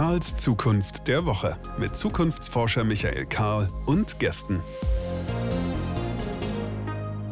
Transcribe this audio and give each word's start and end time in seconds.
Karls 0.00 0.34
Zukunft 0.38 1.08
der 1.08 1.26
Woche 1.26 1.58
mit 1.78 1.94
Zukunftsforscher 1.94 2.84
Michael 2.84 3.26
Karl 3.26 3.68
und 3.84 4.18
Gästen. 4.18 4.58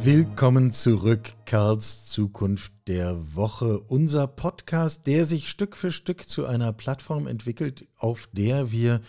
Willkommen 0.00 0.72
zurück, 0.72 1.32
Karls 1.46 2.04
Zukunft 2.04 2.70
der 2.86 3.34
Woche. 3.34 3.80
Unser 3.80 4.26
Podcast, 4.26 5.07
der 5.07 5.25
sich 5.25 5.48
Stück 5.48 5.79
für 5.79 5.90
Stück 5.90 6.29
zu 6.29 6.44
einer 6.44 6.75
Plattform 6.75 7.26
entwickelt, 7.26 7.89
auf 7.96 8.29
der 8.34 8.71
wir 8.71 9.00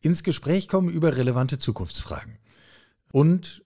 ins 0.00 0.22
Gespräch 0.22 0.68
kommen 0.68 0.88
über 0.88 1.16
relevante 1.16 1.58
Zukunftsfragen. 1.58 2.38
Und 3.10 3.64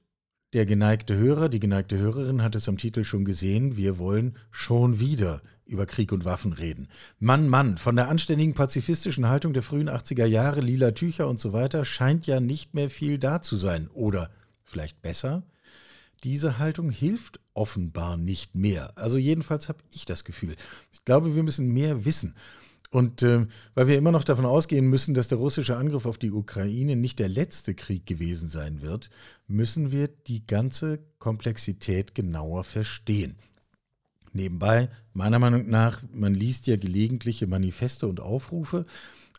der 0.54 0.64
geneigte 0.64 1.14
Hörer, 1.14 1.50
die 1.50 1.60
geneigte 1.60 1.98
Hörerin 1.98 2.42
hat 2.42 2.54
es 2.54 2.70
am 2.70 2.78
Titel 2.78 3.04
schon 3.04 3.26
gesehen, 3.26 3.76
wir 3.76 3.98
wollen 3.98 4.38
schon 4.50 4.98
wieder 4.98 5.42
über 5.66 5.86
Krieg 5.86 6.12
und 6.12 6.24
Waffen 6.24 6.52
reden. 6.52 6.88
Mann, 7.18 7.48
Mann, 7.48 7.76
von 7.76 7.96
der 7.96 8.08
anständigen 8.08 8.54
pazifistischen 8.54 9.28
Haltung 9.28 9.52
der 9.52 9.62
frühen 9.62 9.90
80er 9.90 10.26
Jahre, 10.26 10.60
lila 10.60 10.92
Tücher 10.92 11.28
und 11.28 11.40
so 11.40 11.52
weiter, 11.52 11.84
scheint 11.84 12.26
ja 12.26 12.40
nicht 12.40 12.74
mehr 12.74 12.88
viel 12.88 13.18
da 13.18 13.42
zu 13.42 13.56
sein. 13.56 13.88
Oder 13.92 14.30
vielleicht 14.64 15.02
besser? 15.02 15.42
Diese 16.24 16.58
Haltung 16.58 16.90
hilft 16.90 17.40
offenbar 17.54 18.16
nicht 18.16 18.54
mehr. 18.54 18.96
Also 18.96 19.18
jedenfalls 19.18 19.68
habe 19.68 19.78
ich 19.92 20.04
das 20.04 20.24
Gefühl. 20.24 20.56
Ich 20.92 21.04
glaube, 21.04 21.34
wir 21.34 21.42
müssen 21.42 21.72
mehr 21.72 22.04
wissen. 22.04 22.34
Und 22.90 23.22
äh, 23.22 23.46
weil 23.74 23.88
wir 23.88 23.98
immer 23.98 24.12
noch 24.12 24.24
davon 24.24 24.46
ausgehen 24.46 24.86
müssen, 24.86 25.14
dass 25.14 25.28
der 25.28 25.38
russische 25.38 25.76
Angriff 25.76 26.06
auf 26.06 26.18
die 26.18 26.30
Ukraine 26.30 26.96
nicht 26.96 27.18
der 27.18 27.28
letzte 27.28 27.74
Krieg 27.74 28.06
gewesen 28.06 28.48
sein 28.48 28.80
wird, 28.80 29.10
müssen 29.48 29.90
wir 29.90 30.08
die 30.08 30.46
ganze 30.46 31.00
Komplexität 31.18 32.14
genauer 32.14 32.64
verstehen. 32.64 33.36
Nebenbei, 34.36 34.88
meiner 35.12 35.38
Meinung 35.38 35.68
nach, 35.68 36.02
man 36.12 36.34
liest 36.34 36.66
ja 36.66 36.76
gelegentliche 36.76 37.46
Manifeste 37.46 38.06
und 38.06 38.20
Aufrufe. 38.20 38.86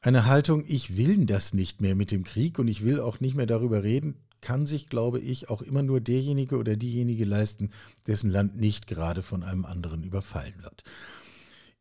Eine 0.02 0.26
Haltung, 0.26 0.64
ich 0.68 0.98
will 0.98 1.26
das 1.26 1.54
nicht 1.54 1.82
mehr 1.82 1.96
mit 1.96 2.12
dem 2.12 2.24
Krieg 2.24 2.60
und 2.60 2.68
ich 2.68 2.84
will 2.84 3.00
auch 3.00 3.20
nicht 3.20 3.36
mehr 3.36 3.46
darüber 3.46 3.84
reden, 3.84 4.16
kann 4.42 4.66
sich, 4.66 4.90
glaube 4.90 5.20
ich, 5.20 5.50
auch 5.50 5.62
immer 5.62 5.84
nur 5.84 6.02
derjenige 6.02 6.58
oder 6.58 6.76
diejenige 6.76 7.26
leisten, 7.26 7.72
dessen 8.06 8.30
Land 8.30 8.60
nicht 8.60 8.88
gerade 8.88 9.24
von 9.24 9.44
einem 9.44 9.66
anderen 9.66 10.04
überfallen 10.04 10.54
wird. 10.62 10.84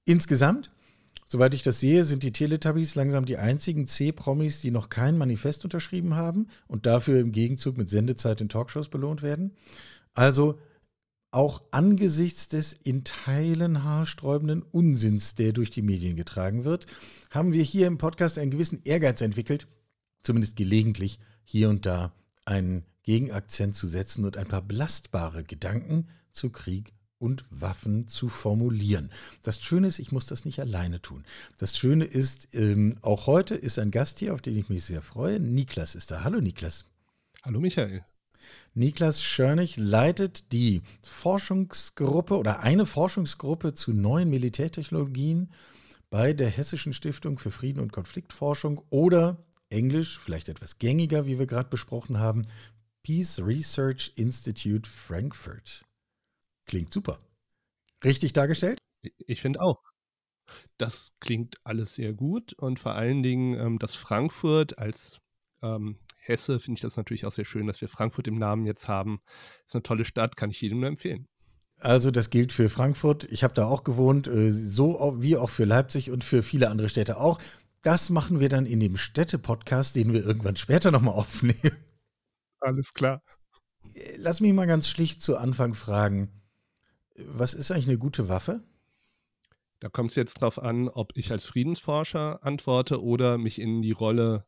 Insgesamt, 0.05 0.71
soweit 1.27 1.55
ich 1.55 1.63
das 1.63 1.81
sehe, 1.81 2.05
sind 2.05 2.23
die 2.23 2.33
Teletubbies 2.33 2.95
langsam 2.95 3.25
die 3.25 3.37
einzigen 3.37 3.87
C-Promis, 3.87 4.61
die 4.61 4.71
noch 4.71 4.89
kein 4.89 5.19
Manifest 5.19 5.65
unterschrieben 5.65 6.15
haben 6.15 6.49
und 6.67 6.87
dafür 6.87 7.21
im 7.21 7.33
Gegenzug 7.33 7.77
mit 7.77 7.89
Sendezeit 7.89 8.41
in 8.41 8.49
Talkshows 8.49 8.89
belohnt 8.89 9.23
werden. 9.23 9.53
Also 10.15 10.59
auch 11.31 11.63
angesichts 11.71 12.49
des 12.49 12.73
in 12.73 13.05
Teilen 13.05 13.85
haarsträubenden 13.85 14.63
Unsinns, 14.63 15.35
der 15.35 15.53
durch 15.53 15.71
die 15.71 15.83
Medien 15.83 16.17
getragen 16.17 16.65
wird, 16.65 16.87
haben 17.31 17.53
wir 17.53 17.63
hier 17.63 17.87
im 17.87 17.99
Podcast 17.99 18.39
einen 18.39 18.51
gewissen 18.51 18.81
Ehrgeiz 18.85 19.21
entwickelt, 19.21 19.67
zumindest 20.23 20.57
gelegentlich 20.57 21.19
hier 21.45 21.69
und 21.69 21.87
da 21.87 22.13
einen 22.45 22.85
Gegenakzent 23.03 23.75
zu 23.75 23.87
setzen 23.87 24.25
und 24.25 24.37
ein 24.37 24.47
paar 24.47 24.63
belastbare 24.63 25.45
Gedanken 25.45 26.09
zu 26.33 26.51
Krieg 26.51 26.93
und 27.19 27.45
Waffen 27.51 28.09
zu 28.09 28.29
formulieren. 28.29 29.11
Das 29.43 29.61
Schöne 29.61 29.87
ist, 29.87 29.99
ich 29.99 30.13
muss 30.13 30.27
das 30.27 30.45
nicht 30.45 30.61
alleine 30.61 31.01
tun. 31.01 31.25
Das 31.59 31.77
Schöne 31.77 32.05
ist, 32.05 32.55
ähm, 32.55 32.99
auch 33.03 33.27
heute 33.27 33.55
ist 33.55 33.79
ein 33.79 33.91
Gast 33.91 34.19
hier, 34.19 34.35
auf 34.35 34.43
den 34.43 34.57
ich 34.57 34.69
mich 34.69 34.85
sehr 34.85 35.03
freue. 35.03 35.41
Niklas 35.41 35.95
ist 35.95 36.11
da. 36.11 36.25
Hallo 36.25 36.41
Niklas. 36.41 36.85
Hallo 37.43 37.61
Michael. 37.61 38.05
Niklas 38.75 39.23
Schörnig 39.23 39.77
leitet 39.77 40.53
die 40.53 40.83
Forschungsgruppe 41.07 42.37
oder 42.37 42.61
eine 42.61 42.87
Forschungsgruppe 42.87 43.73
zu 43.73 43.93
neuen 43.93 44.29
Militärtechnologien 44.29 45.51
bei 46.11 46.33
der 46.33 46.49
Hessischen 46.49 46.93
Stiftung 46.93 47.39
für 47.39 47.51
Frieden 47.51 47.81
und 47.81 47.93
Konfliktforschung 47.93 48.83
oder 48.91 49.45
Englisch, 49.71 50.19
vielleicht 50.19 50.49
etwas 50.49 50.79
gängiger, 50.79 51.27
wie 51.27 51.39
wir 51.39 51.47
gerade 51.47 51.69
besprochen 51.69 52.19
haben, 52.19 52.47
Peace 53.03 53.39
Research 53.39 54.13
Institute 54.17 54.89
Frankfurt. 54.89 55.85
Klingt 56.67 56.93
super. 56.93 57.19
Richtig 58.05 58.33
dargestellt? 58.33 58.79
Ich 59.27 59.41
finde 59.41 59.61
auch. 59.61 59.83
Das 60.79 61.13
klingt 61.21 61.57
alles 61.65 61.95
sehr 61.95 62.13
gut 62.13 62.53
und 62.53 62.79
vor 62.79 62.95
allen 62.95 63.23
Dingen, 63.23 63.59
ähm, 63.59 63.79
dass 63.79 63.95
Frankfurt 63.95 64.79
als 64.79 65.19
ähm, 65.63 65.99
Hesse 66.29 66.61
finde 66.61 66.79
ich 66.79 66.83
das 66.83 66.97
natürlich 66.97 67.27
auch 67.27 67.33
sehr 67.33 67.45
schön, 67.45 67.67
dass 67.67 67.81
wir 67.81 67.89
Frankfurt 67.89 68.27
im 68.27 68.39
Namen 68.39 68.67
jetzt 68.67 68.89
haben. 68.89 69.21
Ist 69.67 69.75
eine 69.75 69.83
tolle 69.83 70.05
Stadt, 70.05 70.37
kann 70.37 70.51
ich 70.51 70.61
jedem 70.61 70.81
nur 70.81 70.89
empfehlen. 70.89 71.29
Also 71.79 72.11
das 72.11 72.31
gilt 72.31 72.53
für 72.53 72.71
Frankfurt. 72.71 73.25
Ich 73.31 73.45
habe 73.45 73.55
da 73.55 73.67
auch 73.67 73.85
gewohnt, 73.85 74.29
äh, 74.29 74.51
so 74.51 75.17
wie 75.19 75.37
auch 75.37 75.51
für 75.51 75.65
Leipzig 75.65 76.11
und 76.11 76.25
für 76.25 76.43
viele 76.43 76.71
andere 76.71 76.89
Städte 76.89 77.19
auch. 77.19 77.39
Das 77.83 78.11
machen 78.11 78.41
wir 78.41 78.49
dann 78.49 78.67
in 78.67 78.81
dem 78.81 78.97
Städte-Podcast, 78.97 79.95
den 79.95 80.13
wir 80.13 80.25
irgendwann 80.25 80.57
später 80.57 80.91
nochmal 80.91 81.15
aufnehmen. 81.17 81.77
Alles 82.61 82.93
klar. 82.95 83.23
Lass 84.17 84.41
mich 84.41 84.53
mal 84.53 84.67
ganz 84.67 84.89
schlicht 84.89 85.23
zu 85.23 85.37
Anfang 85.37 85.75
fragen. 85.75 86.43
Was 87.17 87.55
ist 87.55 87.71
eigentlich 87.71 87.89
eine 87.89 87.99
gute 87.99 88.29
Waffe? 88.29 88.63
Da 89.81 89.89
kommt 89.89 90.11
es 90.11 90.17
jetzt 90.17 90.41
drauf 90.41 90.61
an, 90.61 90.89
ob 90.89 91.17
ich 91.17 91.31
als 91.31 91.45
Friedensforscher 91.45 92.43
antworte 92.43 93.03
oder 93.03 93.39
mich 93.39 93.61
in 93.61 93.83
die 93.83 93.93
Rolle 93.93 94.47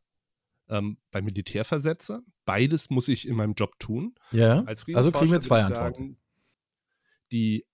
ähm, 0.69 0.97
beim 1.11 1.25
Militär 1.25 1.65
versetze. 1.65 2.23
Beides 2.45 2.89
muss 2.89 3.07
ich 3.07 3.27
in 3.27 3.35
meinem 3.35 3.53
Job 3.53 3.79
tun. 3.79 4.15
Ja, 4.31 4.63
also 4.63 5.11
kriegen 5.11 5.31
wir 5.31 5.41
zwei 5.41 5.63
Antworten. 5.63 6.03
Sagen, 6.03 6.17
die 7.31 7.65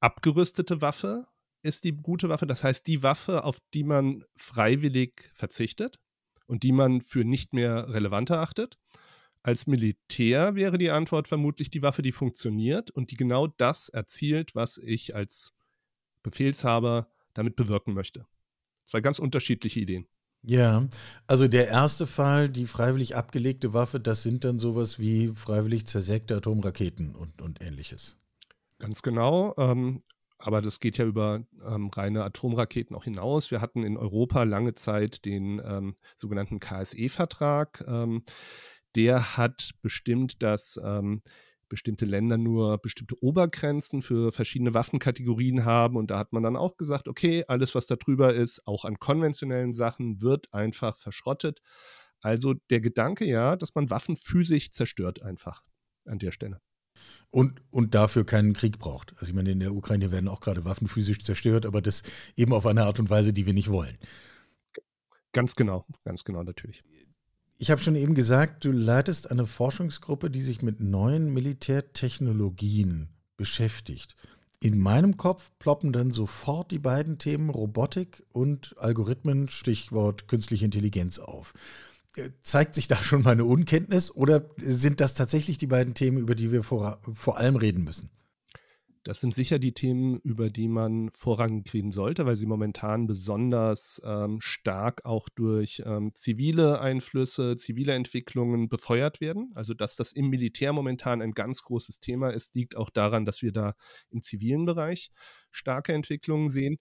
abgerüstete 0.00 0.80
Waffe 0.80 1.26
ist 1.62 1.84
die 1.84 1.92
gute 1.92 2.28
Waffe. 2.28 2.46
Das 2.46 2.64
heißt, 2.64 2.86
die 2.86 3.02
Waffe, 3.02 3.44
auf 3.44 3.58
die 3.74 3.84
man 3.84 4.24
freiwillig 4.36 5.30
verzichtet 5.32 5.98
und 6.46 6.62
die 6.62 6.72
man 6.72 7.00
für 7.00 7.24
nicht 7.24 7.52
mehr 7.52 7.88
relevant 7.88 8.30
erachtet. 8.30 8.78
Als 9.42 9.66
Militär 9.66 10.54
wäre 10.56 10.78
die 10.78 10.90
Antwort 10.90 11.28
vermutlich 11.28 11.70
die 11.70 11.82
Waffe, 11.82 12.02
die 12.02 12.12
funktioniert 12.12 12.90
und 12.90 13.10
die 13.10 13.16
genau 13.16 13.46
das 13.46 13.88
erzielt, 13.88 14.54
was 14.54 14.78
ich 14.78 15.14
als 15.14 15.52
Befehlshaber 16.22 17.08
damit 17.34 17.56
bewirken 17.56 17.94
möchte. 17.94 18.26
Zwei 18.84 19.00
ganz 19.00 19.18
unterschiedliche 19.18 19.80
Ideen. 19.80 20.06
Ja, 20.42 20.88
also 21.26 21.48
der 21.48 21.68
erste 21.68 22.06
Fall, 22.06 22.48
die 22.48 22.66
freiwillig 22.66 23.16
abgelegte 23.16 23.74
Waffe, 23.74 24.00
das 24.00 24.22
sind 24.22 24.44
dann 24.44 24.58
sowas 24.58 24.98
wie 24.98 25.28
freiwillig 25.28 25.86
zersägte 25.86 26.36
Atomraketen 26.36 27.14
und, 27.14 27.42
und 27.42 27.60
ähnliches. 27.60 28.16
Ganz 28.78 29.02
genau. 29.02 29.54
Ähm, 29.58 30.02
aber 30.38 30.62
das 30.62 30.78
geht 30.78 30.98
ja 30.98 31.04
über 31.04 31.44
ähm, 31.66 31.88
reine 31.88 32.22
Atomraketen 32.22 32.94
auch 32.94 33.04
hinaus. 33.04 33.50
Wir 33.50 33.60
hatten 33.60 33.82
in 33.82 33.96
Europa 33.96 34.44
lange 34.44 34.74
Zeit 34.74 35.24
den 35.24 35.60
ähm, 35.64 35.96
sogenannten 36.16 36.60
KSE-Vertrag. 36.60 37.84
Ähm, 37.88 38.22
der 38.94 39.36
hat 39.36 39.72
bestimmt, 39.82 40.42
dass 40.42 40.80
ähm, 40.82 41.22
bestimmte 41.68 42.04
Länder 42.04 42.38
nur 42.38 42.78
bestimmte 42.78 43.22
Obergrenzen 43.22 44.02
für 44.02 44.32
verschiedene 44.32 44.74
Waffenkategorien 44.74 45.64
haben. 45.64 45.96
Und 45.96 46.10
da 46.10 46.18
hat 46.18 46.32
man 46.32 46.42
dann 46.42 46.56
auch 46.56 46.76
gesagt, 46.76 47.08
okay, 47.08 47.44
alles, 47.48 47.74
was 47.74 47.86
da 47.86 47.96
drüber 47.96 48.34
ist, 48.34 48.66
auch 48.66 48.84
an 48.84 48.98
konventionellen 48.98 49.72
Sachen, 49.72 50.20
wird 50.22 50.52
einfach 50.52 50.96
verschrottet. 50.96 51.60
Also 52.20 52.54
der 52.70 52.80
Gedanke 52.80 53.24
ja, 53.24 53.56
dass 53.56 53.74
man 53.74 53.90
Waffen 53.90 54.16
physisch 54.16 54.70
zerstört 54.70 55.22
einfach 55.22 55.62
an 56.04 56.18
der 56.18 56.32
Stelle. 56.32 56.60
Und, 57.30 57.60
und 57.70 57.94
dafür 57.94 58.24
keinen 58.24 58.54
Krieg 58.54 58.78
braucht. 58.78 59.12
Also 59.14 59.26
ich 59.26 59.34
meine, 59.34 59.50
in 59.50 59.60
der 59.60 59.74
Ukraine 59.74 60.10
werden 60.10 60.28
auch 60.28 60.40
gerade 60.40 60.64
Waffen 60.64 60.88
physisch 60.88 61.20
zerstört, 61.20 61.66
aber 61.66 61.82
das 61.82 62.02
eben 62.36 62.52
auf 62.52 62.66
eine 62.66 62.84
Art 62.84 62.98
und 62.98 63.10
Weise, 63.10 63.32
die 63.32 63.46
wir 63.46 63.52
nicht 63.52 63.70
wollen. 63.70 63.98
Ganz 65.32 65.54
genau, 65.54 65.84
ganz 66.04 66.24
genau 66.24 66.42
natürlich. 66.42 66.82
Ich 67.60 67.72
habe 67.72 67.82
schon 67.82 67.96
eben 67.96 68.14
gesagt, 68.14 68.64
du 68.64 68.70
leitest 68.70 69.32
eine 69.32 69.44
Forschungsgruppe, 69.44 70.30
die 70.30 70.42
sich 70.42 70.62
mit 70.62 70.78
neuen 70.78 71.34
Militärtechnologien 71.34 73.08
beschäftigt. 73.36 74.14
In 74.60 74.78
meinem 74.78 75.16
Kopf 75.16 75.50
ploppen 75.58 75.92
dann 75.92 76.12
sofort 76.12 76.70
die 76.70 76.78
beiden 76.78 77.18
Themen 77.18 77.50
Robotik 77.50 78.24
und 78.32 78.76
Algorithmen, 78.78 79.48
Stichwort 79.48 80.28
künstliche 80.28 80.66
Intelligenz 80.66 81.18
auf. 81.18 81.52
Äh, 82.14 82.30
zeigt 82.42 82.76
sich 82.76 82.86
da 82.86 82.96
schon 82.96 83.22
meine 83.22 83.44
Unkenntnis 83.44 84.12
oder 84.12 84.48
sind 84.56 85.00
das 85.00 85.14
tatsächlich 85.14 85.58
die 85.58 85.66
beiden 85.66 85.94
Themen, 85.94 86.18
über 86.18 86.36
die 86.36 86.52
wir 86.52 86.62
vor, 86.62 87.00
vor 87.12 87.38
allem 87.38 87.56
reden 87.56 87.82
müssen? 87.82 88.08
Das 89.08 89.20
sind 89.20 89.34
sicher 89.34 89.58
die 89.58 89.72
Themen, 89.72 90.20
über 90.20 90.50
die 90.50 90.68
man 90.68 91.10
vorrangig 91.12 91.72
reden 91.72 91.92
sollte, 91.92 92.26
weil 92.26 92.36
sie 92.36 92.44
momentan 92.44 93.06
besonders 93.06 94.02
ähm, 94.04 94.38
stark 94.42 95.06
auch 95.06 95.30
durch 95.30 95.82
ähm, 95.86 96.14
zivile 96.14 96.82
Einflüsse, 96.82 97.56
zivile 97.56 97.94
Entwicklungen 97.94 98.68
befeuert 98.68 99.22
werden. 99.22 99.50
Also, 99.54 99.72
dass 99.72 99.96
das 99.96 100.12
im 100.12 100.28
Militär 100.28 100.74
momentan 100.74 101.22
ein 101.22 101.32
ganz 101.32 101.62
großes 101.62 102.00
Thema 102.00 102.28
ist, 102.28 102.54
liegt 102.54 102.76
auch 102.76 102.90
daran, 102.90 103.24
dass 103.24 103.40
wir 103.40 103.50
da 103.50 103.76
im 104.10 104.22
zivilen 104.22 104.66
Bereich 104.66 105.10
starke 105.50 105.94
Entwicklungen 105.94 106.50
sehen. 106.50 106.76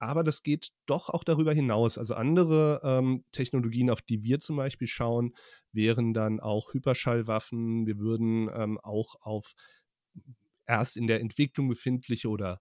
Aber 0.00 0.24
das 0.24 0.42
geht 0.42 0.72
doch 0.86 1.08
auch 1.08 1.22
darüber 1.22 1.52
hinaus. 1.52 1.96
Also 1.96 2.14
andere 2.14 2.80
ähm, 2.82 3.22
Technologien, 3.30 3.88
auf 3.88 4.02
die 4.02 4.24
wir 4.24 4.40
zum 4.40 4.56
Beispiel 4.56 4.88
schauen, 4.88 5.32
wären 5.70 6.12
dann 6.12 6.40
auch 6.40 6.74
Hyperschallwaffen. 6.74 7.86
Wir 7.86 7.98
würden 7.98 8.50
ähm, 8.52 8.80
auch 8.82 9.14
auf 9.20 9.54
erst 10.68 10.96
in 10.96 11.08
der 11.08 11.20
Entwicklung 11.20 11.68
befindliche 11.68 12.28
oder 12.28 12.60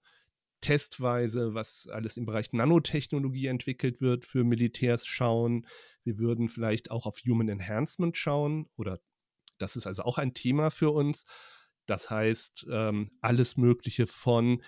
testweise, 0.61 1.53
was 1.53 1.87
alles 1.87 2.17
im 2.17 2.25
Bereich 2.25 2.51
Nanotechnologie 2.51 3.47
entwickelt 3.47 4.01
wird, 4.01 4.25
für 4.25 4.43
Militärs 4.43 5.05
schauen. 5.05 5.67
Wir 6.03 6.17
würden 6.17 6.49
vielleicht 6.49 6.89
auch 6.89 7.05
auf 7.05 7.19
Human 7.19 7.49
Enhancement 7.49 8.17
schauen 8.17 8.67
oder 8.75 8.99
das 9.59 9.75
ist 9.75 9.85
also 9.85 10.03
auch 10.03 10.17
ein 10.17 10.33
Thema 10.33 10.71
für 10.71 10.91
uns. 10.91 11.25
Das 11.85 12.09
heißt, 12.09 12.67
ähm, 12.71 13.11
alles 13.21 13.57
Mögliche 13.57 14.07
von 14.07 14.63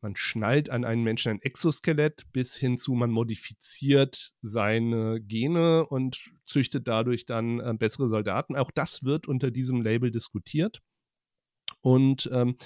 man 0.00 0.16
schnallt 0.16 0.68
an 0.68 0.84
einen 0.84 1.04
Menschen 1.04 1.30
ein 1.30 1.42
Exoskelett 1.42 2.24
bis 2.32 2.56
hin 2.56 2.76
zu 2.76 2.92
man 2.92 3.12
modifiziert 3.12 4.34
seine 4.42 5.20
Gene 5.20 5.86
und 5.86 6.18
züchtet 6.44 6.88
dadurch 6.88 7.24
dann 7.24 7.60
äh, 7.60 7.72
bessere 7.78 8.08
Soldaten. 8.08 8.56
Auch 8.56 8.72
das 8.72 9.04
wird 9.04 9.28
unter 9.28 9.52
diesem 9.52 9.80
Label 9.80 10.10
diskutiert. 10.10 10.82
Und 11.82 12.30
ähm, 12.32 12.56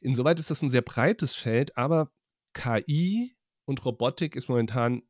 insoweit 0.00 0.38
ist 0.38 0.50
das 0.50 0.62
ein 0.62 0.70
sehr 0.70 0.82
breites 0.82 1.34
Feld, 1.34 1.76
aber 1.76 2.10
KI 2.54 3.36
und 3.66 3.84
Robotik 3.84 4.34
ist 4.36 4.48
momentan 4.48 5.02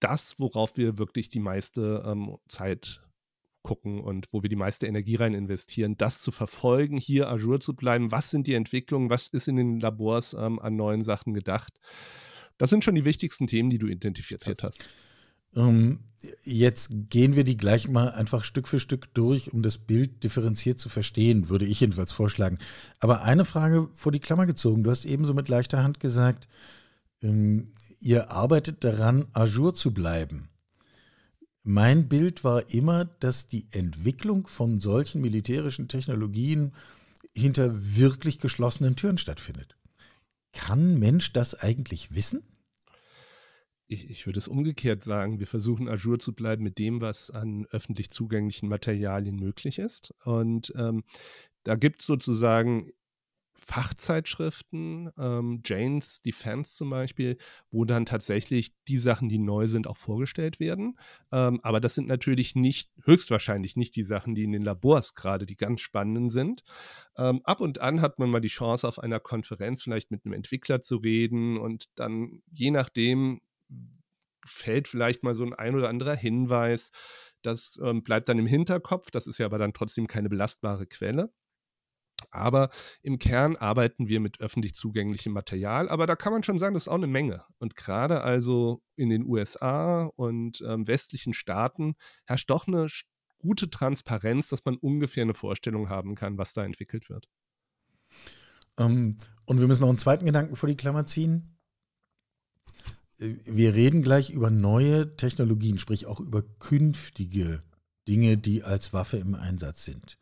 das, 0.00 0.38
worauf 0.38 0.76
wir 0.76 0.98
wirklich 0.98 1.28
die 1.28 1.40
meiste 1.40 2.02
ähm, 2.06 2.36
Zeit 2.48 3.02
gucken 3.62 4.00
und 4.00 4.26
wo 4.30 4.42
wir 4.42 4.50
die 4.50 4.56
meiste 4.56 4.86
Energie 4.86 5.16
rein 5.16 5.34
investieren, 5.34 5.96
das 5.96 6.20
zu 6.20 6.30
verfolgen, 6.30 6.98
hier 6.98 7.30
Azure 7.30 7.58
zu 7.58 7.74
bleiben. 7.74 8.12
Was 8.12 8.30
sind 8.30 8.46
die 8.46 8.54
Entwicklungen? 8.54 9.10
Was 9.10 9.28
ist 9.28 9.48
in 9.48 9.56
den 9.56 9.80
Labors 9.80 10.34
ähm, 10.34 10.58
an 10.58 10.76
neuen 10.76 11.02
Sachen 11.02 11.32
gedacht? 11.32 11.80
Das 12.58 12.70
sind 12.70 12.84
schon 12.84 12.94
die 12.94 13.04
wichtigsten 13.04 13.46
Themen, 13.46 13.70
die 13.70 13.78
du 13.78 13.86
identifiziert 13.86 14.62
hast. 14.62 14.88
Ähm, 15.56 16.00
jetzt 16.42 16.90
gehen 17.10 17.36
wir 17.36 17.44
die 17.44 17.56
gleich 17.56 17.88
mal 17.88 18.10
einfach 18.10 18.44
Stück 18.44 18.68
für 18.68 18.78
Stück 18.78 19.12
durch, 19.14 19.52
um 19.52 19.62
das 19.62 19.78
Bild 19.78 20.24
differenziert 20.24 20.78
zu 20.78 20.88
verstehen, 20.88 21.48
würde 21.48 21.66
ich 21.66 21.80
jedenfalls 21.80 22.12
vorschlagen. 22.12 22.58
Aber 23.00 23.22
eine 23.22 23.44
Frage 23.44 23.88
vor 23.94 24.12
die 24.12 24.20
Klammer 24.20 24.46
gezogen. 24.46 24.82
Du 24.82 24.90
hast 24.90 25.04
ebenso 25.04 25.34
mit 25.34 25.48
leichter 25.48 25.82
Hand 25.82 26.00
gesagt, 26.00 26.48
ähm, 27.22 27.72
ihr 28.00 28.30
arbeitet 28.30 28.84
daran, 28.84 29.26
Azure 29.32 29.74
zu 29.74 29.92
bleiben. 29.92 30.48
Mein 31.62 32.08
Bild 32.08 32.44
war 32.44 32.70
immer, 32.70 33.06
dass 33.06 33.46
die 33.46 33.66
Entwicklung 33.70 34.46
von 34.46 34.80
solchen 34.80 35.22
militärischen 35.22 35.88
Technologien 35.88 36.72
hinter 37.34 37.72
wirklich 37.96 38.38
geschlossenen 38.38 38.96
Türen 38.96 39.16
stattfindet. 39.16 39.76
Kann 40.52 40.98
Mensch 40.98 41.32
das 41.32 41.54
eigentlich 41.54 42.14
wissen? 42.14 42.42
Ich, 43.86 44.08
ich, 44.10 44.26
würde 44.26 44.38
es 44.38 44.48
umgekehrt 44.48 45.02
sagen. 45.02 45.38
Wir 45.38 45.46
versuchen 45.46 45.88
Azure 45.88 46.18
zu 46.18 46.34
bleiben 46.34 46.64
mit 46.64 46.78
dem, 46.78 47.00
was 47.00 47.30
an 47.30 47.66
öffentlich 47.70 48.10
zugänglichen 48.10 48.68
Materialien 48.68 49.36
möglich 49.36 49.78
ist. 49.78 50.14
Und 50.24 50.72
ähm, 50.76 51.04
da 51.64 51.74
gibt 51.74 52.00
es 52.00 52.06
sozusagen 52.06 52.92
Fachzeitschriften, 53.56 55.10
ähm, 55.18 55.62
Jane's 55.64 56.22
Defense 56.22 56.76
zum 56.76 56.90
Beispiel, 56.90 57.38
wo 57.70 57.84
dann 57.84 58.04
tatsächlich 58.06 58.74
die 58.88 58.98
Sachen, 58.98 59.28
die 59.28 59.38
neu 59.38 59.68
sind, 59.68 59.86
auch 59.86 59.96
vorgestellt 59.96 60.60
werden. 60.60 60.98
Ähm, 61.32 61.60
aber 61.62 61.80
das 61.80 61.94
sind 61.94 62.08
natürlich 62.08 62.54
nicht, 62.54 62.90
höchstwahrscheinlich 63.04 63.76
nicht 63.76 63.96
die 63.96 64.02
Sachen, 64.02 64.34
die 64.34 64.44
in 64.44 64.52
den 64.52 64.62
Labors 64.62 65.14
gerade 65.14 65.46
die 65.46 65.56
ganz 65.56 65.80
spannenden 65.80 66.30
sind. 66.30 66.62
Ähm, 67.16 67.40
ab 67.44 67.60
und 67.60 67.80
an 67.80 68.00
hat 68.00 68.18
man 68.18 68.30
mal 68.30 68.40
die 68.40 68.48
Chance, 68.48 68.86
auf 68.86 68.98
einer 68.98 69.20
Konferenz 69.20 69.82
vielleicht 69.82 70.10
mit 70.10 70.24
einem 70.24 70.34
Entwickler 70.34 70.82
zu 70.82 70.96
reden 70.96 71.56
und 71.56 71.86
dann 71.94 72.42
je 72.52 72.70
nachdem 72.70 73.40
fällt 74.46 74.88
vielleicht 74.88 75.22
mal 75.22 75.34
so 75.34 75.44
ein 75.44 75.54
ein 75.54 75.74
oder 75.74 75.88
anderer 75.88 76.14
Hinweis. 76.14 76.90
Das 77.42 77.78
ähm, 77.82 78.02
bleibt 78.02 78.28
dann 78.28 78.38
im 78.38 78.46
Hinterkopf, 78.46 79.10
das 79.10 79.26
ist 79.26 79.38
ja 79.38 79.46
aber 79.46 79.58
dann 79.58 79.72
trotzdem 79.72 80.06
keine 80.06 80.28
belastbare 80.28 80.86
Quelle. 80.86 81.32
Aber 82.30 82.70
im 83.02 83.18
Kern 83.18 83.56
arbeiten 83.56 84.08
wir 84.08 84.20
mit 84.20 84.40
öffentlich 84.40 84.74
zugänglichem 84.74 85.32
Material. 85.32 85.88
Aber 85.88 86.06
da 86.06 86.16
kann 86.16 86.32
man 86.32 86.42
schon 86.42 86.58
sagen, 86.58 86.74
das 86.74 86.84
ist 86.84 86.88
auch 86.88 86.94
eine 86.94 87.06
Menge. 87.06 87.44
Und 87.58 87.76
gerade 87.76 88.22
also 88.22 88.82
in 88.96 89.10
den 89.10 89.24
USA 89.24 90.04
und 90.16 90.62
ähm, 90.66 90.86
westlichen 90.86 91.34
Staaten 91.34 91.94
herrscht 92.24 92.50
doch 92.50 92.66
eine 92.66 92.88
gute 93.38 93.68
Transparenz, 93.68 94.48
dass 94.48 94.64
man 94.64 94.76
ungefähr 94.76 95.22
eine 95.22 95.34
Vorstellung 95.34 95.88
haben 95.88 96.14
kann, 96.14 96.38
was 96.38 96.54
da 96.54 96.64
entwickelt 96.64 97.10
wird. 97.10 97.28
Um, 98.76 98.86
ähm, 98.86 99.16
und 99.44 99.60
wir 99.60 99.66
müssen 99.66 99.82
noch 99.82 99.90
einen 99.90 99.98
zweiten 99.98 100.24
Gedanken 100.24 100.56
vor 100.56 100.68
die 100.68 100.76
Klammer 100.76 101.04
ziehen. 101.04 101.53
Wir 103.18 103.74
reden 103.74 104.02
gleich 104.02 104.30
über 104.30 104.50
neue 104.50 105.16
Technologien, 105.16 105.78
sprich 105.78 106.06
auch 106.06 106.20
über 106.20 106.42
künftige 106.42 107.62
Dinge, 108.08 108.36
die 108.36 108.62
als 108.62 108.92
Waffe 108.92 109.18
im 109.18 109.34
Einsatz 109.34 109.84
sind. 109.84 110.18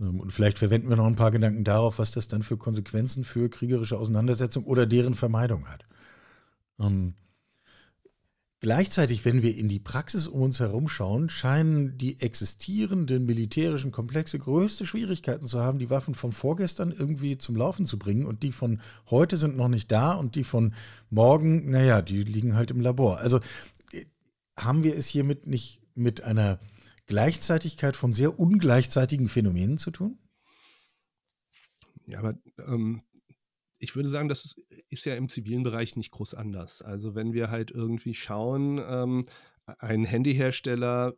Ähm, 0.00 0.20
und 0.20 0.32
vielleicht 0.32 0.58
verwenden 0.58 0.88
wir 0.88 0.96
noch 0.96 1.06
ein 1.06 1.16
paar 1.16 1.30
Gedanken 1.30 1.64
darauf, 1.64 1.98
was 1.98 2.12
das 2.12 2.28
dann 2.28 2.42
für 2.42 2.56
Konsequenzen 2.56 3.24
für 3.24 3.48
kriegerische 3.48 3.98
Auseinandersetzung 3.98 4.64
oder 4.64 4.86
deren 4.86 5.14
Vermeidung 5.14 5.66
hat. 5.68 5.84
Ähm, 6.78 7.14
gleichzeitig, 8.66 9.24
wenn 9.24 9.44
wir 9.44 9.56
in 9.56 9.68
die 9.68 9.78
Praxis 9.78 10.26
um 10.26 10.42
uns 10.42 10.58
herum 10.58 10.88
schauen, 10.88 11.28
scheinen 11.28 11.96
die 11.98 12.20
existierenden 12.20 13.24
militärischen 13.24 13.92
Komplexe 13.92 14.40
größte 14.40 14.86
Schwierigkeiten 14.86 15.46
zu 15.46 15.60
haben, 15.60 15.78
die 15.78 15.88
Waffen 15.88 16.16
von 16.16 16.32
vorgestern 16.32 16.90
irgendwie 16.90 17.38
zum 17.38 17.54
Laufen 17.54 17.86
zu 17.86 17.96
bringen. 17.96 18.26
Und 18.26 18.42
die 18.42 18.50
von 18.50 18.80
heute 19.08 19.36
sind 19.36 19.56
noch 19.56 19.68
nicht 19.68 19.92
da 19.92 20.14
und 20.14 20.34
die 20.34 20.42
von 20.42 20.74
morgen, 21.10 21.70
naja, 21.70 22.02
die 22.02 22.24
liegen 22.24 22.56
halt 22.56 22.72
im 22.72 22.80
Labor. 22.80 23.18
Also 23.18 23.38
äh, 23.92 24.04
haben 24.56 24.82
wir 24.82 24.96
es 24.96 25.06
hiermit 25.06 25.46
nicht 25.46 25.80
mit 25.94 26.24
einer 26.24 26.58
Gleichzeitigkeit 27.06 27.96
von 27.96 28.12
sehr 28.12 28.36
ungleichzeitigen 28.36 29.28
Phänomenen 29.28 29.78
zu 29.78 29.92
tun? 29.92 30.18
Ja, 32.08 32.18
aber 32.18 32.36
ähm, 32.66 33.02
ich 33.78 33.94
würde 33.94 34.08
sagen, 34.08 34.28
das 34.28 34.56
ist 34.88 35.04
ja 35.04 35.14
im 35.14 35.28
zivilen 35.28 35.62
Bereich 35.62 35.96
nicht 35.96 36.10
groß 36.10 36.34
anders. 36.34 36.82
Also 36.82 37.14
wenn 37.14 37.32
wir 37.32 37.50
halt 37.50 37.70
irgendwie 37.70 38.14
schauen, 38.14 38.78
ähm, 38.78 39.24
ein 39.78 40.04
Handyhersteller 40.04 41.14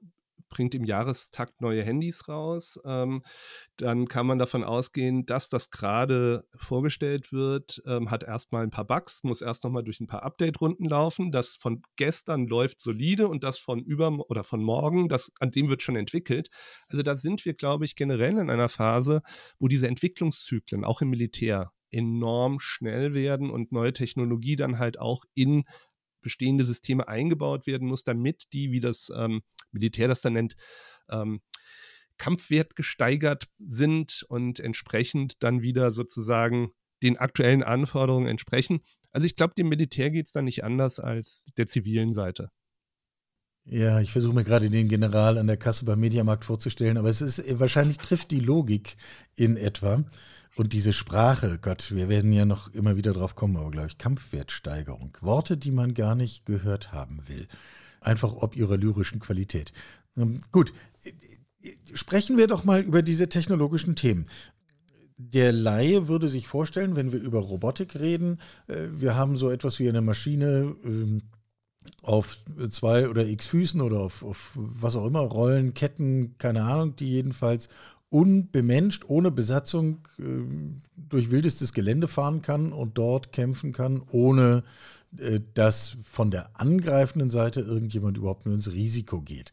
bringt 0.49 0.75
im 0.75 0.85
Jahrestakt 0.85 1.61
neue 1.61 1.82
Handys 1.82 2.29
raus, 2.29 2.81
ähm, 2.85 3.23
dann 3.76 4.09
kann 4.09 4.26
man 4.26 4.38
davon 4.38 4.65
ausgehen, 4.65 5.26
dass 5.26 5.49
das 5.49 5.70
gerade 5.70 6.47
vorgestellt 6.56 7.32
wird, 7.32 7.82
ähm, 7.87 8.11
hat 8.11 8.23
erstmal 8.23 8.62
ein 8.62 8.70
paar 8.70 8.87
Bugs, 8.87 9.23
muss 9.25 9.43
erst 9.43 9.65
nochmal 9.65 9.85
durch 9.85 10.00
ein 10.00 10.06
paar 10.06 10.23
Update-Runden 10.23 10.87
laufen. 10.87 11.32
Das 11.32 11.56
von 11.56 11.82
gestern 11.97 12.47
läuft 12.47 12.81
solide 12.81 13.29
und 13.29 13.44
das 13.44 13.59
von 13.59 13.81
über 13.81 14.09
oder 14.31 14.44
von 14.44 14.62
morgen, 14.62 15.09
das, 15.09 15.32
an 15.41 15.50
dem 15.50 15.69
wird 15.69 15.82
schon 15.82 15.97
entwickelt. 15.97 16.49
Also 16.88 17.03
da 17.03 17.17
sind 17.17 17.44
wir, 17.44 17.55
glaube 17.55 17.85
ich, 17.85 17.94
generell 17.94 18.38
in 18.38 18.50
einer 18.50 18.69
Phase, 18.69 19.23
wo 19.59 19.69
diese 19.69 19.88
Entwicklungszyklen 19.88 20.84
auch 20.84 21.03
im 21.03 21.10
Militär 21.10 21.72
enorm 21.91 22.61
schnell 22.61 23.15
werden 23.15 23.51
und 23.51 23.73
neue 23.73 23.93
Technologie 23.93 24.57
dann 24.57 24.79
halt 24.79 24.99
auch 24.99 25.25
in 25.35 25.65
bestehende 26.21 26.65
Systeme 26.65 27.09
eingebaut 27.09 27.67
werden 27.67 27.89
muss, 27.89 28.05
damit 28.05 28.53
die, 28.53 28.73
wie 28.73 28.81
das 28.81 29.11
ähm, 29.17 29.43
Militär 29.71 30.09
das 30.09 30.21
dann 30.21 30.35
nennt, 30.35 30.57
ähm, 31.11 31.41
Kampfwert 32.19 32.75
gesteigert 32.77 33.49
sind 33.59 34.25
und 34.29 34.61
entsprechend 34.61 35.43
dann 35.43 35.63
wieder 35.63 35.93
sozusagen 35.93 36.73
den 37.03 37.17
aktuellen 37.17 37.63
Anforderungen 37.63 38.27
entsprechen. 38.27 38.81
Also 39.13 39.25
ich 39.27 39.37
glaube, 39.37 39.55
dem 39.57 39.69
Militär 39.69 40.11
geht 40.11 40.27
es 40.27 40.33
dann 40.33 40.45
nicht 40.45 40.65
anders 40.65 40.99
als 40.99 41.47
der 41.57 41.69
zivilen 41.69 42.13
Seite. 42.13 42.51
Ja, 43.65 44.01
ich 44.01 44.13
versuche 44.13 44.35
mir 44.35 44.45
gerade 44.45 44.71
den 44.71 44.89
General 44.89 45.37
an 45.37 45.47
der 45.47 45.59
Kasse 45.59 45.85
beim 45.85 46.01
Mediamarkt 46.01 46.45
vorzustellen, 46.45 46.97
aber 46.97 47.11
es 47.11 47.21
ist 47.21 47.59
wahrscheinlich 47.59 47.99
trifft 47.99 48.31
die 48.31 48.41
Logik 48.41 48.97
in 49.37 49.57
etwa. 49.57 50.05
Und 50.58 50.72
diese 50.72 50.93
Sprache, 50.93 51.60
Gott, 51.62 51.93
wir 51.94 52.08
werden 52.08 52.32
ja 52.32 52.44
noch 52.44 52.74
immer 52.74 52.96
wieder 52.96 53.12
drauf 53.12 53.36
kommen, 53.36 53.56
aber 53.56 53.70
glaube 53.70 53.86
ich, 53.86 53.96
Kampfwertsteigerung. 53.96 55.17
Worte, 55.20 55.56
die 55.56 55.70
man 55.70 55.94
gar 55.94 56.17
nicht 56.17 56.46
gehört 56.46 56.91
haben 56.91 57.20
will. 57.29 57.46
Einfach 58.00 58.34
ob 58.34 58.56
ihrer 58.56 58.77
lyrischen 58.77 59.20
Qualität. 59.20 59.72
Ähm, 60.17 60.41
gut, 60.50 60.72
sprechen 61.94 62.38
wir 62.38 62.48
doch 62.48 62.65
mal 62.65 62.81
über 62.81 63.03
diese 63.03 63.29
technologischen 63.29 63.94
Themen. 63.94 64.27
Der 65.17 65.53
Laie 65.53 66.08
würde 66.08 66.29
sich 66.29 66.48
vorstellen, 66.48 66.96
wenn 66.96 67.12
wir 67.12 67.20
über 67.20 67.38
Robotik 67.38 67.94
reden, 67.94 68.41
äh, 68.67 68.88
wir 68.91 69.15
haben 69.15 69.36
so 69.36 69.50
etwas 69.50 69.79
wie 69.79 69.88
eine 69.88 70.00
Maschine 70.00 70.74
ähm, 70.84 71.22
auf 72.03 72.36
zwei 72.70 73.08
oder 73.08 73.24
x 73.24 73.46
Füßen 73.46 73.81
oder 73.81 74.00
auf, 74.00 74.24
auf 74.24 74.50
was 74.56 74.96
auch 74.96 75.06
immer, 75.06 75.20
Rollen, 75.20 75.72
Ketten, 75.72 76.36
keine 76.36 76.65
Ahnung, 76.65 76.96
die 76.96 77.08
jedenfalls 77.08 77.69
unbemenscht, 78.10 79.05
ohne 79.06 79.31
Besatzung 79.31 80.08
äh, 80.19 80.22
durch 80.96 81.31
wildestes 81.31 81.72
Gelände 81.72 82.08
fahren 82.08 82.43
kann 82.43 82.72
und 82.72 82.96
dort 82.96 83.32
kämpfen 83.32 83.72
kann, 83.72 84.03
ohne 84.10 84.65
äh, 85.19 85.41
dass 85.55 85.96
von 86.10 86.31
der 86.31 86.58
angreifenden 86.58 87.31
Seite 87.31 87.60
irgendjemand 87.60 88.17
überhaupt 88.17 88.46
nur 88.46 88.55
ins 88.55 88.72
Risiko 88.72 89.20
geht. 89.20 89.50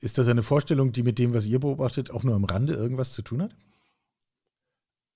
Ist 0.00 0.18
das 0.18 0.28
eine 0.28 0.42
Vorstellung, 0.42 0.92
die 0.92 1.02
mit 1.02 1.18
dem, 1.18 1.34
was 1.34 1.46
ihr 1.46 1.60
beobachtet, 1.60 2.10
auch 2.10 2.24
nur 2.24 2.34
am 2.34 2.44
Rande 2.44 2.74
irgendwas 2.74 3.12
zu 3.12 3.22
tun 3.22 3.42
hat? 3.42 3.56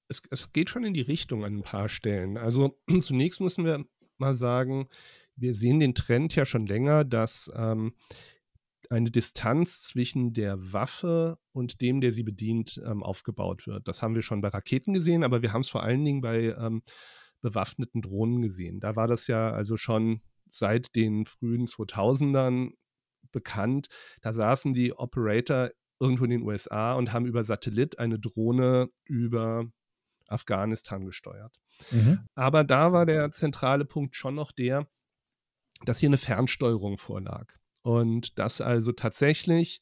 Es, 0.09 0.23
es 0.31 0.53
geht 0.53 0.71
schon 0.71 0.85
in 0.85 0.95
die 0.95 1.03
Richtung 1.03 1.45
an 1.45 1.59
ein 1.59 1.63
paar 1.63 1.89
Stellen. 1.89 2.39
Also 2.39 2.79
zunächst 3.01 3.41
müssen 3.41 3.65
wir 3.65 3.85
mal 4.17 4.35
sagen, 4.35 4.89
wir 5.37 5.55
sehen 5.55 5.79
den 5.79 5.95
Trend 5.95 6.35
ja 6.35 6.47
schon 6.47 6.67
länger, 6.67 7.05
dass 7.05 7.51
ähm, 7.55 7.93
eine 8.91 9.11
Distanz 9.11 9.83
zwischen 9.83 10.33
der 10.33 10.73
Waffe 10.73 11.39
und 11.53 11.81
dem, 11.81 12.01
der 12.01 12.13
sie 12.13 12.23
bedient, 12.23 12.81
ähm, 12.85 13.03
aufgebaut 13.03 13.67
wird. 13.67 13.87
Das 13.87 14.03
haben 14.03 14.15
wir 14.15 14.23
schon 14.23 14.41
bei 14.41 14.49
Raketen 14.49 14.95
gesehen, 14.95 15.25
aber 15.25 15.43
wir 15.43 15.53
haben 15.53 15.61
es 15.61 15.69
vor 15.69 15.83
allen 15.83 16.05
Dingen 16.05 16.21
bei, 16.21 16.55
ähm, 16.59 16.83
bewaffneten 17.41 18.03
Drohnen 18.03 18.43
gesehen. 18.43 18.81
Da 18.81 18.97
war 18.97 19.07
das 19.07 19.27
ja 19.27 19.51
also 19.51 19.77
schon 19.77 20.23
seit 20.51 20.95
den 20.95 21.27
frühen 21.27 21.67
2000ern 21.67 22.73
bekannt. 23.31 23.89
Da 24.23 24.33
saßen 24.33 24.75
die 24.75 24.97
Operator 24.97 25.71
irgendwo 26.01 26.25
in 26.25 26.31
den 26.31 26.43
USA 26.43 26.95
und 26.95 27.13
haben 27.13 27.27
über 27.27 27.45
Satellit 27.45 27.99
eine 27.99 28.19
Drohne 28.19 28.89
über 29.05 29.67
Afghanistan 30.27 31.05
gesteuert. 31.05 31.59
Mhm. 31.91 32.27
Aber 32.35 32.65
da 32.65 32.93
war 32.93 33.07
der 33.07 33.31
zentrale 33.33 33.85
Punkt 33.85 34.17
schon 34.17 34.35
noch 34.35 34.53
der, 34.53 34.87
dass 35.85 35.99
hier 35.99 36.09
eine 36.09 36.19
Fernsteuerung 36.19 36.99
vorlag. 36.99 37.58
Und 37.83 38.39
dass 38.39 38.61
also 38.61 38.93
tatsächlich 38.93 39.81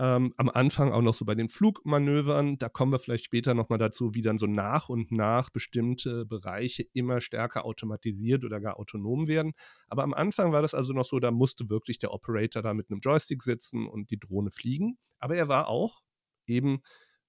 ähm, 0.00 0.32
am 0.38 0.48
Anfang 0.48 0.92
auch 0.92 1.02
noch 1.02 1.14
so 1.14 1.26
bei 1.26 1.34
den 1.34 1.50
Flugmanövern, 1.50 2.58
da 2.58 2.70
kommen 2.70 2.90
wir 2.90 2.98
vielleicht 2.98 3.26
später 3.26 3.52
nochmal 3.52 3.78
dazu, 3.78 4.14
wie 4.14 4.22
dann 4.22 4.38
so 4.38 4.46
nach 4.46 4.88
und 4.88 5.12
nach 5.12 5.50
bestimmte 5.50 6.24
Bereiche 6.24 6.84
immer 6.94 7.20
stärker 7.20 7.66
automatisiert 7.66 8.44
oder 8.44 8.60
gar 8.60 8.78
autonom 8.78 9.28
werden. 9.28 9.52
Aber 9.88 10.02
am 10.02 10.14
Anfang 10.14 10.52
war 10.52 10.62
das 10.62 10.72
also 10.72 10.94
noch 10.94 11.04
so, 11.04 11.20
da 11.20 11.30
musste 11.30 11.68
wirklich 11.68 11.98
der 11.98 12.14
Operator 12.14 12.62
da 12.62 12.72
mit 12.72 12.90
einem 12.90 13.00
Joystick 13.00 13.42
sitzen 13.42 13.86
und 13.86 14.10
die 14.10 14.18
Drohne 14.18 14.50
fliegen. 14.50 14.98
Aber 15.18 15.36
er 15.36 15.48
war 15.48 15.68
auch 15.68 16.00
eben 16.46 16.80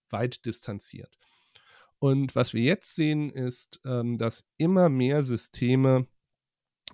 weit 0.10 0.46
distanziert. 0.46 1.18
Und 2.00 2.36
was 2.36 2.54
wir 2.54 2.62
jetzt 2.62 2.96
sehen, 2.96 3.32
ist, 3.32 3.82
ähm, 3.86 4.18
dass 4.18 4.46
immer 4.58 4.88
mehr 4.88 5.24
Systeme 5.24 6.08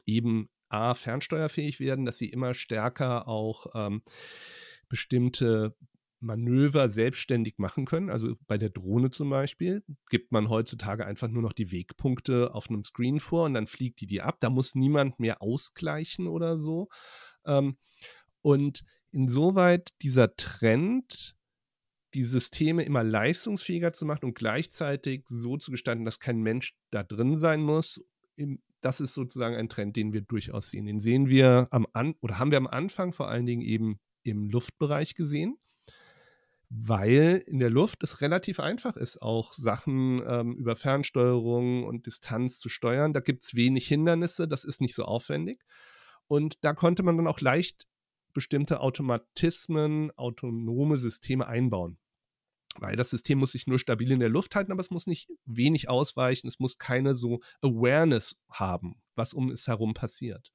eben 0.08 0.50
A, 0.70 0.94
fernsteuerfähig 0.94 1.80
werden, 1.80 2.06
dass 2.06 2.18
sie 2.18 2.30
immer 2.30 2.54
stärker 2.54 3.28
auch 3.28 3.68
ähm, 3.76 4.02
bestimmte 4.90 5.76
Manöver 6.20 6.90
selbstständig 6.90 7.58
machen 7.58 7.86
können. 7.86 8.10
Also 8.10 8.34
bei 8.48 8.58
der 8.58 8.70
Drohne 8.70 9.12
zum 9.12 9.30
Beispiel 9.30 9.84
gibt 10.10 10.32
man 10.32 10.50
heutzutage 10.50 11.06
einfach 11.06 11.28
nur 11.28 11.44
noch 11.44 11.54
die 11.54 11.72
Wegpunkte 11.72 12.54
auf 12.56 12.70
einem 12.70 12.84
Screen 12.84 13.20
vor 13.20 13.46
und 13.46 13.54
dann 13.54 13.68
fliegt 13.68 14.02
die 14.02 14.08
die 14.08 14.22
ab. 14.22 14.38
Da 14.40 14.50
muss 14.50 14.76
niemand 14.76 15.20
mehr 15.20 15.42
ausgleichen 15.42 16.28
oder 16.28 16.58
so. 16.58 16.90
Ähm, 17.46 17.78
und 18.42 18.84
insoweit 19.12 19.90
dieser 20.02 20.36
Trend, 20.36 21.36
die 22.14 22.24
Systeme 22.24 22.84
immer 22.84 23.04
leistungsfähiger 23.04 23.94
zu 23.94 24.06
machen 24.06 24.26
und 24.26 24.34
gleichzeitig 24.34 25.26
so 25.28 25.58
zu 25.58 25.72
gestalten, 25.72 26.06
dass 26.06 26.20
kein 26.20 26.42
Mensch 26.42 26.76
da 26.90 27.04
drin 27.04 27.38
sein 27.38 27.62
muss, 27.62 28.02
das 28.88 29.02
ist 29.02 29.16
sozusagen 29.16 29.58
ein 29.58 29.68
Trend, 29.68 29.98
den 29.98 30.14
wir 30.14 30.22
durchaus 30.22 30.72
sehen. 30.72 30.86
Den 30.86 31.02
sehen 31.02 31.28
wir 31.28 31.68
am 31.72 31.86
An 31.92 32.16
oder 32.22 32.40
haben 32.40 32.52
wir 32.52 32.58
am 32.58 32.68
Anfang 32.68 33.12
vor 33.12 33.28
allen 33.28 33.46
Dingen 33.46 33.62
eben 33.62 34.00
im 34.24 34.50
Luftbereich 34.50 35.14
gesehen, 35.14 35.58
weil 36.70 37.44
in 37.48 37.60
der 37.60 37.70
Luft 37.70 38.02
es 38.04 38.22
relativ 38.22 38.62
einfach 38.62 38.96
ist, 38.96 39.22
auch 39.22 39.52
Sachen 39.52 40.24
ähm, 40.26 40.56
über 40.56 40.78
Fernsteuerung 40.78 41.84
und 41.84 42.06
Distanz 42.06 42.60
zu 42.60 42.70
steuern. 42.70 43.12
Da 43.12 43.20
gibt 43.20 43.44
es 43.44 43.56
wenig 43.56 43.90
Hindernisse, 43.90 44.48
das 44.48 44.64
ist 44.64 44.80
nicht 44.80 44.96
so 44.96 45.04
aufwendig. 45.04 45.66
Und 46.28 46.56
da 46.62 46.74
konnte 46.74 47.04
man 47.04 47.18
dann 47.18 47.28
auch 47.28 47.42
leicht 47.42 47.88
bestimmte 48.34 48.80
Automatismen, 48.80 50.12
autonome 50.16 50.96
Systeme 50.98 51.46
einbauen. 51.46 51.98
Weil 52.80 52.96
das 52.96 53.10
System 53.10 53.40
muss 53.40 53.52
sich 53.52 53.68
nur 53.68 53.80
stabil 53.80 54.12
in 54.12 54.20
der 54.20 54.30
Luft 54.30 54.56
halten, 54.56 54.72
aber 54.72 54.82
es 54.82 54.92
muss 54.92 55.08
nicht 55.08 55.30
wenig 55.46 55.90
ausweichen, 55.90 56.48
es 56.48 56.60
muss 56.60 56.78
keine 56.78 57.16
so 57.16 57.40
Awareness 57.62 58.36
haben, 58.50 59.02
was 59.16 59.34
um 59.34 59.50
es 59.50 59.68
herum 59.68 59.94
passiert. 59.94 60.52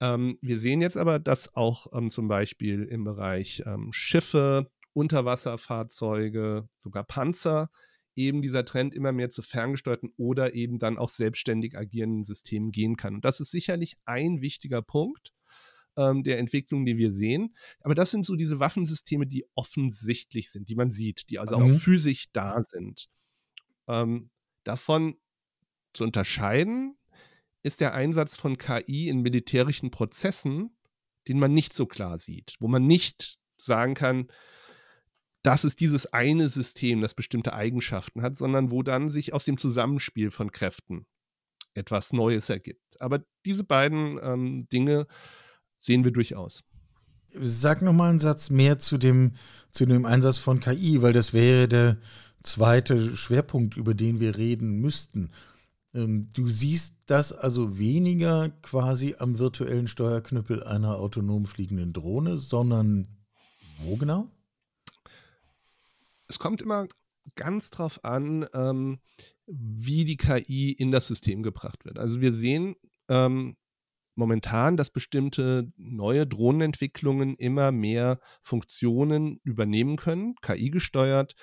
Ähm, 0.00 0.38
wir 0.40 0.58
sehen 0.58 0.80
jetzt 0.80 0.96
aber, 0.96 1.18
dass 1.18 1.54
auch 1.54 1.86
ähm, 1.92 2.10
zum 2.10 2.28
Beispiel 2.28 2.84
im 2.84 3.04
Bereich 3.04 3.62
ähm, 3.66 3.90
Schiffe, 3.92 4.70
Unterwasserfahrzeuge, 4.92 6.68
sogar 6.78 7.04
Panzer 7.04 7.70
eben 8.16 8.42
dieser 8.42 8.64
Trend 8.64 8.94
immer 8.94 9.12
mehr 9.12 9.30
zu 9.30 9.42
ferngesteuerten 9.42 10.12
oder 10.16 10.54
eben 10.54 10.78
dann 10.78 10.98
auch 10.98 11.08
selbstständig 11.08 11.76
agierenden 11.76 12.24
Systemen 12.24 12.72
gehen 12.72 12.96
kann. 12.96 13.14
Und 13.14 13.24
das 13.24 13.40
ist 13.40 13.50
sicherlich 13.50 13.96
ein 14.04 14.40
wichtiger 14.40 14.82
Punkt 14.82 15.32
ähm, 16.00 16.22
der 16.22 16.38
Entwicklung, 16.38 16.84
die 16.86 16.96
wir 16.96 17.12
sehen. 17.12 17.54
Aber 17.80 17.94
das 17.94 18.10
sind 18.10 18.24
so 18.24 18.36
diese 18.36 18.58
Waffensysteme, 18.58 19.26
die 19.26 19.44
offensichtlich 19.54 20.50
sind, 20.50 20.68
die 20.68 20.74
man 20.74 20.90
sieht, 20.90 21.28
die 21.30 21.38
also 21.38 21.58
mhm. 21.58 21.64
auch 21.64 21.80
physisch 21.80 22.26
da 22.32 22.62
sind. 22.62 23.08
Ähm, 23.88 24.30
davon 24.64 25.16
zu 25.92 26.04
unterscheiden 26.04 26.96
ist 27.62 27.80
der 27.80 27.94
Einsatz 27.94 28.36
von 28.36 28.56
KI 28.56 29.08
in 29.08 29.20
militärischen 29.20 29.90
Prozessen, 29.90 30.76
den 31.28 31.38
man 31.38 31.52
nicht 31.52 31.72
so 31.72 31.86
klar 31.86 32.16
sieht, 32.18 32.54
wo 32.60 32.68
man 32.68 32.86
nicht 32.86 33.38
sagen 33.58 33.94
kann, 33.94 34.28
das 35.42 35.64
ist 35.64 35.80
dieses 35.80 36.06
eine 36.06 36.48
System, 36.48 37.00
das 37.00 37.14
bestimmte 37.14 37.52
Eigenschaften 37.52 38.22
hat, 38.22 38.36
sondern 38.36 38.70
wo 38.70 38.82
dann 38.82 39.10
sich 39.10 39.32
aus 39.32 39.44
dem 39.44 39.58
Zusammenspiel 39.58 40.30
von 40.30 40.52
Kräften 40.52 41.06
etwas 41.74 42.12
Neues 42.12 42.48
ergibt. 42.48 43.00
Aber 43.00 43.24
diese 43.44 43.64
beiden 43.64 44.18
ähm, 44.22 44.68
Dinge 44.68 45.06
sehen 45.80 46.04
wir 46.04 46.10
durchaus. 46.10 46.62
Sag 47.34 47.82
noch 47.82 47.92
mal 47.92 48.10
einen 48.10 48.18
Satz 48.18 48.50
mehr 48.50 48.78
zu 48.78 48.98
dem, 48.98 49.32
zu 49.70 49.86
dem 49.86 50.04
Einsatz 50.04 50.38
von 50.38 50.60
KI, 50.60 51.00
weil 51.02 51.12
das 51.12 51.32
wäre 51.32 51.68
der 51.68 51.96
zweite 52.42 53.16
Schwerpunkt, 53.16 53.76
über 53.76 53.94
den 53.94 54.20
wir 54.20 54.36
reden 54.36 54.80
müssten. 54.80 55.30
Ähm, 55.94 56.28
du 56.34 56.48
siehst 56.48 56.94
das 57.06 57.32
also 57.32 57.78
weniger 57.78 58.50
quasi 58.62 59.16
am 59.18 59.38
virtuellen 59.38 59.88
Steuerknüppel 59.88 60.62
einer 60.62 60.96
autonom 60.96 61.46
fliegenden 61.46 61.92
Drohne, 61.92 62.36
sondern 62.36 63.08
wo 63.82 63.96
genau? 63.96 64.28
Es 66.28 66.38
kommt 66.38 66.62
immer 66.62 66.86
ganz 67.34 67.70
drauf 67.70 68.04
an, 68.04 68.46
ähm, 68.54 69.00
wie 69.46 70.04
die 70.04 70.16
KI 70.16 70.72
in 70.72 70.92
das 70.92 71.06
System 71.08 71.42
gebracht 71.42 71.84
wird. 71.84 71.98
Also 71.98 72.20
wir 72.20 72.32
sehen 72.32 72.76
ähm, 73.08 73.56
momentan, 74.20 74.76
dass 74.76 74.90
bestimmte 74.90 75.72
neue 75.76 76.26
Drohnenentwicklungen 76.26 77.34
immer 77.36 77.72
mehr 77.72 78.20
Funktionen 78.42 79.40
übernehmen 79.42 79.96
können, 79.96 80.36
KI 80.42 80.70
gesteuert, 80.70 81.34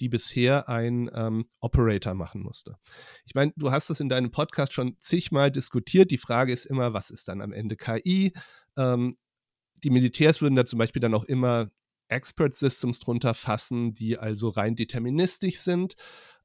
die 0.00 0.08
bisher 0.08 0.68
ein 0.68 1.08
ähm, 1.14 1.46
Operator 1.60 2.14
machen 2.14 2.42
musste. 2.42 2.76
Ich 3.24 3.34
meine, 3.34 3.52
du 3.56 3.70
hast 3.70 3.88
das 3.88 4.00
in 4.00 4.08
deinem 4.08 4.32
Podcast 4.32 4.72
schon 4.72 4.96
zigmal 4.98 5.52
diskutiert. 5.52 6.10
Die 6.10 6.18
Frage 6.18 6.52
ist 6.52 6.66
immer, 6.66 6.92
was 6.92 7.10
ist 7.10 7.28
dann 7.28 7.40
am 7.40 7.52
Ende 7.52 7.76
KI? 7.76 8.32
Ähm, 8.76 9.16
die 9.84 9.90
Militärs 9.90 10.42
würden 10.42 10.56
da 10.56 10.66
zum 10.66 10.80
Beispiel 10.80 11.00
dann 11.00 11.14
auch 11.14 11.24
immer 11.24 11.70
Expert 12.08 12.56
Systems 12.56 12.98
drunter 12.98 13.34
fassen, 13.34 13.94
die 13.94 14.18
also 14.18 14.48
rein 14.48 14.74
deterministisch 14.74 15.60
sind. 15.60 15.94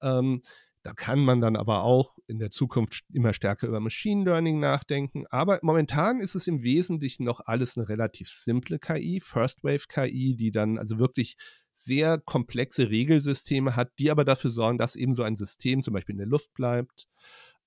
Ähm, 0.01 0.43
da 0.89 0.95
kann 0.95 1.19
man 1.19 1.39
dann 1.39 1.55
aber 1.55 1.83
auch 1.83 2.17
in 2.25 2.39
der 2.39 2.49
Zukunft 2.49 3.03
immer 3.13 3.35
stärker 3.35 3.67
über 3.67 3.79
Machine 3.79 4.25
Learning 4.25 4.59
nachdenken. 4.59 5.27
Aber 5.29 5.59
momentan 5.61 6.19
ist 6.19 6.33
es 6.33 6.47
im 6.47 6.63
Wesentlichen 6.63 7.25
noch 7.25 7.41
alles 7.45 7.77
eine 7.77 7.87
relativ 7.87 8.29
simple 8.29 8.79
KI, 8.79 9.19
First 9.19 9.63
Wave 9.63 9.83
KI, 9.87 10.35
die 10.35 10.49
dann 10.49 10.79
also 10.79 10.97
wirklich 10.97 11.37
sehr 11.73 12.17
komplexe 12.17 12.89
Regelsysteme 12.89 13.75
hat, 13.75 13.91
die 13.99 14.09
aber 14.09 14.25
dafür 14.25 14.49
sorgen, 14.49 14.79
dass 14.79 14.95
eben 14.95 15.13
so 15.13 15.21
ein 15.21 15.35
System 15.35 15.83
zum 15.83 15.93
Beispiel 15.93 16.13
in 16.13 16.19
der 16.19 16.27
Luft 16.27 16.55
bleibt. 16.55 17.07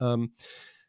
Ähm, 0.00 0.34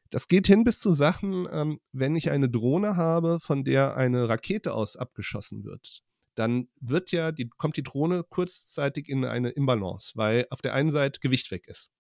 das 0.09 0.27
geht 0.27 0.47
hin 0.47 0.63
bis 0.63 0.79
zu 0.79 0.91
Sachen, 0.91 1.47
ähm, 1.51 1.79
wenn 1.91 2.15
ich 2.15 2.31
eine 2.31 2.49
Drohne 2.49 2.95
habe, 2.95 3.39
von 3.39 3.63
der 3.63 3.95
eine 3.95 4.27
Rakete 4.27 4.73
aus 4.73 4.95
abgeschossen 4.95 5.65
wird, 5.65 6.01
dann 6.33 6.67
wird 6.79 7.11
ja, 7.11 7.31
die, 7.31 7.47
kommt 7.47 7.77
die 7.77 7.83
Drohne 7.83 8.23
kurzzeitig 8.23 9.07
in 9.07 9.23
eine 9.23 9.51
Imbalance, 9.51 10.13
weil 10.15 10.47
auf 10.49 10.63
der 10.63 10.73
einen 10.73 10.89
Seite 10.89 11.19
Gewicht 11.19 11.51
weg 11.51 11.67
ist. 11.67 11.92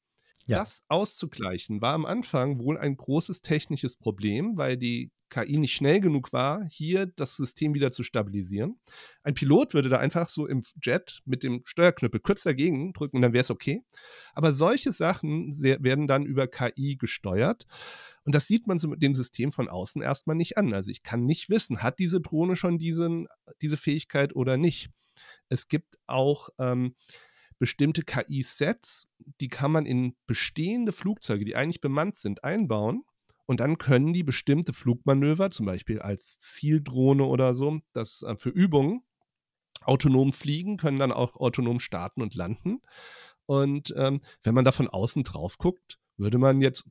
Ja. 0.45 0.59
Das 0.59 0.83
auszugleichen 0.87 1.81
war 1.81 1.93
am 1.93 2.05
Anfang 2.05 2.59
wohl 2.59 2.77
ein 2.77 2.97
großes 2.97 3.41
technisches 3.41 3.97
Problem, 3.97 4.57
weil 4.57 4.77
die 4.77 5.11
KI 5.33 5.57
nicht 5.57 5.73
schnell 5.73 5.99
genug 5.99 6.31
war, 6.31 6.63
hier 6.69 7.07
das 7.07 7.35
System 7.35 7.73
wieder 7.73 7.91
zu 7.91 8.03
stabilisieren. 8.03 8.79
Ein 9.23 9.33
Pilot 9.33 9.73
würde 9.73 9.89
da 9.89 9.97
einfach 9.97 10.29
so 10.29 10.45
im 10.45 10.61
Jet 10.81 11.21
mit 11.25 11.41
dem 11.41 11.61
Steuerknüppel 11.65 12.19
kurz 12.19 12.43
dagegen 12.43 12.93
drücken 12.93 13.17
und 13.17 13.23
dann 13.23 13.33
wäre 13.33 13.41
es 13.41 13.49
okay. 13.49 13.81
Aber 14.35 14.51
solche 14.51 14.91
Sachen 14.91 15.59
werden 15.59 16.07
dann 16.07 16.25
über 16.25 16.47
KI 16.47 16.97
gesteuert. 16.97 17.65
Und 18.25 18.35
das 18.35 18.47
sieht 18.47 18.67
man 18.67 18.77
so 18.77 18.87
mit 18.87 19.01
dem 19.01 19.15
System 19.15 19.51
von 19.51 19.69
außen 19.69 20.03
erstmal 20.03 20.35
nicht 20.35 20.57
an. 20.57 20.73
Also 20.73 20.91
ich 20.91 21.01
kann 21.01 21.25
nicht 21.25 21.49
wissen, 21.49 21.81
hat 21.81 21.97
diese 21.97 22.21
Drohne 22.21 22.55
schon 22.55 22.77
diesen, 22.77 23.27
diese 23.61 23.77
Fähigkeit 23.77 24.35
oder 24.35 24.57
nicht. 24.57 24.91
Es 25.49 25.67
gibt 25.67 25.97
auch 26.05 26.49
ähm, 26.59 26.95
bestimmte 27.63 28.03
KI-Sets, 28.03 29.07
die 29.39 29.47
kann 29.47 29.71
man 29.71 29.85
in 29.85 30.17
bestehende 30.25 30.91
Flugzeuge, 30.91 31.45
die 31.45 31.55
eigentlich 31.55 31.79
bemannt 31.79 32.17
sind, 32.17 32.43
einbauen. 32.43 33.05
Und 33.45 33.61
dann 33.61 33.77
können 33.77 34.11
die 34.11 34.23
bestimmte 34.23 34.73
Flugmanöver, 34.73 35.49
zum 35.49 35.65
Beispiel 35.65 36.01
als 36.01 36.37
Zieldrohne 36.39 37.23
oder 37.23 37.55
so, 37.55 37.79
das 37.93 38.21
äh, 38.23 38.35
für 38.35 38.49
Übungen, 38.49 39.05
autonom 39.79 40.33
fliegen, 40.33 40.75
können 40.75 40.99
dann 40.99 41.13
auch 41.13 41.37
autonom 41.37 41.79
starten 41.79 42.21
und 42.21 42.35
landen. 42.35 42.81
Und 43.45 43.93
ähm, 43.95 44.19
wenn 44.43 44.55
man 44.55 44.65
da 44.65 44.73
von 44.73 44.89
außen 44.89 45.23
drauf 45.23 45.57
guckt, 45.57 45.99
würde 46.17 46.39
man 46.39 46.59
jetzt, 46.59 46.83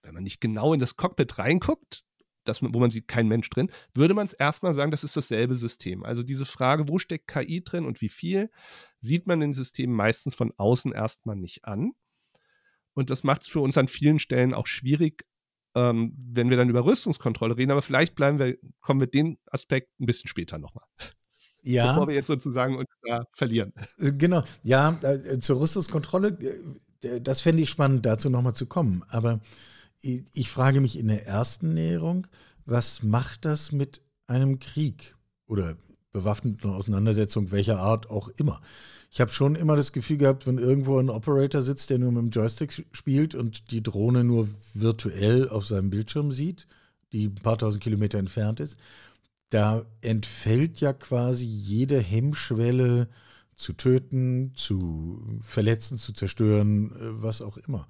wenn 0.00 0.14
man 0.14 0.22
nicht 0.22 0.40
genau 0.40 0.72
in 0.72 0.80
das 0.80 0.96
Cockpit 0.96 1.36
reinguckt, 1.36 2.05
das, 2.48 2.62
wo 2.62 2.78
man 2.78 2.90
sieht, 2.90 3.08
kein 3.08 3.28
Mensch 3.28 3.48
drin, 3.50 3.70
würde 3.94 4.14
man 4.14 4.26
es 4.26 4.32
erstmal 4.32 4.74
sagen, 4.74 4.90
das 4.90 5.04
ist 5.04 5.16
dasselbe 5.16 5.54
System. 5.54 6.04
Also 6.04 6.22
diese 6.22 6.46
Frage, 6.46 6.88
wo 6.88 6.98
steckt 6.98 7.28
KI 7.28 7.62
drin 7.62 7.84
und 7.84 8.00
wie 8.00 8.08
viel, 8.08 8.50
sieht 9.00 9.26
man 9.26 9.40
den 9.40 9.54
Systemen 9.54 9.94
meistens 9.94 10.34
von 10.34 10.52
außen 10.56 10.92
erstmal 10.92 11.36
nicht 11.36 11.64
an. 11.64 11.92
und 12.94 13.10
das 13.10 13.24
macht 13.24 13.42
es 13.42 13.48
für 13.48 13.60
uns 13.60 13.76
an 13.76 13.88
vielen 13.88 14.18
Stellen 14.18 14.54
auch 14.54 14.66
schwierig, 14.66 15.26
ähm, 15.74 16.14
wenn 16.16 16.48
wir 16.48 16.56
dann 16.56 16.70
über 16.70 16.84
Rüstungskontrolle 16.86 17.56
reden. 17.56 17.70
Aber 17.70 17.82
vielleicht 17.82 18.14
bleiben 18.14 18.38
wir, 18.38 18.56
kommen 18.80 19.00
wir 19.00 19.06
den 19.06 19.38
Aspekt 19.46 19.90
ein 20.00 20.06
bisschen 20.06 20.28
später 20.28 20.58
nochmal. 20.58 20.84
Ja. 21.62 21.88
Bevor 21.88 22.08
wir 22.08 22.14
jetzt 22.14 22.28
sozusagen 22.28 22.76
uns 22.76 22.88
da 23.02 23.24
verlieren. 23.32 23.72
Äh, 23.98 24.12
genau, 24.12 24.44
ja, 24.62 24.98
äh, 25.02 25.38
zur 25.40 25.60
Rüstungskontrolle, 25.60 26.38
äh, 27.02 27.20
das 27.20 27.40
fände 27.40 27.62
ich 27.62 27.70
spannend, 27.70 28.06
dazu 28.06 28.30
nochmal 28.30 28.54
zu 28.54 28.66
kommen. 28.66 29.02
Aber 29.08 29.40
ich 30.00 30.50
frage 30.50 30.80
mich 30.80 30.98
in 30.98 31.08
der 31.08 31.26
ersten 31.26 31.74
Näherung, 31.74 32.26
was 32.64 33.02
macht 33.02 33.44
das 33.44 33.72
mit 33.72 34.00
einem 34.26 34.58
Krieg 34.58 35.14
oder 35.46 35.76
bewaffneten 36.12 36.70
Auseinandersetzung 36.70 37.50
welcher 37.50 37.78
Art 37.78 38.10
auch 38.10 38.28
immer? 38.28 38.60
Ich 39.10 39.20
habe 39.20 39.30
schon 39.30 39.54
immer 39.54 39.76
das 39.76 39.92
Gefühl 39.92 40.18
gehabt, 40.18 40.46
wenn 40.46 40.58
irgendwo 40.58 40.98
ein 40.98 41.10
Operator 41.10 41.62
sitzt, 41.62 41.90
der 41.90 41.98
nur 41.98 42.12
mit 42.12 42.22
dem 42.22 42.30
Joystick 42.30 42.86
spielt 42.92 43.34
und 43.34 43.70
die 43.70 43.82
Drohne 43.82 44.24
nur 44.24 44.48
virtuell 44.74 45.48
auf 45.48 45.66
seinem 45.66 45.90
Bildschirm 45.90 46.32
sieht, 46.32 46.66
die 47.12 47.26
ein 47.28 47.34
paar 47.36 47.58
tausend 47.58 47.82
Kilometer 47.82 48.18
entfernt 48.18 48.60
ist, 48.60 48.76
da 49.50 49.86
entfällt 50.00 50.80
ja 50.80 50.92
quasi 50.92 51.46
jede 51.46 52.00
Hemmschwelle 52.00 53.08
zu 53.54 53.72
töten, 53.72 54.52
zu 54.54 55.40
verletzen, 55.40 55.98
zu 55.98 56.12
zerstören, 56.12 56.90
äh, 56.90 57.22
was 57.22 57.40
auch 57.40 57.56
immer. 57.56 57.88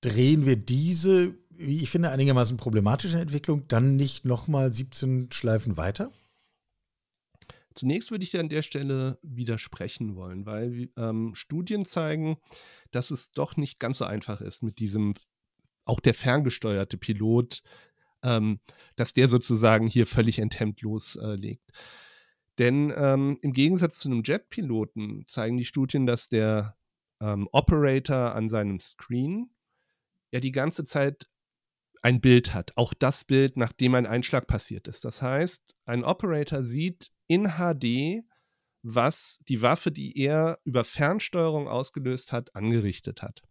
Drehen 0.00 0.46
wir 0.46 0.56
diese, 0.56 1.34
wie 1.50 1.82
ich 1.82 1.90
finde, 1.90 2.10
einigermaßen 2.10 2.56
problematische 2.56 3.18
Entwicklung 3.18 3.66
dann 3.68 3.96
nicht 3.96 4.24
nochmal 4.24 4.72
17 4.72 5.32
Schleifen 5.32 5.76
weiter? 5.76 6.12
Zunächst 7.74 8.10
würde 8.10 8.24
ich 8.24 8.30
dir 8.30 8.40
an 8.40 8.48
der 8.48 8.62
Stelle 8.62 9.18
widersprechen 9.22 10.16
wollen, 10.16 10.46
weil 10.46 10.90
ähm, 10.96 11.34
Studien 11.34 11.84
zeigen, 11.84 12.38
dass 12.90 13.10
es 13.10 13.30
doch 13.30 13.56
nicht 13.56 13.78
ganz 13.78 13.98
so 13.98 14.04
einfach 14.04 14.40
ist 14.40 14.62
mit 14.62 14.78
diesem, 14.78 15.14
auch 15.84 16.00
der 16.00 16.14
ferngesteuerte 16.14 16.96
Pilot, 16.96 17.62
ähm, 18.22 18.60
dass 18.96 19.12
der 19.12 19.28
sozusagen 19.28 19.86
hier 19.86 20.06
völlig 20.06 20.38
enthemmt 20.40 20.80
loslegt. 20.80 21.70
Denn 22.58 22.92
ähm, 22.96 23.38
im 23.42 23.52
Gegensatz 23.52 24.00
zu 24.00 24.08
einem 24.08 24.22
Jetpiloten 24.24 25.24
zeigen 25.28 25.56
die 25.56 25.64
Studien, 25.64 26.06
dass 26.06 26.28
der 26.28 26.76
ähm, 27.20 27.48
Operator 27.52 28.34
an 28.34 28.48
seinem 28.48 28.80
Screen 28.80 29.50
ja 30.30 30.40
die 30.40 30.52
ganze 30.52 30.84
Zeit 30.84 31.26
ein 32.02 32.20
Bild 32.20 32.54
hat. 32.54 32.72
Auch 32.76 32.94
das 32.94 33.24
Bild, 33.24 33.56
nachdem 33.56 33.94
ein 33.94 34.06
Einschlag 34.06 34.46
passiert 34.46 34.88
ist. 34.88 35.04
Das 35.04 35.22
heißt, 35.22 35.74
ein 35.84 36.04
Operator 36.04 36.62
sieht 36.62 37.10
in 37.26 37.54
HD, 37.58 38.24
was 38.82 39.40
die 39.48 39.62
Waffe, 39.62 39.90
die 39.90 40.16
er 40.18 40.58
über 40.64 40.84
Fernsteuerung 40.84 41.68
ausgelöst 41.68 42.32
hat, 42.32 42.54
angerichtet 42.54 43.22
hat. 43.22 43.42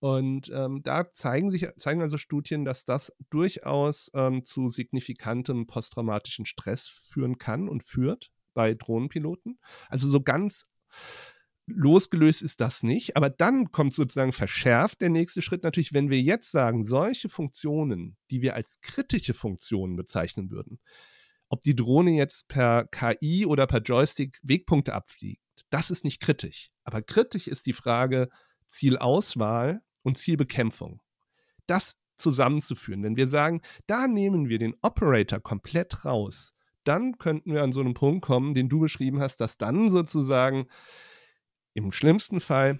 Und 0.00 0.50
ähm, 0.54 0.82
da 0.84 1.10
zeigen 1.10 1.50
sich 1.50 1.66
zeigen 1.76 2.02
also 2.02 2.18
Studien, 2.18 2.64
dass 2.64 2.84
das 2.84 3.12
durchaus 3.30 4.10
ähm, 4.14 4.44
zu 4.44 4.70
signifikantem 4.70 5.66
posttraumatischen 5.66 6.46
Stress 6.46 6.86
führen 7.12 7.38
kann 7.38 7.68
und 7.68 7.82
führt 7.82 8.30
bei 8.54 8.74
Drohnenpiloten. 8.74 9.58
Also 9.88 10.08
so 10.08 10.20
ganz 10.20 10.70
losgelöst 11.68 12.42
ist 12.42 12.60
das 12.60 12.82
nicht, 12.82 13.16
aber 13.16 13.30
dann 13.30 13.70
kommt 13.70 13.94
sozusagen 13.94 14.32
verschärft 14.32 15.00
der 15.00 15.10
nächste 15.10 15.42
Schritt 15.42 15.62
natürlich, 15.62 15.92
wenn 15.92 16.10
wir 16.10 16.20
jetzt 16.20 16.50
sagen, 16.50 16.84
solche 16.84 17.28
Funktionen, 17.28 18.16
die 18.30 18.42
wir 18.42 18.54
als 18.54 18.80
kritische 18.80 19.34
Funktionen 19.34 19.96
bezeichnen 19.96 20.50
würden, 20.50 20.80
ob 21.48 21.62
die 21.62 21.74
Drohne 21.74 22.12
jetzt 22.12 22.48
per 22.48 22.86
KI 22.86 23.46
oder 23.46 23.66
per 23.66 23.80
Joystick 23.80 24.38
Wegpunkte 24.42 24.94
abfliegt, 24.94 25.42
das 25.70 25.90
ist 25.90 26.04
nicht 26.04 26.20
kritisch. 26.20 26.70
Aber 26.84 27.02
kritisch 27.02 27.46
ist 27.46 27.66
die 27.66 27.72
Frage 27.72 28.28
Zielauswahl 28.68 29.80
und 30.02 30.18
Zielbekämpfung. 30.18 31.00
Das 31.66 31.96
zusammenzuführen. 32.18 33.02
Wenn 33.02 33.16
wir 33.16 33.28
sagen, 33.28 33.62
da 33.86 34.08
nehmen 34.08 34.48
wir 34.48 34.58
den 34.58 34.74
Operator 34.82 35.40
komplett 35.40 36.04
raus, 36.04 36.54
dann 36.84 37.18
könnten 37.18 37.52
wir 37.52 37.62
an 37.62 37.72
so 37.72 37.80
einen 37.80 37.94
Punkt 37.94 38.24
kommen, 38.24 38.54
den 38.54 38.68
du 38.68 38.80
beschrieben 38.80 39.20
hast, 39.20 39.40
dass 39.40 39.58
dann 39.58 39.88
sozusagen 39.88 40.66
im 41.78 41.92
schlimmsten 41.92 42.40
Fall 42.40 42.78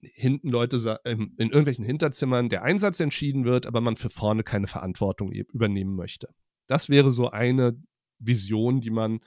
hinten 0.00 0.48
Leute 0.48 1.00
in 1.04 1.36
irgendwelchen 1.38 1.84
Hinterzimmern 1.84 2.48
der 2.48 2.62
Einsatz 2.62 2.98
entschieden 3.00 3.44
wird, 3.44 3.66
aber 3.66 3.80
man 3.80 3.96
für 3.96 4.10
vorne 4.10 4.42
keine 4.42 4.66
Verantwortung 4.66 5.30
übernehmen 5.30 5.94
möchte. 5.94 6.28
Das 6.66 6.88
wäre 6.88 7.12
so 7.12 7.30
eine 7.30 7.80
Vision, 8.18 8.80
die 8.80 8.90
man 8.90 9.20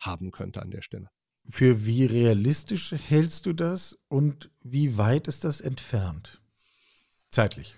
haben 0.00 0.30
könnte 0.30 0.60
an 0.60 0.70
der 0.70 0.82
Stelle. 0.82 1.08
Für 1.50 1.86
wie 1.86 2.04
realistisch 2.04 2.92
hältst 2.92 3.46
du 3.46 3.54
das 3.54 3.98
und 4.08 4.50
wie 4.62 4.98
weit 4.98 5.28
ist 5.28 5.44
das 5.44 5.62
entfernt? 5.62 6.42
Zeitlich. 7.30 7.74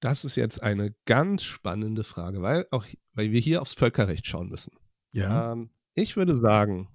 Das 0.00 0.24
ist 0.24 0.36
jetzt 0.36 0.62
eine 0.62 0.94
ganz 1.04 1.42
spannende 1.42 2.04
Frage, 2.04 2.40
weil, 2.40 2.66
auch, 2.70 2.86
weil 3.12 3.32
wir 3.32 3.40
hier 3.40 3.60
aufs 3.60 3.74
Völkerrecht 3.74 4.26
schauen 4.26 4.48
müssen. 4.48 4.72
Ja. 5.12 5.52
Ähm, 5.52 5.70
ich 5.94 6.16
würde 6.16 6.36
sagen, 6.36 6.88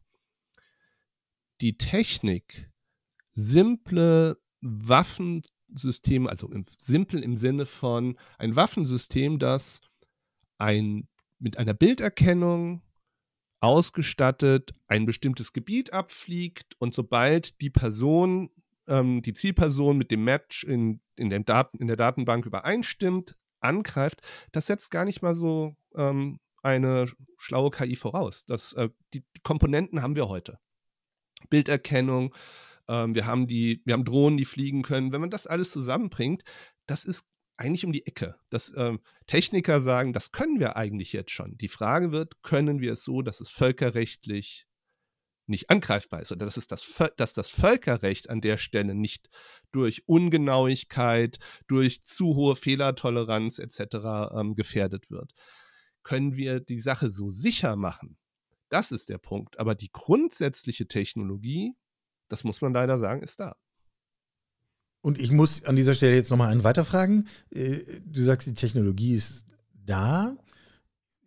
die 1.61 1.77
Technik, 1.77 2.69
simple 3.33 4.37
Waffensysteme, 4.61 6.29
also 6.29 6.49
im, 6.49 6.65
simpel 6.77 7.23
im 7.23 7.37
Sinne 7.37 7.65
von 7.65 8.17
ein 8.37 8.55
Waffensystem, 8.55 9.39
das 9.39 9.81
ein, 10.57 11.07
mit 11.39 11.57
einer 11.57 11.73
Bilderkennung 11.73 12.81
ausgestattet 13.59 14.73
ein 14.87 15.05
bestimmtes 15.05 15.53
Gebiet 15.53 15.93
abfliegt 15.93 16.75
und 16.79 16.93
sobald 16.93 17.61
die 17.61 17.69
Person, 17.69 18.49
ähm, 18.87 19.21
die 19.21 19.33
Zielperson 19.33 19.97
mit 19.97 20.11
dem 20.11 20.25
Match 20.25 20.65
in, 20.65 20.99
in, 21.15 21.29
dem 21.29 21.45
Daten, 21.45 21.77
in 21.77 21.87
der 21.87 21.95
Datenbank 21.95 22.45
übereinstimmt, 22.45 23.37
angreift, 23.61 24.21
das 24.51 24.67
setzt 24.67 24.91
gar 24.91 25.05
nicht 25.05 25.21
mal 25.21 25.33
so 25.33 25.77
ähm, 25.95 26.39
eine 26.61 27.05
schlaue 27.37 27.71
KI 27.71 27.95
voraus. 27.95 28.43
Das, 28.45 28.73
äh, 28.73 28.89
die, 29.13 29.21
die, 29.21 29.41
Komponenten 29.43 30.01
haben 30.01 30.17
wir 30.17 30.27
heute. 30.27 30.59
Bilderkennung, 31.49 32.33
ähm, 32.87 33.15
wir, 33.15 33.25
haben 33.25 33.47
die, 33.47 33.81
wir 33.85 33.93
haben 33.93 34.05
Drohnen, 34.05 34.37
die 34.37 34.45
fliegen 34.45 34.81
können. 34.81 35.11
Wenn 35.11 35.21
man 35.21 35.29
das 35.29 35.47
alles 35.47 35.71
zusammenbringt, 35.71 36.43
das 36.87 37.05
ist 37.05 37.25
eigentlich 37.57 37.85
um 37.85 37.91
die 37.91 38.05
Ecke. 38.05 38.35
Dass 38.49 38.71
ähm, 38.75 38.99
Techniker 39.27 39.81
sagen, 39.81 40.13
das 40.13 40.31
können 40.31 40.59
wir 40.59 40.75
eigentlich 40.75 41.13
jetzt 41.13 41.31
schon. 41.31 41.57
Die 41.57 41.69
Frage 41.69 42.11
wird, 42.11 42.41
können 42.41 42.81
wir 42.81 42.93
es 42.93 43.03
so, 43.03 43.21
dass 43.21 43.39
es 43.39 43.49
völkerrechtlich 43.49 44.67
nicht 45.45 45.69
angreifbar 45.69 46.21
ist 46.21 46.31
oder 46.31 46.45
dass, 46.45 46.57
es 46.57 46.67
das, 46.67 46.85
dass 47.17 47.33
das 47.33 47.49
Völkerrecht 47.49 48.29
an 48.29 48.41
der 48.41 48.57
Stelle 48.57 48.95
nicht 48.95 49.29
durch 49.71 50.07
Ungenauigkeit, 50.07 51.37
durch 51.67 52.03
zu 52.05 52.35
hohe 52.35 52.55
Fehlertoleranz 52.55 53.59
etc. 53.59 54.31
Ähm, 54.33 54.55
gefährdet 54.55 55.11
wird. 55.11 55.33
Können 56.01 56.35
wir 56.35 56.59
die 56.59 56.81
Sache 56.81 57.09
so 57.09 57.29
sicher 57.31 57.75
machen? 57.75 58.17
Das 58.73 58.91
ist 58.91 59.07
der 59.09 59.19
Punkt. 59.19 59.59
Aber 59.59 59.75
die 59.75 59.91
grundsätzliche 59.91 60.87
Technologie, 60.87 61.75
das 62.27 62.43
muss 62.43 62.59
man 62.59 62.73
leider 62.73 62.97
sagen, 62.97 63.21
ist 63.21 63.39
da. 63.39 63.55
Und 65.01 65.19
ich 65.19 65.31
muss 65.31 65.63
an 65.63 65.75
dieser 65.75 65.93
Stelle 65.93 66.15
jetzt 66.15 66.31
nochmal 66.31 66.51
einen 66.51 66.63
weiterfragen. 66.63 67.27
Äh, 67.51 67.81
du 68.03 68.23
sagst, 68.23 68.47
die 68.47 68.55
Technologie 68.55 69.13
ist 69.13 69.45
da. 69.85 70.35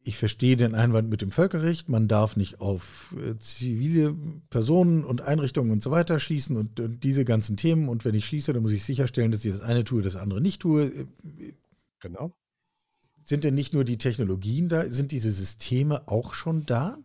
Ich 0.02 0.16
verstehe 0.16 0.56
den 0.56 0.74
Einwand 0.74 1.08
mit 1.08 1.22
dem 1.22 1.30
Völkerrecht. 1.30 1.88
Man 1.88 2.08
darf 2.08 2.34
nicht 2.34 2.60
auf 2.60 3.14
äh, 3.16 3.38
zivile 3.38 4.16
Personen 4.50 5.04
und 5.04 5.20
Einrichtungen 5.20 5.70
und 5.70 5.84
so 5.84 5.92
weiter 5.92 6.18
schießen 6.18 6.56
und, 6.56 6.80
und, 6.80 7.04
diese 7.04 7.24
ganzen 7.24 7.56
Themen. 7.56 7.88
Und 7.88 8.04
wenn 8.04 8.16
ich 8.16 8.26
schieße, 8.26 8.54
dann 8.54 8.62
muss 8.62 8.72
ich 8.72 8.82
sicherstellen, 8.82 9.30
dass 9.30 9.44
ich 9.44 9.52
das 9.52 9.60
eine 9.60 9.84
tue, 9.84 10.02
das 10.02 10.16
andere 10.16 10.40
nicht 10.40 10.62
tue. 10.62 10.86
Äh, 10.86 11.52
genau. 12.00 12.34
Sind 13.22 13.44
denn 13.44 13.54
nicht 13.54 13.72
nur 13.72 13.84
die 13.84 13.98
Technologien 13.98 14.68
da? 14.68 14.88
Sind 14.88 15.12
diese 15.12 15.30
Systeme 15.30 16.08
auch 16.08 16.34
schon 16.34 16.66
da? 16.66 16.98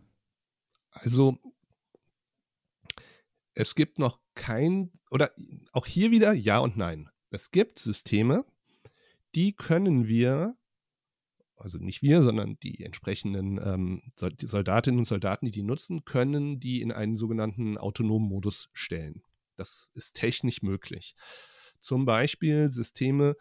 Also 0.92 1.38
es 3.54 3.74
gibt 3.74 3.98
noch 3.98 4.20
kein, 4.34 4.92
oder 5.10 5.32
auch 5.72 5.86
hier 5.86 6.10
wieder 6.10 6.32
ja 6.32 6.58
und 6.58 6.76
nein. 6.76 7.10
Es 7.30 7.50
gibt 7.50 7.78
Systeme, 7.78 8.44
die 9.34 9.54
können 9.54 10.06
wir, 10.06 10.56
also 11.56 11.78
nicht 11.78 12.02
wir, 12.02 12.22
sondern 12.22 12.58
die 12.60 12.84
entsprechenden 12.84 13.58
ähm, 13.58 14.02
Soldatinnen 14.16 14.98
und 14.98 15.06
Soldaten, 15.06 15.46
die 15.46 15.52
die 15.52 15.62
nutzen, 15.62 16.04
können 16.04 16.60
die 16.60 16.82
in 16.82 16.92
einen 16.92 17.16
sogenannten 17.16 17.78
autonomen 17.78 18.28
Modus 18.28 18.68
stellen. 18.72 19.22
Das 19.56 19.90
ist 19.94 20.14
technisch 20.14 20.62
möglich. 20.62 21.14
Zum 21.80 22.04
Beispiel 22.04 22.70
Systeme, 22.70 23.36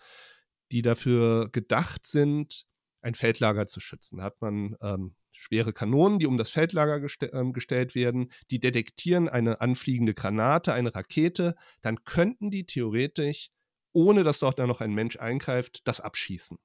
die 0.72 0.82
dafür 0.82 1.50
gedacht 1.52 2.08
sind, 2.08 2.66
ein 3.02 3.16
Feldlager 3.16 3.68
zu 3.68 3.80
schützen. 3.80 4.18
Da 4.18 4.24
hat 4.24 4.42
man 4.42 4.76
ähm, 4.82 5.16
schwere 5.42 5.74
Kanonen, 5.74 6.20
die 6.20 6.28
um 6.28 6.38
das 6.38 6.52
Feldlager 6.52 7.00
geste 7.00 7.34
äh, 7.34 7.52
gestellt 7.52 7.96
werden, 7.96 8.32
die 8.52 8.60
detektieren 8.60 9.28
eine 9.28 9.60
anfliegende 9.60 10.14
Granate, 10.14 10.74
eine 10.74 10.94
Rakete, 10.94 11.56
dann 11.82 12.04
könnten 12.04 12.52
die 12.52 12.66
theoretisch, 12.66 13.50
ohne 13.92 14.24
dass 14.24 14.40
dort 14.40 14.60
dann 14.60 14.68
noch 14.68 14.82
ein 14.82 14.94
Mensch 14.94 15.18
eingreift, 15.18 15.82
das 15.86 16.00
abschießen. 16.00 16.58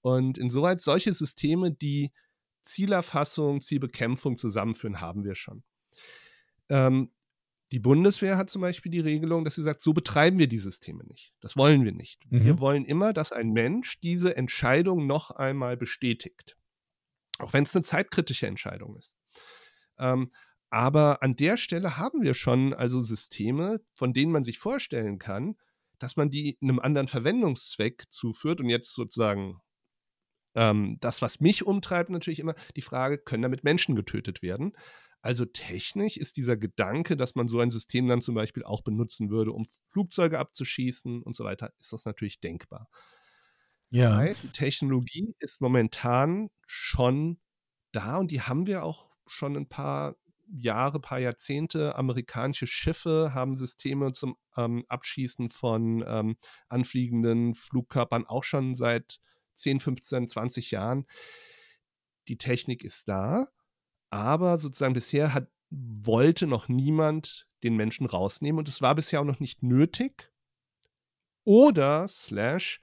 Und 0.00 0.36
insoweit 0.36 0.82
solche 0.82 1.14
Systeme, 1.14 1.70
die 1.70 2.10
Zielerfassung, 2.64 3.60
Zielbekämpfung 3.60 4.36
zusammenführen, 4.36 5.00
haben 5.00 5.24
wir 5.24 5.36
schon. 5.36 5.62
Ähm, 6.68 7.12
Die 7.70 7.78
Bundeswehr 7.80 8.36
hat 8.36 8.50
zum 8.50 8.62
Beispiel 8.62 8.92
die 8.92 9.00
Regelung, 9.00 9.44
dass 9.44 9.54
sie 9.54 9.62
sagt, 9.62 9.80
so 9.80 9.92
betreiben 9.94 10.38
wir 10.38 10.48
die 10.48 10.58
Systeme 10.58 11.04
nicht. 11.04 11.32
Das 11.40 11.56
wollen 11.56 11.84
wir 11.84 11.92
nicht. 11.92 12.20
Mhm. 12.30 12.44
Wir 12.44 12.60
wollen 12.60 12.84
immer, 12.84 13.12
dass 13.12 13.32
ein 13.32 13.50
Mensch 13.52 13.98
diese 14.00 14.36
Entscheidung 14.36 15.06
noch 15.06 15.30
einmal 15.30 15.76
bestätigt. 15.76 16.56
Auch 17.38 17.52
wenn 17.52 17.64
es 17.64 17.74
eine 17.74 17.84
zeitkritische 17.84 18.46
Entscheidung 18.46 18.96
ist. 18.96 19.16
Ähm, 19.98 20.32
aber 20.70 21.22
an 21.22 21.36
der 21.36 21.56
Stelle 21.56 21.98
haben 21.98 22.22
wir 22.22 22.34
schon 22.34 22.72
also 22.72 23.02
Systeme, 23.02 23.80
von 23.94 24.14
denen 24.14 24.32
man 24.32 24.44
sich 24.44 24.58
vorstellen 24.58 25.18
kann, 25.18 25.56
dass 25.98 26.16
man 26.16 26.30
die 26.30 26.58
einem 26.62 26.78
anderen 26.78 27.08
Verwendungszweck 27.08 28.04
zuführt 28.10 28.60
und 28.60 28.70
jetzt 28.70 28.94
sozusagen 28.94 29.60
ähm, 30.54 30.98
das, 31.00 31.22
was 31.22 31.40
mich 31.40 31.66
umtreibt, 31.66 32.10
natürlich 32.10 32.40
immer 32.40 32.54
die 32.76 32.82
Frage, 32.82 33.18
können 33.18 33.42
damit 33.42 33.64
Menschen 33.64 33.94
getötet 33.94 34.42
werden? 34.42 34.72
Also 35.20 35.44
technisch 35.44 36.16
ist 36.16 36.36
dieser 36.36 36.56
Gedanke, 36.56 37.16
dass 37.16 37.34
man 37.34 37.48
so 37.48 37.60
ein 37.60 37.70
System 37.70 38.06
dann 38.08 38.22
zum 38.22 38.34
Beispiel 38.34 38.64
auch 38.64 38.80
benutzen 38.80 39.30
würde, 39.30 39.52
um 39.52 39.66
Flugzeuge 39.90 40.38
abzuschießen 40.38 41.22
und 41.22 41.36
so 41.36 41.44
weiter, 41.44 41.72
ist 41.78 41.92
das 41.92 42.04
natürlich 42.04 42.40
denkbar. 42.40 42.88
Ja. 43.92 44.24
Die 44.24 44.48
Technologie 44.48 45.34
ist 45.38 45.60
momentan 45.60 46.48
schon 46.66 47.38
da 47.92 48.16
und 48.16 48.30
die 48.30 48.40
haben 48.40 48.66
wir 48.66 48.84
auch 48.84 49.10
schon 49.26 49.54
ein 49.54 49.68
paar 49.68 50.16
Jahre, 50.50 50.98
paar 50.98 51.18
Jahrzehnte. 51.18 51.94
Amerikanische 51.96 52.66
Schiffe 52.66 53.32
haben 53.34 53.54
Systeme 53.54 54.14
zum 54.14 54.36
ähm, 54.56 54.84
Abschießen 54.88 55.50
von 55.50 56.02
ähm, 56.06 56.36
anfliegenden 56.68 57.54
Flugkörpern 57.54 58.26
auch 58.26 58.44
schon 58.44 58.74
seit 58.74 59.20
10, 59.56 59.80
15, 59.80 60.26
20 60.26 60.70
Jahren. 60.70 61.06
Die 62.28 62.38
Technik 62.38 62.84
ist 62.84 63.08
da, 63.08 63.48
aber 64.08 64.56
sozusagen 64.56 64.94
bisher 64.94 65.34
hat, 65.34 65.48
wollte 65.70 66.46
noch 66.46 66.68
niemand 66.68 67.46
den 67.62 67.76
Menschen 67.76 68.06
rausnehmen 68.06 68.58
und 68.58 68.68
es 68.68 68.80
war 68.80 68.94
bisher 68.94 69.20
auch 69.20 69.26
noch 69.26 69.40
nicht 69.40 69.62
nötig. 69.62 70.32
Oder, 71.44 72.08
slash, 72.08 72.80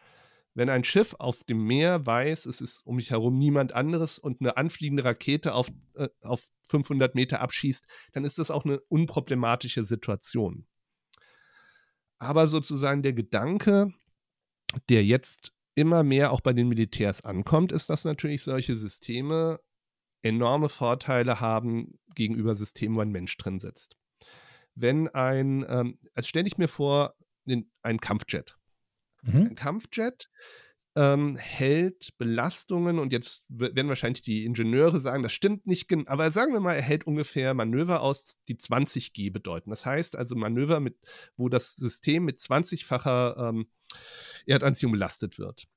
wenn 0.53 0.69
ein 0.69 0.83
Schiff 0.83 1.15
auf 1.19 1.43
dem 1.43 1.65
Meer 1.65 2.05
weiß, 2.05 2.45
es 2.45 2.61
ist 2.61 2.85
um 2.85 2.95
mich 2.95 3.11
herum 3.11 3.37
niemand 3.37 3.73
anderes 3.73 4.19
und 4.19 4.41
eine 4.41 4.57
anfliegende 4.57 5.03
Rakete 5.03 5.53
auf, 5.53 5.69
äh, 5.95 6.09
auf 6.21 6.49
500 6.69 7.15
Meter 7.15 7.41
abschießt, 7.41 7.85
dann 8.13 8.25
ist 8.25 8.39
das 8.39 8.51
auch 8.51 8.65
eine 8.65 8.79
unproblematische 8.81 9.83
Situation. 9.83 10.65
Aber 12.17 12.47
sozusagen 12.47 13.01
der 13.03 13.13
Gedanke, 13.13 13.93
der 14.89 15.03
jetzt 15.05 15.53
immer 15.75 16.03
mehr 16.03 16.31
auch 16.31 16.41
bei 16.41 16.53
den 16.53 16.67
Militärs 16.67 17.23
ankommt, 17.23 17.71
ist, 17.71 17.89
dass 17.89 18.03
natürlich 18.03 18.43
solche 18.43 18.75
Systeme 18.75 19.59
enorme 20.21 20.67
Vorteile 20.67 21.39
haben 21.39 21.97
gegenüber 22.15 22.55
Systemen, 22.55 22.97
wo 22.97 23.01
ein 23.01 23.11
Mensch 23.11 23.37
drin 23.37 23.59
sitzt. 23.59 23.95
Wenn 24.75 25.07
ein, 25.09 25.65
ähm, 25.69 25.99
also 26.13 26.27
stelle 26.27 26.47
ich 26.47 26.57
mir 26.57 26.67
vor, 26.67 27.15
ein 27.81 27.99
Kampfjet. 27.99 28.58
Mhm. 29.23 29.47
Ein 29.47 29.55
Kampfjet 29.55 30.29
ähm, 30.95 31.35
hält 31.35 32.17
Belastungen 32.17 32.99
und 32.99 33.13
jetzt 33.13 33.43
werden 33.47 33.89
wahrscheinlich 33.89 34.21
die 34.21 34.45
Ingenieure 34.45 34.99
sagen, 34.99 35.23
das 35.23 35.33
stimmt 35.33 35.67
nicht, 35.67 35.91
aber 36.07 36.31
sagen 36.31 36.51
wir 36.53 36.59
mal, 36.59 36.73
er 36.73 36.81
hält 36.81 37.05
ungefähr 37.05 37.53
Manöver 37.53 38.01
aus, 38.01 38.37
die 38.47 38.57
20 38.57 39.13
G 39.13 39.29
bedeuten. 39.29 39.69
Das 39.69 39.85
heißt 39.85 40.15
also 40.15 40.35
Manöver, 40.35 40.79
mit, 40.79 40.97
wo 41.37 41.47
das 41.47 41.75
System 41.75 42.25
mit 42.25 42.39
20-facher 42.39 43.49
ähm, 43.49 43.67
Erdanziehung 44.45 44.91
belastet 44.91 45.39
wird. 45.39 45.67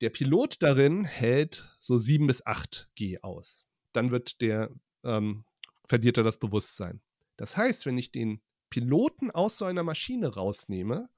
Der 0.00 0.10
Pilot 0.10 0.62
darin 0.62 1.04
hält 1.04 1.68
so 1.80 1.96
7 1.96 2.26
bis 2.26 2.44
8 2.44 2.90
G 2.94 3.18
aus. 3.20 3.66
Dann 3.92 4.10
wird 4.10 4.40
der, 4.40 4.70
ähm, 5.04 5.44
verliert 5.84 6.18
er 6.18 6.24
das 6.24 6.38
Bewusstsein. 6.38 7.00
Das 7.36 7.56
heißt, 7.56 7.86
wenn 7.86 7.96
ich 7.96 8.12
den 8.12 8.40
Piloten 8.70 9.30
aus 9.30 9.58
so 9.58 9.64
einer 9.64 9.84
Maschine 9.84 10.34
rausnehme, 10.34 11.08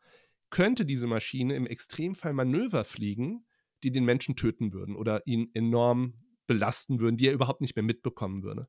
könnte 0.51 0.85
diese 0.85 1.07
Maschine 1.07 1.55
im 1.55 1.67
Extremfall 1.67 2.33
Manöver 2.33 2.85
fliegen, 2.85 3.47
die 3.83 3.93
den 3.93 4.05
Menschen 4.05 4.37
töten 4.37 4.73
würden 4.73 4.97
oder 4.97 5.27
ihn 5.27 5.51
enorm 5.55 6.15
belasten 6.47 6.99
würden, 6.99 7.17
die 7.17 7.29
er 7.29 7.35
überhaupt 7.35 7.61
nicht 7.61 7.77
mehr 7.77 7.83
mitbekommen 7.83 8.43
würde. 8.43 8.69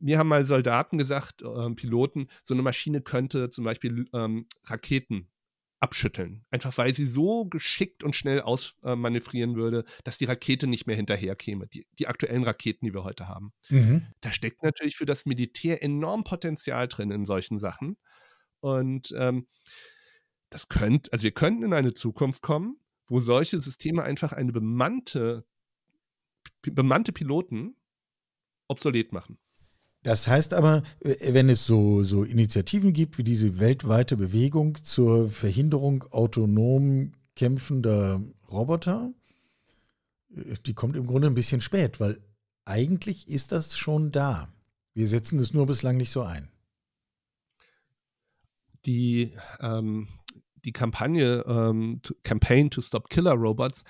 Mir 0.00 0.18
haben 0.18 0.28
mal 0.28 0.44
Soldaten 0.44 0.98
gesagt, 0.98 1.42
äh, 1.42 1.70
Piloten, 1.70 2.28
so 2.42 2.52
eine 2.52 2.62
Maschine 2.62 3.00
könnte 3.00 3.48
zum 3.50 3.64
Beispiel 3.64 4.06
ähm, 4.12 4.46
Raketen 4.64 5.30
abschütteln. 5.80 6.44
Einfach 6.50 6.76
weil 6.78 6.94
sie 6.94 7.06
so 7.06 7.44
geschickt 7.44 8.02
und 8.02 8.16
schnell 8.16 8.40
ausmanövrieren 8.40 9.52
äh, 9.52 9.56
würde, 9.56 9.84
dass 10.02 10.16
die 10.16 10.24
Rakete 10.24 10.66
nicht 10.66 10.86
mehr 10.86 10.96
hinterherkäme. 10.96 11.66
Die, 11.68 11.86
die 11.98 12.06
aktuellen 12.06 12.42
Raketen, 12.42 12.86
die 12.86 12.94
wir 12.94 13.04
heute 13.04 13.28
haben. 13.28 13.52
Mhm. 13.68 14.06
Da 14.22 14.32
steckt 14.32 14.62
natürlich 14.62 14.96
für 14.96 15.06
das 15.06 15.26
Militär 15.26 15.82
enorm 15.82 16.24
Potenzial 16.24 16.88
drin 16.88 17.10
in 17.10 17.24
solchen 17.26 17.58
Sachen. 17.58 17.96
Und 18.60 19.14
ähm, 19.16 19.46
das 20.54 20.68
könnte, 20.68 21.12
also 21.12 21.24
wir 21.24 21.32
könnten 21.32 21.64
in 21.64 21.72
eine 21.72 21.94
Zukunft 21.94 22.40
kommen, 22.40 22.76
wo 23.08 23.18
solche 23.18 23.58
Systeme 23.58 24.04
einfach 24.04 24.30
eine 24.32 24.52
bemannte, 24.52 25.44
bemannte 26.62 27.12
Piloten 27.12 27.74
obsolet 28.68 29.12
machen. 29.12 29.36
Das 30.04 30.28
heißt 30.28 30.54
aber, 30.54 30.84
wenn 31.00 31.48
es 31.48 31.66
so, 31.66 32.04
so 32.04 32.22
Initiativen 32.22 32.92
gibt 32.92 33.18
wie 33.18 33.24
diese 33.24 33.58
weltweite 33.58 34.16
Bewegung 34.16 34.76
zur 34.84 35.28
Verhinderung 35.28 36.04
autonom 36.12 37.14
kämpfender 37.34 38.22
Roboter, 38.48 39.12
äh, 40.36 40.54
die 40.66 40.74
kommt 40.74 40.94
im 40.94 41.08
Grunde 41.08 41.26
ein 41.26 41.34
bisschen 41.34 41.60
spät, 41.60 41.98
weil 41.98 42.20
eigentlich 42.64 43.26
ist 43.26 43.50
das 43.50 43.76
schon 43.76 44.12
da. 44.12 44.54
Wir 44.92 45.08
setzen 45.08 45.40
es 45.40 45.52
nur 45.52 45.66
bislang 45.66 45.96
nicht 45.96 46.10
so 46.10 46.22
ein. 46.22 46.48
Die, 48.84 49.32
ähm, 49.58 50.06
die 50.64 50.72
Kampagne 50.72 51.44
ähm, 51.46 52.00
Campaign 52.22 52.70
to 52.70 52.82
Stop 52.82 53.10
Killer 53.10 53.32
Robots, 53.32 53.84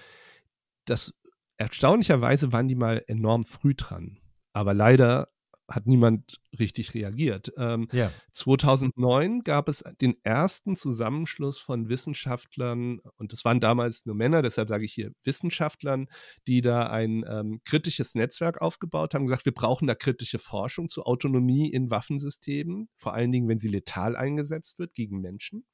das 0.85 1.15
erstaunlicherweise 1.57 2.53
waren 2.53 2.69
die 2.69 2.75
mal 2.75 3.03
enorm 3.07 3.45
früh 3.45 3.75
dran. 3.75 4.19
Aber 4.53 4.75
leider 4.75 5.29
hat 5.69 5.87
niemand 5.87 6.41
richtig 6.59 6.95
reagiert. 6.95 7.53
Ähm, 7.57 7.89
ja. 7.93 8.13
2009 8.33 9.45
gab 9.45 9.69
es 9.69 9.83
den 10.01 10.17
ersten 10.23 10.77
Zusammenschluss 10.77 11.59
von 11.59 11.89
Wissenschaftlern, 11.89 13.01
und 13.17 13.33
das 13.33 13.45
waren 13.45 13.61
damals 13.61 14.05
nur 14.05 14.15
Männer, 14.15 14.43
deshalb 14.43 14.69
sage 14.69 14.85
ich 14.85 14.93
hier 14.93 15.13
Wissenschaftlern, 15.25 16.09
die 16.47 16.61
da 16.61 16.89
ein 16.89 17.25
ähm, 17.29 17.61
kritisches 17.65 18.15
Netzwerk 18.15 18.61
aufgebaut 18.61 19.15
haben, 19.15 19.27
gesagt, 19.27 19.47
wir 19.47 19.55
brauchen 19.55 19.87
da 19.87 19.95
kritische 19.95 20.39
Forschung 20.39 20.91
zur 20.91 21.07
Autonomie 21.07 21.71
in 21.71 21.91
Waffensystemen, 21.91 22.89
vor 22.95 23.15
allen 23.15 23.33
Dingen, 23.33 23.49
wenn 23.49 23.59
sie 23.59 23.69
letal 23.69 24.17
eingesetzt 24.17 24.79
wird 24.79 24.95
gegen 24.95 25.21
Menschen. 25.21 25.65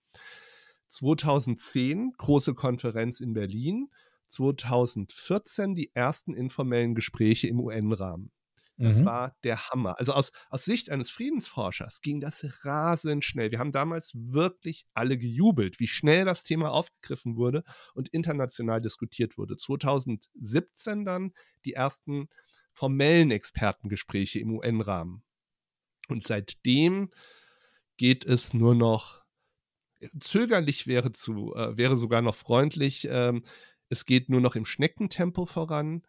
2010 0.90 2.12
große 2.16 2.55
Konferenz 2.55 3.20
in 3.20 3.33
Berlin, 3.33 3.88
2014 4.29 5.74
die 5.74 5.94
ersten 5.94 6.35
informellen 6.35 6.94
Gespräche 6.94 7.48
im 7.48 7.61
UN-Rahmen. 7.61 8.31
Das 8.81 8.96
mhm. 8.96 9.05
war 9.05 9.37
der 9.44 9.68
Hammer. 9.68 9.98
Also 9.98 10.14
aus, 10.14 10.33
aus 10.48 10.64
Sicht 10.64 10.90
eines 10.90 11.11
Friedensforschers 11.11 12.00
ging 12.00 12.18
das 12.18 12.46
rasend 12.64 13.26
schnell. 13.26 13.50
Wir 13.50 13.59
haben 13.59 13.72
damals 13.72 14.12
wirklich 14.14 14.87
alle 14.94 15.18
gejubelt, 15.18 15.81
wie 15.81 15.87
schnell 15.87 16.24
das 16.24 16.44
Thema 16.44 16.70
aufgegriffen 16.70 17.37
wurde 17.37 17.62
und 17.94 18.09
international 18.09 18.81
diskutiert 18.81 19.37
wurde. 19.37 19.59
2017 19.59 21.05
dann 21.05 21.33
die 21.66 21.74
ersten 21.74 22.29
formellen 22.72 23.31
Expertengespräche 23.31 24.40
im 24.40 24.57
UN-Rahmen. 24.57 25.24
Und 26.09 26.22
seitdem 26.22 27.11
geht 27.98 28.24
es 28.24 28.55
nur 28.55 28.74
noch 28.74 29.19
zögerlich 30.18 30.86
wäre 30.86 31.12
zu, 31.12 31.54
äh, 31.54 31.76
wäre 31.76 31.96
sogar 31.96 32.22
noch 32.22 32.34
freundlich. 32.34 33.06
Ähm, 33.10 33.44
es 33.88 34.04
geht 34.04 34.28
nur 34.28 34.40
noch 34.40 34.56
im 34.56 34.64
Schneckentempo 34.64 35.46
voran. 35.46 36.02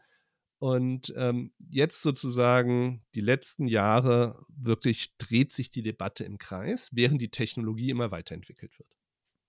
Und 0.60 1.12
ähm, 1.18 1.54
jetzt 1.58 2.04
sozusagen 2.04 3.04
die 3.16 3.22
letzten 3.22 3.68
Jahre 3.68 4.46
wirklich 4.48 5.18
dreht 5.18 5.52
sich 5.54 5.72
die 5.72 5.82
Debatte 5.82 6.24
im 6.24 6.38
Kreis, 6.38 6.90
während 6.92 7.20
die 7.20 7.32
Technologie 7.32 7.90
immer 7.90 8.12
weiterentwickelt 8.12 8.78
wird. 8.78 8.90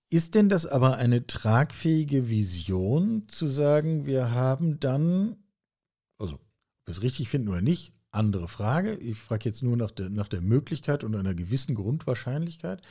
Ist 0.09 0.33
denn 0.33 0.49
das 0.49 0.65
aber 0.65 0.97
eine 0.97 1.27
tragfähige 1.27 2.29
Vision, 2.29 3.27
zu 3.27 3.45
sagen, 3.45 4.07
wir 4.07 4.31
haben 4.31 4.79
dann, 4.79 5.37
also, 6.17 6.35
ob 6.35 6.41
wir 6.85 6.91
es 6.91 7.03
richtig 7.03 7.29
finden 7.29 7.49
oder 7.49 7.61
nicht, 7.61 7.93
andere 8.09 8.47
Frage. 8.47 8.95
Ich 8.95 9.17
frage 9.17 9.45
jetzt 9.45 9.63
nur 9.63 9.77
nach 9.77 9.91
der, 9.91 10.09
nach 10.09 10.27
der 10.27 10.41
Möglichkeit 10.41 11.03
und 11.03 11.15
einer 11.15 11.33
gewissen 11.33 11.75
Grundwahrscheinlichkeit. 11.75 12.81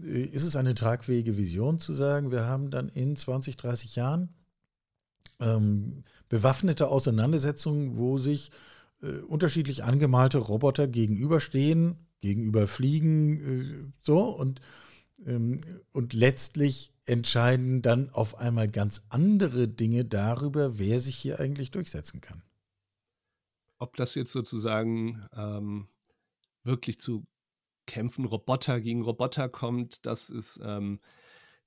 Äh, 0.00 0.22
ist 0.24 0.44
es 0.44 0.56
eine 0.56 0.74
tragfähige 0.74 1.36
Vision 1.36 1.78
zu 1.78 1.92
sagen, 1.92 2.30
wir 2.30 2.46
haben 2.46 2.70
dann 2.70 2.88
in 2.88 3.16
20, 3.16 3.56
30 3.56 3.96
Jahren 3.96 4.30
ähm, 5.40 6.04
bewaffnete 6.28 6.88
Auseinandersetzungen, 6.88 7.96
wo 7.96 8.18
sich 8.18 8.50
äh, 9.02 9.18
unterschiedlich 9.18 9.84
angemalte 9.84 10.38
Roboter 10.38 10.86
gegenüberstehen, 10.86 11.96
gegenüber 12.20 12.68
fliegen, 12.68 13.40
äh, 13.40 13.92
so 14.00 14.20
und, 14.20 14.60
ähm, 15.26 15.60
und 15.92 16.12
letztlich 16.12 16.92
entscheiden 17.04 17.82
dann 17.82 18.10
auf 18.10 18.38
einmal 18.38 18.68
ganz 18.68 19.02
andere 19.08 19.66
Dinge 19.66 20.04
darüber, 20.04 20.78
wer 20.78 21.00
sich 21.00 21.16
hier 21.16 21.40
eigentlich 21.40 21.72
durchsetzen 21.72 22.20
kann. 22.20 22.42
Ob 23.78 23.96
das 23.96 24.14
jetzt 24.14 24.30
sozusagen 24.30 25.26
ähm, 25.34 25.88
wirklich 26.62 27.00
zu 27.00 27.26
Kämpfen 27.86 28.24
Roboter 28.24 28.80
gegen 28.80 29.02
Roboter 29.02 29.48
kommt, 29.48 30.04
das 30.06 30.30
ist, 30.30 30.60
ähm, 30.64 31.00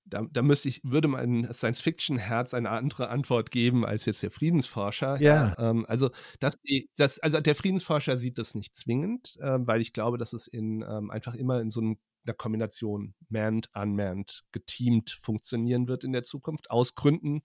da, 0.05 0.23
da 0.31 0.41
müsste 0.41 0.69
ich, 0.69 0.81
würde 0.83 1.07
mein 1.07 1.51
Science-Fiction-Herz 1.51 2.53
eine 2.53 2.69
andere 2.69 3.09
Antwort 3.09 3.49
geben 3.49 3.85
als 3.85 4.05
jetzt 4.05 4.21
der 4.21 4.31
Friedensforscher. 4.31 5.19
Ja. 5.19 5.55
Ähm, 5.57 5.85
also, 5.87 6.11
das, 6.39 6.57
das, 6.95 7.19
also 7.19 7.39
der 7.39 7.55
Friedensforscher 7.55 8.17
sieht 8.17 8.37
das 8.37 8.53
nicht 8.53 8.75
zwingend, 8.75 9.37
äh, 9.39 9.57
weil 9.59 9.81
ich 9.81 9.93
glaube, 9.93 10.17
dass 10.17 10.33
es 10.33 10.47
in 10.47 10.85
ähm, 10.87 11.09
einfach 11.09 11.33
immer 11.33 11.59
in 11.59 11.71
so 11.71 11.81
einem 11.81 11.97
einer 12.25 12.33
Kombination 12.35 13.13
manned, 13.29 13.69
unmanned, 13.75 14.43
geteamt 14.51 15.11
funktionieren 15.11 15.87
wird 15.87 16.03
in 16.03 16.11
der 16.11 16.23
Zukunft, 16.23 16.71
aus 16.71 16.95
Gründen 16.95 17.41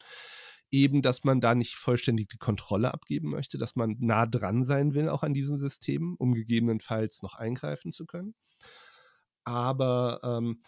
eben, 0.71 1.03
dass 1.03 1.25
man 1.25 1.41
da 1.41 1.55
nicht 1.55 1.77
vollständig 1.77 2.29
die 2.29 2.39
Kontrolle 2.39 2.93
abgeben 2.93 3.31
möchte, 3.31 3.59
dass 3.59 3.77
man 3.77 3.97
nah 3.99 4.27
dran 4.27 4.65
sein 4.65 4.95
will 4.95 5.09
auch 5.09 5.23
an 5.23 5.35
diesen 5.35 5.59
Systemen, 5.59 6.15
um 6.17 6.35
gegebenenfalls 6.35 7.23
noch 7.23 7.35
eingreifen 7.35 7.93
zu 7.93 8.07
können. 8.07 8.35
Aber 9.45 10.21
ähm, 10.23 10.63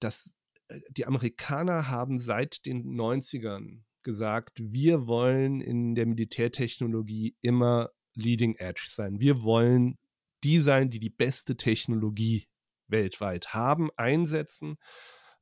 das, 0.00 0.30
äh, 0.68 0.80
die 0.90 1.06
Amerikaner 1.06 1.88
haben 1.88 2.18
seit 2.18 2.66
den 2.66 2.84
90ern 2.84 3.82
gesagt, 4.02 4.60
wir 4.62 5.06
wollen 5.06 5.60
in 5.60 5.94
der 5.94 6.06
Militärtechnologie 6.06 7.36
immer 7.40 7.90
leading 8.14 8.54
edge 8.56 8.88
sein. 8.88 9.20
Wir 9.20 9.42
wollen 9.42 9.98
die 10.44 10.60
sein, 10.60 10.90
die 10.90 11.00
die 11.00 11.10
beste 11.10 11.56
Technologie 11.56 12.46
weltweit 12.88 13.52
haben, 13.52 13.90
einsetzen. 13.96 14.76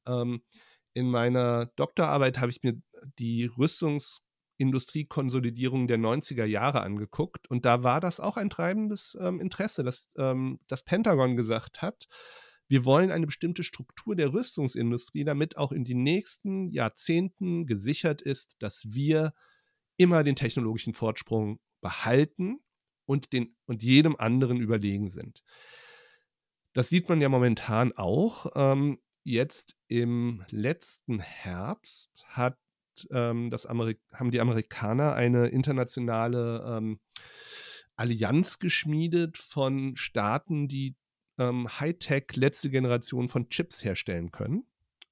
Ähm, 0.06 0.42
in 0.94 1.10
meiner 1.10 1.66
Doktorarbeit 1.76 2.40
habe 2.40 2.50
ich 2.50 2.62
mir 2.62 2.80
die 3.18 3.44
Rüstungsindustriekonsolidierung 3.46 5.88
der 5.88 5.98
90er 5.98 6.44
Jahre 6.44 6.80
angeguckt 6.80 7.50
und 7.50 7.66
da 7.66 7.82
war 7.82 8.00
das 8.00 8.20
auch 8.20 8.36
ein 8.36 8.48
treibendes 8.48 9.16
ähm, 9.20 9.40
Interesse, 9.40 9.82
dass 9.84 10.08
ähm, 10.16 10.60
das 10.68 10.84
Pentagon 10.84 11.36
gesagt 11.36 11.82
hat, 11.82 12.06
wir 12.68 12.84
wollen 12.84 13.10
eine 13.10 13.26
bestimmte 13.26 13.62
Struktur 13.62 14.16
der 14.16 14.32
Rüstungsindustrie, 14.32 15.24
damit 15.24 15.58
auch 15.58 15.72
in 15.72 15.84
den 15.84 16.02
nächsten 16.02 16.70
Jahrzehnten 16.70 17.66
gesichert 17.66 18.22
ist, 18.22 18.56
dass 18.58 18.82
wir 18.86 19.34
immer 19.96 20.24
den 20.24 20.36
technologischen 20.36 20.94
Fortsprung 20.94 21.60
behalten 21.82 22.60
und, 23.06 23.32
den, 23.32 23.54
und 23.66 23.82
jedem 23.82 24.16
anderen 24.16 24.60
überlegen 24.60 25.10
sind. 25.10 25.42
Das 26.72 26.88
sieht 26.88 27.08
man 27.08 27.20
ja 27.20 27.28
momentan 27.28 27.92
auch. 27.92 28.46
Ähm, 28.56 28.98
jetzt 29.24 29.74
im 29.88 30.44
letzten 30.50 31.18
Herbst 31.18 32.24
hat, 32.26 32.58
ähm, 33.10 33.50
das 33.50 33.64
haben 33.64 34.30
die 34.30 34.40
Amerikaner 34.40 35.14
eine 35.14 35.48
internationale 35.48 36.64
ähm, 36.66 37.00
Allianz 37.96 38.58
geschmiedet 38.58 39.38
von 39.38 39.96
Staaten, 39.96 40.68
die 40.68 40.94
ähm, 41.38 41.68
Hightech 41.80 42.36
letzte 42.36 42.70
Generation 42.70 43.28
von 43.28 43.48
Chips 43.48 43.82
herstellen 43.82 44.30
können 44.30 44.66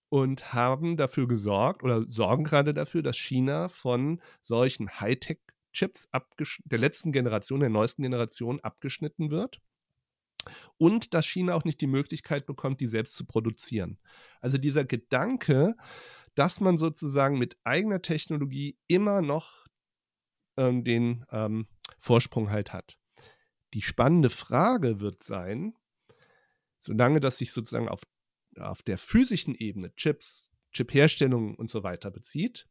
und 0.08 0.52
haben 0.52 0.96
dafür 0.96 1.26
gesorgt 1.26 1.82
oder 1.82 2.04
sorgen 2.08 2.44
gerade 2.44 2.74
dafür, 2.74 3.02
dass 3.02 3.16
China 3.16 3.68
von 3.68 4.20
solchen 4.42 4.88
Hightech-Chips 5.00 6.08
der 6.64 6.78
letzten 6.78 7.12
Generation, 7.12 7.60
der 7.60 7.70
neuesten 7.70 8.02
Generation 8.02 8.60
abgeschnitten 8.60 9.30
wird 9.30 9.60
und 10.78 11.14
dass 11.14 11.26
China 11.26 11.54
auch 11.54 11.64
nicht 11.64 11.80
die 11.80 11.86
Möglichkeit 11.86 12.46
bekommt, 12.46 12.80
die 12.80 12.88
selbst 12.88 13.14
zu 13.14 13.24
produzieren. 13.24 13.98
Also 14.40 14.58
dieser 14.58 14.84
Gedanke, 14.84 15.74
dass 16.34 16.60
man 16.60 16.78
sozusagen 16.78 17.38
mit 17.38 17.56
eigener 17.64 18.02
Technologie 18.02 18.78
immer 18.86 19.22
noch 19.22 19.66
ähm, 20.56 20.84
den 20.84 21.24
ähm, 21.30 21.66
Vorsprung 21.98 22.50
halt 22.50 22.72
hat. 22.72 22.98
Die 23.74 23.82
spannende 23.82 24.30
Frage 24.30 25.00
wird 25.00 25.22
sein, 25.22 25.74
solange 26.78 27.20
das 27.20 27.38
sich 27.38 27.52
sozusagen 27.52 27.88
auf, 27.88 28.02
auf 28.58 28.82
der 28.82 28.98
physischen 28.98 29.54
Ebene, 29.54 29.94
Chips, 29.96 30.48
Chipherstellung 30.72 31.54
und 31.54 31.70
so 31.70 31.82
weiter 31.82 32.10
bezieht, 32.10 32.66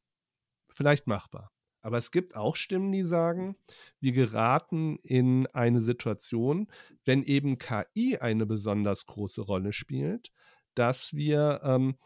vielleicht 0.70 1.08
machbar. 1.08 1.52
Aber 1.82 1.98
es 1.98 2.12
gibt 2.12 2.36
auch 2.36 2.56
Stimmen, 2.56 2.92
die 2.92 3.04
sagen, 3.04 3.56
wir 4.00 4.12
geraten 4.12 4.98
in 5.04 5.48
eine 5.48 5.82
Situation, 5.82 6.68
wenn 7.06 7.24
eben 7.24 7.58
KI 7.58 8.18
eine 8.20 8.46
besonders 8.46 9.06
große 9.06 9.42
Rolle 9.42 9.74
spielt, 9.74 10.32
dass 10.76 11.14
wir 11.14 11.62
ähm, 11.64 11.98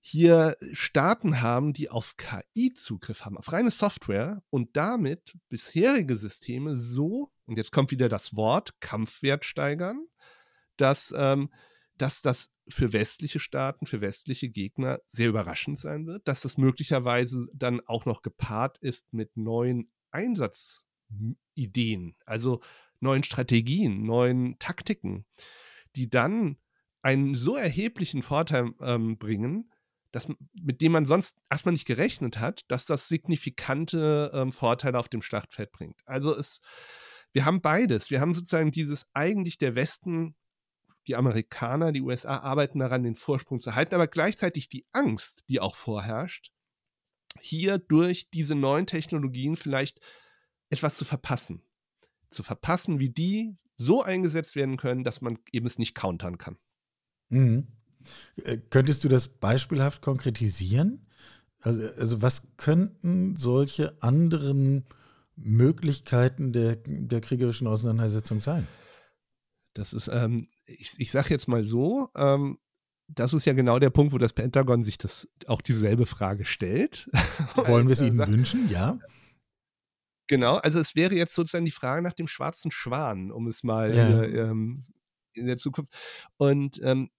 hier 0.00 0.56
Staaten 0.72 1.40
haben, 1.40 1.72
die 1.72 1.88
auf 1.88 2.16
KI 2.16 2.74
Zugriff 2.74 3.24
haben, 3.24 3.38
auf 3.38 3.52
reine 3.52 3.70
Software 3.70 4.42
und 4.50 4.76
damit 4.76 5.34
bisherige 5.48 6.16
Systeme 6.16 6.76
so, 6.76 7.30
und 7.46 7.56
jetzt 7.56 7.72
kommt 7.72 7.90
wieder 7.90 8.08
das 8.10 8.36
Wort, 8.36 8.80
Kampfwert 8.80 9.46
steigern, 9.46 10.06
dass, 10.76 11.14
ähm, 11.16 11.50
dass 11.98 12.22
das 12.22 12.50
für 12.68 12.92
westliche 12.92 13.40
Staaten, 13.40 13.86
für 13.86 14.00
westliche 14.00 14.48
Gegner 14.48 15.00
sehr 15.08 15.28
überraschend 15.28 15.78
sein 15.78 16.06
wird, 16.06 16.26
dass 16.26 16.40
das 16.40 16.58
möglicherweise 16.58 17.46
dann 17.52 17.80
auch 17.86 18.06
noch 18.06 18.22
gepaart 18.22 18.78
ist 18.78 19.12
mit 19.12 19.36
neuen 19.36 19.90
Einsatzideen, 20.10 22.16
also 22.24 22.60
neuen 23.00 23.22
Strategien, 23.22 24.02
neuen 24.02 24.58
Taktiken, 24.58 25.26
die 25.94 26.08
dann 26.08 26.56
einen 27.02 27.34
so 27.34 27.56
erheblichen 27.56 28.22
Vorteil 28.22 28.72
ähm, 28.80 29.18
bringen, 29.18 29.70
dass, 30.10 30.28
mit 30.54 30.80
dem 30.80 30.92
man 30.92 31.06
sonst 31.06 31.36
erstmal 31.50 31.72
nicht 31.72 31.86
gerechnet 31.86 32.38
hat, 32.38 32.62
dass 32.68 32.86
das 32.86 33.08
signifikante 33.08 34.30
ähm, 34.32 34.52
Vorteile 34.52 34.98
auf 34.98 35.08
dem 35.08 35.22
Schlachtfeld 35.22 35.72
bringt. 35.72 36.00
Also 36.06 36.34
es, 36.34 36.60
wir 37.32 37.44
haben 37.44 37.60
beides. 37.60 38.10
Wir 38.10 38.20
haben 38.20 38.32
sozusagen 38.32 38.70
dieses 38.70 39.06
eigentlich 39.12 39.58
der 39.58 39.74
Westen 39.74 40.36
die 41.06 41.16
Amerikaner, 41.16 41.92
die 41.92 42.00
USA 42.00 42.38
arbeiten 42.38 42.78
daran, 42.78 43.02
den 43.02 43.14
Vorsprung 43.14 43.60
zu 43.60 43.74
halten, 43.74 43.94
aber 43.94 44.06
gleichzeitig 44.06 44.68
die 44.68 44.86
Angst, 44.92 45.44
die 45.48 45.60
auch 45.60 45.74
vorherrscht, 45.74 46.52
hier 47.40 47.78
durch 47.78 48.30
diese 48.30 48.54
neuen 48.54 48.86
Technologien 48.86 49.56
vielleicht 49.56 50.00
etwas 50.70 50.96
zu 50.96 51.04
verpassen. 51.04 51.62
Zu 52.30 52.42
verpassen, 52.42 52.98
wie 52.98 53.10
die 53.10 53.56
so 53.76 54.02
eingesetzt 54.02 54.56
werden 54.56 54.76
können, 54.76 55.04
dass 55.04 55.20
man 55.20 55.38
eben 55.52 55.66
es 55.66 55.78
nicht 55.78 55.94
countern 55.94 56.38
kann. 56.38 56.58
Mhm. 57.28 57.68
Äh, 58.36 58.58
könntest 58.70 59.04
du 59.04 59.08
das 59.08 59.28
beispielhaft 59.28 60.02
konkretisieren? 60.02 61.06
Also, 61.60 61.82
also 61.96 62.22
was 62.22 62.56
könnten 62.56 63.36
solche 63.36 64.00
anderen 64.02 64.84
Möglichkeiten 65.36 66.52
der, 66.52 66.76
der 66.76 67.20
kriegerischen 67.20 67.66
Auseinandersetzung 67.66 68.40
sein? 68.40 68.68
Das 69.72 69.92
ist, 69.92 70.08
ähm, 70.08 70.48
ich, 70.66 70.94
ich 70.98 71.10
sage 71.10 71.30
jetzt 71.30 71.48
mal 71.48 71.64
so, 71.64 72.08
ähm, 72.14 72.58
das 73.08 73.34
ist 73.34 73.44
ja 73.44 73.52
genau 73.52 73.78
der 73.78 73.90
Punkt, 73.90 74.12
wo 74.12 74.18
das 74.18 74.32
Pentagon 74.32 74.82
sich 74.82 74.98
das 74.98 75.28
auch 75.46 75.60
dieselbe 75.60 76.06
Frage 76.06 76.44
stellt. 76.44 77.08
Wollen 77.54 77.86
wir 77.86 77.92
es 77.92 78.00
ihnen 78.00 78.26
wünschen? 78.26 78.70
Ja. 78.70 78.98
Genau, 80.26 80.56
also 80.56 80.80
es 80.80 80.94
wäre 80.94 81.14
jetzt 81.14 81.34
sozusagen 81.34 81.66
die 81.66 81.70
Frage 81.70 82.02
nach 82.02 82.14
dem 82.14 82.28
schwarzen 82.28 82.70
Schwan, 82.70 83.30
um 83.30 83.46
es 83.46 83.62
mal 83.62 83.94
ja. 83.94 84.22
äh, 84.22 84.38
ähm, 84.38 84.80
in 85.34 85.46
der 85.46 85.58
Zukunft. 85.58 85.92
Und 86.38 86.80
ähm, 86.82 87.10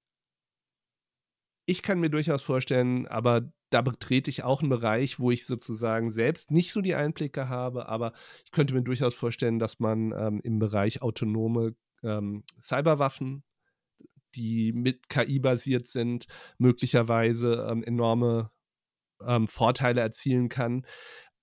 ich 1.67 1.83
kann 1.83 1.99
mir 1.99 2.09
durchaus 2.09 2.41
vorstellen, 2.41 3.07
aber 3.07 3.51
da 3.69 3.81
betrete 3.81 4.29
ich 4.29 4.43
auch 4.43 4.61
einen 4.61 4.69
Bereich, 4.69 5.19
wo 5.19 5.31
ich 5.31 5.45
sozusagen 5.45 6.11
selbst 6.11 6.49
nicht 6.49 6.71
so 6.71 6.81
die 6.81 6.95
Einblicke 6.95 7.49
habe, 7.49 7.89
aber 7.89 8.13
ich 8.43 8.51
könnte 8.51 8.73
mir 8.73 8.83
durchaus 8.83 9.13
vorstellen, 9.13 9.59
dass 9.59 9.79
man 9.79 10.13
ähm, 10.17 10.39
im 10.43 10.59
Bereich 10.59 11.01
autonome 11.01 11.75
ähm, 12.05 12.43
Cyberwaffen, 12.61 13.43
die 14.35 14.73
mit 14.73 15.09
KI 15.09 15.39
basiert 15.39 15.87
sind, 15.87 16.27
möglicherweise 16.57 17.67
ähm, 17.69 17.83
enorme 17.83 18.51
ähm, 19.25 19.47
Vorteile 19.47 20.01
erzielen 20.01 20.49
kann. 20.49 20.85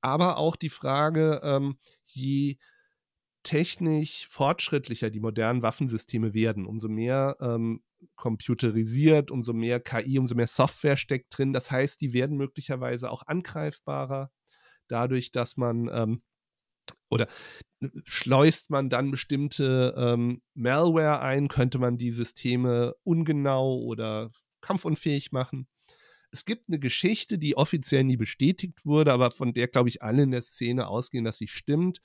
Aber 0.00 0.36
auch 0.36 0.56
die 0.56 0.68
Frage, 0.68 1.40
ähm, 1.42 1.78
je 2.04 2.58
technisch 3.42 4.26
fortschrittlicher 4.28 5.10
die 5.10 5.20
modernen 5.20 5.62
Waffensysteme 5.62 6.34
werden, 6.34 6.66
umso 6.66 6.88
mehr 6.88 7.36
ähm, 7.40 7.82
computerisiert, 8.16 9.30
umso 9.30 9.52
mehr 9.52 9.80
KI, 9.80 10.18
umso 10.18 10.34
mehr 10.34 10.46
Software 10.46 10.96
steckt 10.96 11.36
drin. 11.36 11.52
Das 11.52 11.70
heißt, 11.70 12.00
die 12.00 12.12
werden 12.12 12.36
möglicherweise 12.36 13.10
auch 13.10 13.26
angreifbarer, 13.26 14.30
dadurch, 14.88 15.32
dass 15.32 15.56
man 15.56 15.88
ähm, 15.92 16.22
oder 17.12 17.28
schleust 18.04 18.70
man 18.70 18.88
dann 18.88 19.10
bestimmte 19.10 19.94
ähm, 19.96 20.40
Malware 20.54 21.20
ein, 21.20 21.48
könnte 21.48 21.78
man 21.78 21.98
die 21.98 22.10
Systeme 22.10 22.94
ungenau 23.04 23.76
oder 23.80 24.30
kampfunfähig 24.62 25.30
machen. 25.30 25.68
Es 26.30 26.46
gibt 26.46 26.68
eine 26.68 26.78
Geschichte, 26.78 27.38
die 27.38 27.56
offiziell 27.56 28.04
nie 28.04 28.16
bestätigt 28.16 28.86
wurde, 28.86 29.12
aber 29.12 29.30
von 29.30 29.52
der, 29.52 29.68
glaube 29.68 29.90
ich, 29.90 30.02
alle 30.02 30.22
in 30.22 30.30
der 30.30 30.40
Szene 30.40 30.88
ausgehen, 30.88 31.24
dass 31.24 31.36
sie 31.36 31.48
stimmt, 31.48 32.00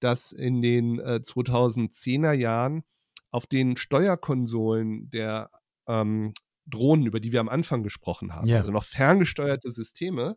dass 0.00 0.32
in 0.32 0.60
den 0.60 0.98
äh, 0.98 1.20
2010er 1.22 2.32
Jahren 2.32 2.84
auf 3.30 3.46
den 3.46 3.76
Steuerkonsolen 3.76 5.08
der 5.08 5.50
ähm, 5.86 6.34
Drohnen, 6.66 7.06
über 7.06 7.20
die 7.20 7.32
wir 7.32 7.40
am 7.40 7.48
Anfang 7.48 7.82
gesprochen 7.82 8.34
haben, 8.34 8.48
ja. 8.48 8.58
also 8.58 8.72
noch 8.72 8.84
ferngesteuerte 8.84 9.70
Systeme, 9.70 10.36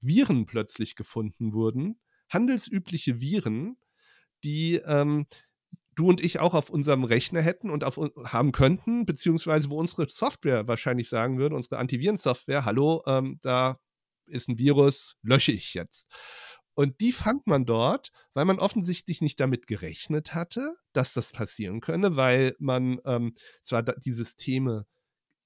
Viren 0.00 0.46
plötzlich 0.46 0.94
gefunden 0.94 1.52
wurden, 1.52 1.98
handelsübliche 2.28 3.20
Viren, 3.20 3.76
die 4.44 4.74
ähm, 4.84 5.26
du 5.94 6.08
und 6.08 6.22
ich 6.22 6.38
auch 6.38 6.54
auf 6.54 6.70
unserem 6.70 7.04
Rechner 7.04 7.40
hätten 7.40 7.70
und 7.70 7.82
auf, 7.82 7.96
haben 8.24 8.52
könnten, 8.52 9.06
beziehungsweise 9.06 9.70
wo 9.70 9.78
unsere 9.78 10.08
Software 10.08 10.68
wahrscheinlich 10.68 11.08
sagen 11.08 11.38
würde, 11.38 11.56
unsere 11.56 11.78
Antivirensoftware, 11.78 12.64
hallo, 12.64 13.02
ähm, 13.06 13.38
da 13.42 13.78
ist 14.26 14.48
ein 14.48 14.58
Virus, 14.58 15.16
lösche 15.22 15.52
ich 15.52 15.74
jetzt. 15.74 16.08
Und 16.74 17.00
die 17.00 17.12
fand 17.12 17.46
man 17.46 17.64
dort, 17.64 18.10
weil 18.34 18.44
man 18.44 18.58
offensichtlich 18.58 19.22
nicht 19.22 19.40
damit 19.40 19.66
gerechnet 19.66 20.34
hatte, 20.34 20.76
dass 20.92 21.14
das 21.14 21.32
passieren 21.32 21.80
könne, 21.80 22.16
weil 22.16 22.54
man 22.58 23.00
ähm, 23.06 23.34
zwar 23.62 23.82
die 23.82 24.12
Systeme 24.12 24.86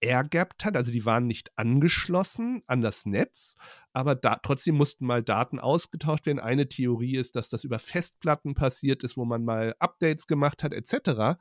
airgapped 0.01 0.65
hat, 0.65 0.77
also 0.77 0.91
die 0.91 1.05
waren 1.05 1.27
nicht 1.27 1.51
angeschlossen 1.57 2.63
an 2.67 2.81
das 2.81 3.07
Netz, 3.07 3.57
aber 3.93 4.15
da, 4.15 4.37
trotzdem 4.37 4.77
mussten 4.77 5.07
mal 5.07 5.23
Daten 5.23 5.59
ausgetauscht 5.59 6.27
werden. 6.27 6.41
Eine 6.41 6.69
Theorie 6.69 7.17
ist, 7.17 7.37
dass 7.37 7.49
das 7.49 7.65
über 7.65 7.79
Festplatten 7.79 8.55
passiert 8.55 9.03
ist, 9.03 9.17
wo 9.17 9.25
man 9.25 9.45
mal 9.45 9.75
Updates 9.79 10.27
gemacht 10.27 10.63
hat, 10.63 10.73
etc. 10.73 11.39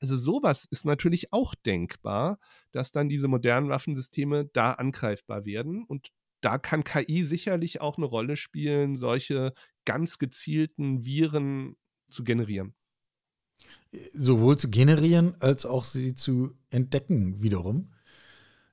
Also 0.00 0.16
sowas 0.16 0.64
ist 0.64 0.84
natürlich 0.84 1.32
auch 1.32 1.54
denkbar, 1.54 2.38
dass 2.72 2.90
dann 2.90 3.08
diese 3.08 3.28
modernen 3.28 3.68
Waffensysteme 3.68 4.46
da 4.46 4.72
angreifbar 4.72 5.44
werden. 5.44 5.84
Und 5.84 6.08
da 6.40 6.58
kann 6.58 6.84
KI 6.84 7.24
sicherlich 7.24 7.80
auch 7.80 7.98
eine 7.98 8.06
Rolle 8.06 8.36
spielen, 8.36 8.96
solche 8.96 9.52
ganz 9.84 10.18
gezielten 10.18 11.04
Viren 11.04 11.76
zu 12.10 12.24
generieren. 12.24 12.74
Sowohl 14.14 14.56
zu 14.56 14.70
generieren 14.70 15.34
als 15.40 15.66
auch 15.66 15.84
sie 15.84 16.14
zu 16.14 16.54
entdecken 16.70 17.42
wiederum. 17.42 17.92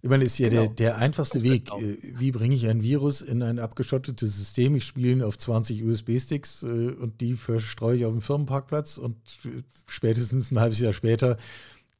Ich 0.02 0.10
meine, 0.10 0.24
ist 0.24 0.38
ja 0.38 0.50
genau. 0.50 0.62
der, 0.66 0.74
der 0.74 0.98
einfachste 0.98 1.42
Weg. 1.42 1.66
Genau. 1.66 1.82
Wie 2.02 2.32
bringe 2.32 2.56
ich 2.56 2.68
ein 2.68 2.84
Virus 2.84 3.22
in 3.22 3.42
ein 3.42 3.58
abgeschottetes 3.58 4.38
System? 4.38 4.76
Ich 4.76 4.86
spiele 4.86 5.12
ihn 5.12 5.24
auf 5.24 5.38
20 5.38 5.84
USB-Sticks 5.84 6.64
äh, 6.64 6.66
und 6.66 7.20
die 7.20 7.34
verstreue 7.34 7.98
ich 7.98 8.06
auf 8.06 8.12
dem 8.12 8.22
Firmenparkplatz 8.22 8.98
und 8.98 9.18
äh, 9.46 9.64
spätestens 9.88 10.52
ein 10.52 10.60
halbes 10.60 10.80
Jahr 10.80 10.94
später 10.94 11.38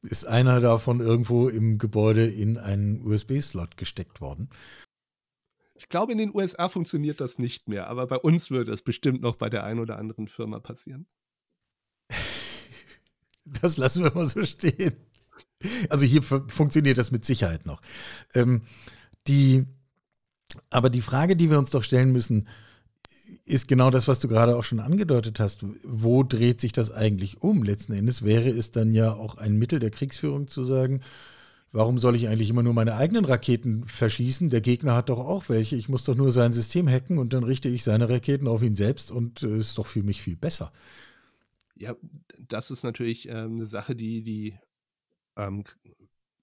ist 0.02 0.26
einer 0.26 0.60
davon 0.60 1.00
irgendwo 1.00 1.48
im 1.48 1.78
Gebäude 1.78 2.26
in 2.26 2.56
einen 2.56 3.04
USB-Slot 3.04 3.76
gesteckt 3.76 4.20
worden. 4.20 4.48
Ich 5.74 5.88
glaube, 5.88 6.12
in 6.12 6.18
den 6.18 6.34
USA 6.34 6.68
funktioniert 6.68 7.20
das 7.20 7.38
nicht 7.38 7.68
mehr, 7.68 7.88
aber 7.88 8.06
bei 8.06 8.18
uns 8.18 8.50
würde 8.50 8.72
es 8.72 8.82
bestimmt 8.82 9.22
noch 9.22 9.36
bei 9.36 9.48
der 9.48 9.64
einen 9.64 9.80
oder 9.80 9.98
anderen 9.98 10.28
Firma 10.28 10.60
passieren. 10.60 11.06
Das 13.62 13.78
lassen 13.78 14.04
wir 14.04 14.12
mal 14.12 14.28
so 14.28 14.44
stehen. 14.44 14.94
Also 15.88 16.06
hier 16.06 16.22
funktioniert 16.22 16.98
das 16.98 17.10
mit 17.10 17.24
Sicherheit 17.24 17.66
noch. 17.66 17.80
Ähm, 18.34 18.62
die, 19.26 19.64
aber 20.70 20.88
die 20.88 21.00
Frage, 21.00 21.36
die 21.36 21.50
wir 21.50 21.58
uns 21.58 21.70
doch 21.70 21.82
stellen 21.82 22.12
müssen, 22.12 22.48
ist 23.44 23.66
genau 23.66 23.90
das, 23.90 24.08
was 24.08 24.20
du 24.20 24.28
gerade 24.28 24.56
auch 24.56 24.64
schon 24.64 24.80
angedeutet 24.80 25.40
hast. 25.40 25.64
Wo 25.82 26.22
dreht 26.22 26.60
sich 26.60 26.72
das 26.72 26.92
eigentlich 26.92 27.42
um? 27.42 27.62
Letzten 27.62 27.92
Endes 27.92 28.22
wäre 28.24 28.50
es 28.50 28.70
dann 28.70 28.92
ja 28.92 29.12
auch 29.12 29.36
ein 29.36 29.58
Mittel 29.58 29.78
der 29.78 29.90
Kriegsführung 29.90 30.48
zu 30.48 30.64
sagen, 30.64 31.00
warum 31.72 31.98
soll 31.98 32.14
ich 32.14 32.28
eigentlich 32.28 32.50
immer 32.50 32.62
nur 32.62 32.74
meine 32.74 32.96
eigenen 32.96 33.24
Raketen 33.24 33.84
verschießen? 33.84 34.50
Der 34.50 34.60
Gegner 34.60 34.94
hat 34.94 35.08
doch 35.08 35.18
auch 35.18 35.48
welche. 35.48 35.76
Ich 35.76 35.88
muss 35.88 36.04
doch 36.04 36.14
nur 36.14 36.30
sein 36.30 36.52
System 36.52 36.88
hacken 36.88 37.18
und 37.18 37.32
dann 37.32 37.44
richte 37.44 37.68
ich 37.68 37.84
seine 37.84 38.08
Raketen 38.08 38.48
auf 38.48 38.62
ihn 38.62 38.76
selbst 38.76 39.10
und 39.10 39.42
äh, 39.42 39.58
ist 39.58 39.78
doch 39.78 39.86
für 39.86 40.02
mich 40.02 40.22
viel 40.22 40.36
besser. 40.36 40.72
Ja, 41.74 41.94
das 42.48 42.70
ist 42.70 42.82
natürlich 42.82 43.28
ähm, 43.28 43.56
eine 43.56 43.66
Sache, 43.66 43.94
die 43.94 44.22
die 44.22 44.58
ähm, 45.38 45.64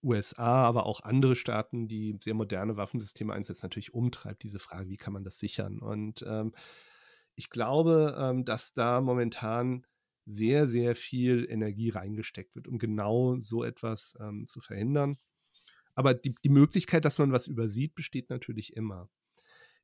USA, 0.03 0.63
aber 0.65 0.85
auch 0.85 1.01
andere 1.01 1.35
Staaten, 1.35 1.87
die 1.87 2.17
sehr 2.19 2.35
moderne 2.35 2.77
Waffensysteme 2.77 3.33
einsetzen, 3.33 3.65
natürlich 3.65 3.93
umtreibt, 3.93 4.43
diese 4.43 4.59
Frage, 4.59 4.89
wie 4.89 4.97
kann 4.97 5.13
man 5.13 5.23
das 5.23 5.39
sichern? 5.39 5.79
Und 5.79 6.23
ähm, 6.27 6.53
ich 7.35 7.49
glaube, 7.49 8.15
ähm, 8.17 8.45
dass 8.45 8.73
da 8.73 9.01
momentan 9.01 9.85
sehr, 10.25 10.67
sehr 10.67 10.95
viel 10.95 11.45
Energie 11.49 11.89
reingesteckt 11.89 12.55
wird, 12.55 12.67
um 12.67 12.79
genau 12.79 13.37
so 13.39 13.63
etwas 13.63 14.15
ähm, 14.19 14.45
zu 14.45 14.61
verhindern. 14.61 15.17
Aber 15.95 16.13
die, 16.13 16.35
die 16.43 16.49
Möglichkeit, 16.49 17.05
dass 17.05 17.17
man 17.17 17.31
was 17.31 17.47
übersieht, 17.47 17.95
besteht 17.95 18.29
natürlich 18.29 18.75
immer. 18.75 19.09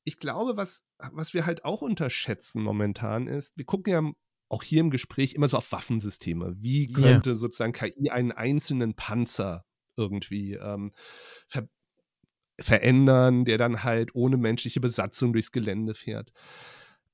Ich 0.03 0.17
glaube, 0.17 0.57
was, 0.57 0.83
was 0.97 1.33
wir 1.33 1.45
halt 1.45 1.63
auch 1.63 1.81
unterschätzen 1.81 2.61
momentan 2.61 3.27
ist, 3.27 3.55
wir 3.55 3.65
gucken 3.65 3.93
ja 3.93 4.11
auch 4.51 4.63
hier 4.63 4.81
im 4.81 4.89
Gespräch 4.89 5.33
immer 5.33 5.47
so 5.47 5.57
auf 5.57 5.71
Waffensysteme. 5.71 6.55
Wie 6.57 6.91
könnte 6.91 7.29
yeah. 7.31 7.37
sozusagen 7.37 7.71
KI 7.71 8.09
einen 8.09 8.31
einzelnen 8.31 8.95
Panzer 8.95 9.65
irgendwie 9.95 10.53
ähm, 10.53 10.91
ver 11.47 11.67
verändern, 12.59 13.43
der 13.45 13.57
dann 13.57 13.83
halt 13.83 14.13
ohne 14.13 14.37
menschliche 14.37 14.81
Besatzung 14.81 15.33
durchs 15.33 15.51
Gelände 15.51 15.95
fährt. 15.95 16.31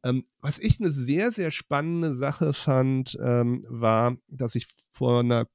Ähm, 0.03 0.25
was 0.41 0.59
ich 0.59 0.79
eine 0.81 0.91
sehr, 0.91 1.31
sehr 1.31 1.51
spannende 1.51 2.17
Sache 2.17 2.51
fand, 2.51 3.17
ähm, 3.21 3.65
war, 3.69 4.17
dass 4.27 4.55
ich 4.55 4.67
vor 4.91 5.21
einer 5.21 5.47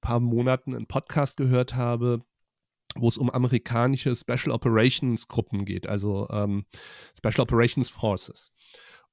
paar 0.00 0.20
Monaten 0.20 0.76
einen 0.76 0.86
Podcast 0.86 1.38
gehört 1.38 1.74
habe, 1.74 2.22
wo 2.94 3.08
es 3.08 3.18
um 3.18 3.30
amerikanische 3.30 4.14
Special 4.14 4.52
Operations 4.52 5.26
Gruppen 5.26 5.64
geht, 5.64 5.88
also 5.88 6.28
ähm, 6.30 6.66
Special 7.16 7.40
Operations 7.40 7.88
Forces. 7.88 8.52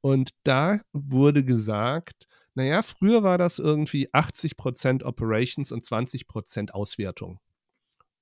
Und 0.02 0.32
da 0.44 0.82
wurde 0.94 1.44
gesagt, 1.44 2.28
naja, 2.54 2.82
früher 2.82 3.24
war 3.24 3.38
das 3.38 3.60
irgendwie 3.60 4.10
80% 4.10 5.04
Operations 5.04 5.72
und 5.72 5.86
20% 5.86 6.72
Auswertung. 6.72 7.40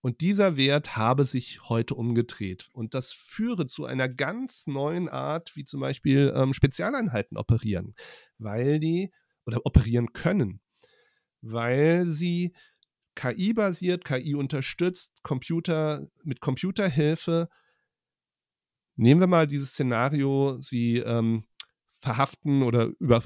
Und 0.01 0.21
dieser 0.21 0.55
Wert 0.55 0.97
habe 0.97 1.23
sich 1.23 1.67
heute 1.67 1.95
umgedreht. 1.95 2.69
Und 2.73 2.93
das 2.93 3.11
führe 3.11 3.65
zu 3.65 3.85
einer 3.85 4.07
ganz 4.07 4.67
neuen 4.67 5.09
Art, 5.09 5.55
wie 5.55 5.65
zum 5.65 5.79
Beispiel 5.79 6.31
ähm, 6.35 6.53
Spezialeinheiten 6.53 7.37
operieren, 7.37 7.95
weil 8.37 8.79
die 8.79 9.11
oder 9.47 9.65
operieren 9.65 10.13
können, 10.13 10.59
weil 11.41 12.05
sie 12.07 12.53
KI-basiert, 13.15 14.05
KI 14.05 14.35
unterstützt, 14.35 15.23
Computer 15.23 16.07
mit 16.23 16.39
Computerhilfe. 16.39 17.49
Nehmen 18.97 19.21
wir 19.21 19.27
mal 19.27 19.47
dieses 19.47 19.71
Szenario, 19.71 20.59
sie 20.59 20.97
ähm, 20.97 21.45
verhaften 22.05 22.61
oder 22.61 22.91
über, 22.99 23.23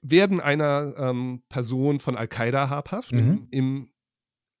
werden 0.00 0.40
einer 0.40 0.94
ähm, 0.96 1.42
Person 1.48 1.98
von 1.98 2.16
Al-Qaida 2.16 2.70
habhaft 2.70 3.10
mhm. 3.10 3.18
im, 3.18 3.48
im 3.50 3.92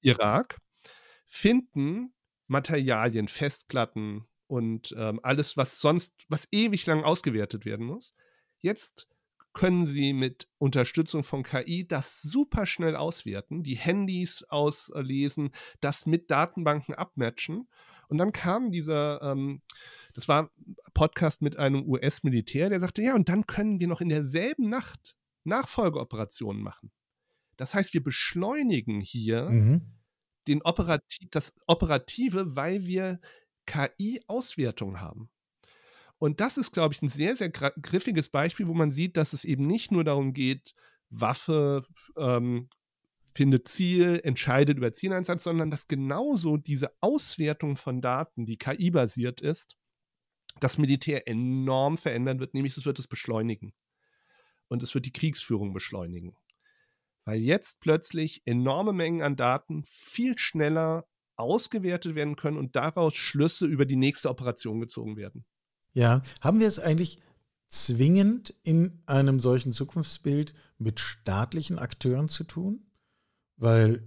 Irak, 0.00 0.58
finden 1.24 2.12
Materialien, 2.48 3.28
Festplatten 3.28 4.26
und 4.48 4.94
ähm, 4.98 5.20
alles, 5.22 5.56
was 5.56 5.78
sonst, 5.78 6.12
was 6.28 6.48
ewig 6.50 6.86
lang 6.86 7.04
ausgewertet 7.04 7.64
werden 7.64 7.86
muss. 7.86 8.14
Jetzt 8.60 9.08
können 9.54 9.86
sie 9.86 10.12
mit 10.12 10.48
Unterstützung 10.58 11.24
von 11.24 11.42
KI 11.42 11.86
das 11.86 12.20
super 12.20 12.66
schnell 12.66 12.96
auswerten, 12.96 13.62
die 13.62 13.76
Handys 13.76 14.42
auslesen, 14.44 15.50
das 15.80 16.06
mit 16.06 16.30
Datenbanken 16.30 16.94
abmatchen. 16.94 17.68
Und 18.08 18.18
dann 18.18 18.32
kam 18.32 18.70
dieser 18.70 19.22
ähm, 19.22 19.62
das 20.14 20.28
war 20.28 20.44
ein 20.44 20.76
Podcast 20.94 21.42
mit 21.42 21.58
einem 21.58 21.86
US-Militär, 21.88 22.70
der 22.70 22.80
sagte, 22.80 23.02
ja, 23.02 23.14
und 23.14 23.28
dann 23.28 23.46
können 23.46 23.80
wir 23.80 23.88
noch 23.88 24.00
in 24.00 24.08
derselben 24.08 24.68
Nacht 24.68 25.16
Nachfolgeoperationen 25.42 26.62
machen. 26.62 26.90
Das 27.56 27.74
heißt, 27.74 27.92
wir 27.92 28.02
beschleunigen 28.02 29.00
hier 29.00 29.50
mhm. 29.50 29.82
den 30.48 30.62
Operati 30.62 31.28
das 31.30 31.52
Operative, 31.66 32.56
weil 32.56 32.86
wir 32.86 33.20
KI-Auswertung 33.66 35.00
haben. 35.00 35.30
Und 36.18 36.40
das 36.40 36.56
ist, 36.56 36.72
glaube 36.72 36.94
ich, 36.94 37.02
ein 37.02 37.08
sehr, 37.08 37.36
sehr 37.36 37.50
griffiges 37.50 38.28
Beispiel, 38.28 38.66
wo 38.66 38.74
man 38.74 38.92
sieht, 38.92 39.16
dass 39.16 39.32
es 39.32 39.44
eben 39.44 39.66
nicht 39.66 39.92
nur 39.92 40.04
darum 40.04 40.32
geht, 40.32 40.74
Waffe 41.10 41.86
ähm, 42.16 42.68
findet 43.34 43.68
Ziel, 43.68 44.20
entscheidet 44.22 44.78
über 44.78 44.92
Zieleinsatz, 44.92 45.44
sondern 45.44 45.70
dass 45.70 45.88
genauso 45.88 46.56
diese 46.56 46.92
Auswertung 47.00 47.76
von 47.76 48.00
Daten, 48.00 48.46
die 48.46 48.56
KI-basiert 48.56 49.40
ist, 49.40 49.76
das 50.60 50.78
Militär 50.78 51.26
enorm 51.26 51.98
verändern 51.98 52.38
wird, 52.38 52.54
nämlich 52.54 52.76
es 52.76 52.86
wird 52.86 52.98
es 52.98 53.08
beschleunigen. 53.08 53.74
Und 54.68 54.82
es 54.82 54.94
wird 54.94 55.04
die 55.04 55.12
Kriegsführung 55.12 55.72
beschleunigen. 55.72 56.36
Weil 57.24 57.40
jetzt 57.40 57.80
plötzlich 57.80 58.42
enorme 58.44 58.92
Mengen 58.92 59.22
an 59.22 59.36
Daten 59.36 59.84
viel 59.86 60.38
schneller 60.38 61.06
ausgewertet 61.36 62.14
werden 62.14 62.36
können 62.36 62.56
und 62.56 62.76
daraus 62.76 63.14
Schlüsse 63.16 63.66
über 63.66 63.84
die 63.84 63.96
nächste 63.96 64.30
Operation 64.30 64.80
gezogen 64.80 65.16
werden. 65.16 65.44
Ja, 65.94 66.22
haben 66.40 66.60
wir 66.60 66.68
es 66.68 66.78
eigentlich 66.78 67.18
zwingend 67.68 68.54
in 68.62 69.00
einem 69.06 69.40
solchen 69.40 69.72
Zukunftsbild 69.72 70.54
mit 70.78 71.00
staatlichen 71.00 71.78
Akteuren 71.78 72.28
zu 72.28 72.44
tun? 72.44 72.86
Weil 73.56 74.02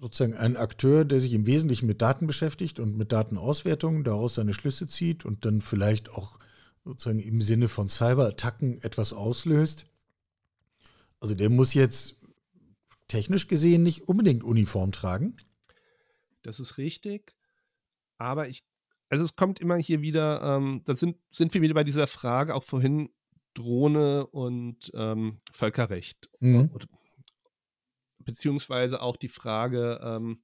sozusagen 0.00 0.34
ein 0.34 0.56
Akteur, 0.56 1.04
der 1.04 1.20
sich 1.20 1.32
im 1.32 1.46
Wesentlichen 1.46 1.86
mit 1.86 2.02
Daten 2.02 2.26
beschäftigt 2.26 2.80
und 2.80 2.96
mit 2.96 3.12
Datenauswertung, 3.12 4.02
daraus 4.02 4.34
seine 4.34 4.52
Schlüsse 4.52 4.88
zieht 4.88 5.24
und 5.24 5.44
dann 5.44 5.60
vielleicht 5.60 6.10
auch 6.10 6.40
sozusagen 6.84 7.20
im 7.20 7.40
Sinne 7.40 7.68
von 7.68 7.88
Cyberattacken 7.88 8.82
etwas 8.82 9.12
auslöst. 9.12 9.86
Also 11.20 11.36
der 11.36 11.50
muss 11.50 11.74
jetzt 11.74 12.16
technisch 13.06 13.46
gesehen 13.46 13.84
nicht 13.84 14.08
unbedingt 14.08 14.42
Uniform 14.42 14.90
tragen. 14.90 15.36
Das 16.42 16.58
ist 16.58 16.78
richtig. 16.78 17.36
Aber 18.18 18.48
ich, 18.48 18.64
also 19.12 19.24
es 19.24 19.36
kommt 19.36 19.60
immer 19.60 19.76
hier 19.76 20.00
wieder, 20.00 20.40
ähm, 20.42 20.80
da 20.86 20.94
sind, 20.94 21.18
sind 21.30 21.52
wir 21.52 21.60
wieder 21.60 21.74
bei 21.74 21.84
dieser 21.84 22.06
Frage, 22.06 22.54
auch 22.54 22.64
vorhin 22.64 23.10
Drohne 23.52 24.26
und 24.26 24.90
ähm, 24.94 25.36
Völkerrecht. 25.52 26.30
Mhm. 26.40 26.70
Beziehungsweise 28.20 29.02
auch 29.02 29.18
die 29.18 29.28
Frage, 29.28 30.00
ähm, 30.02 30.42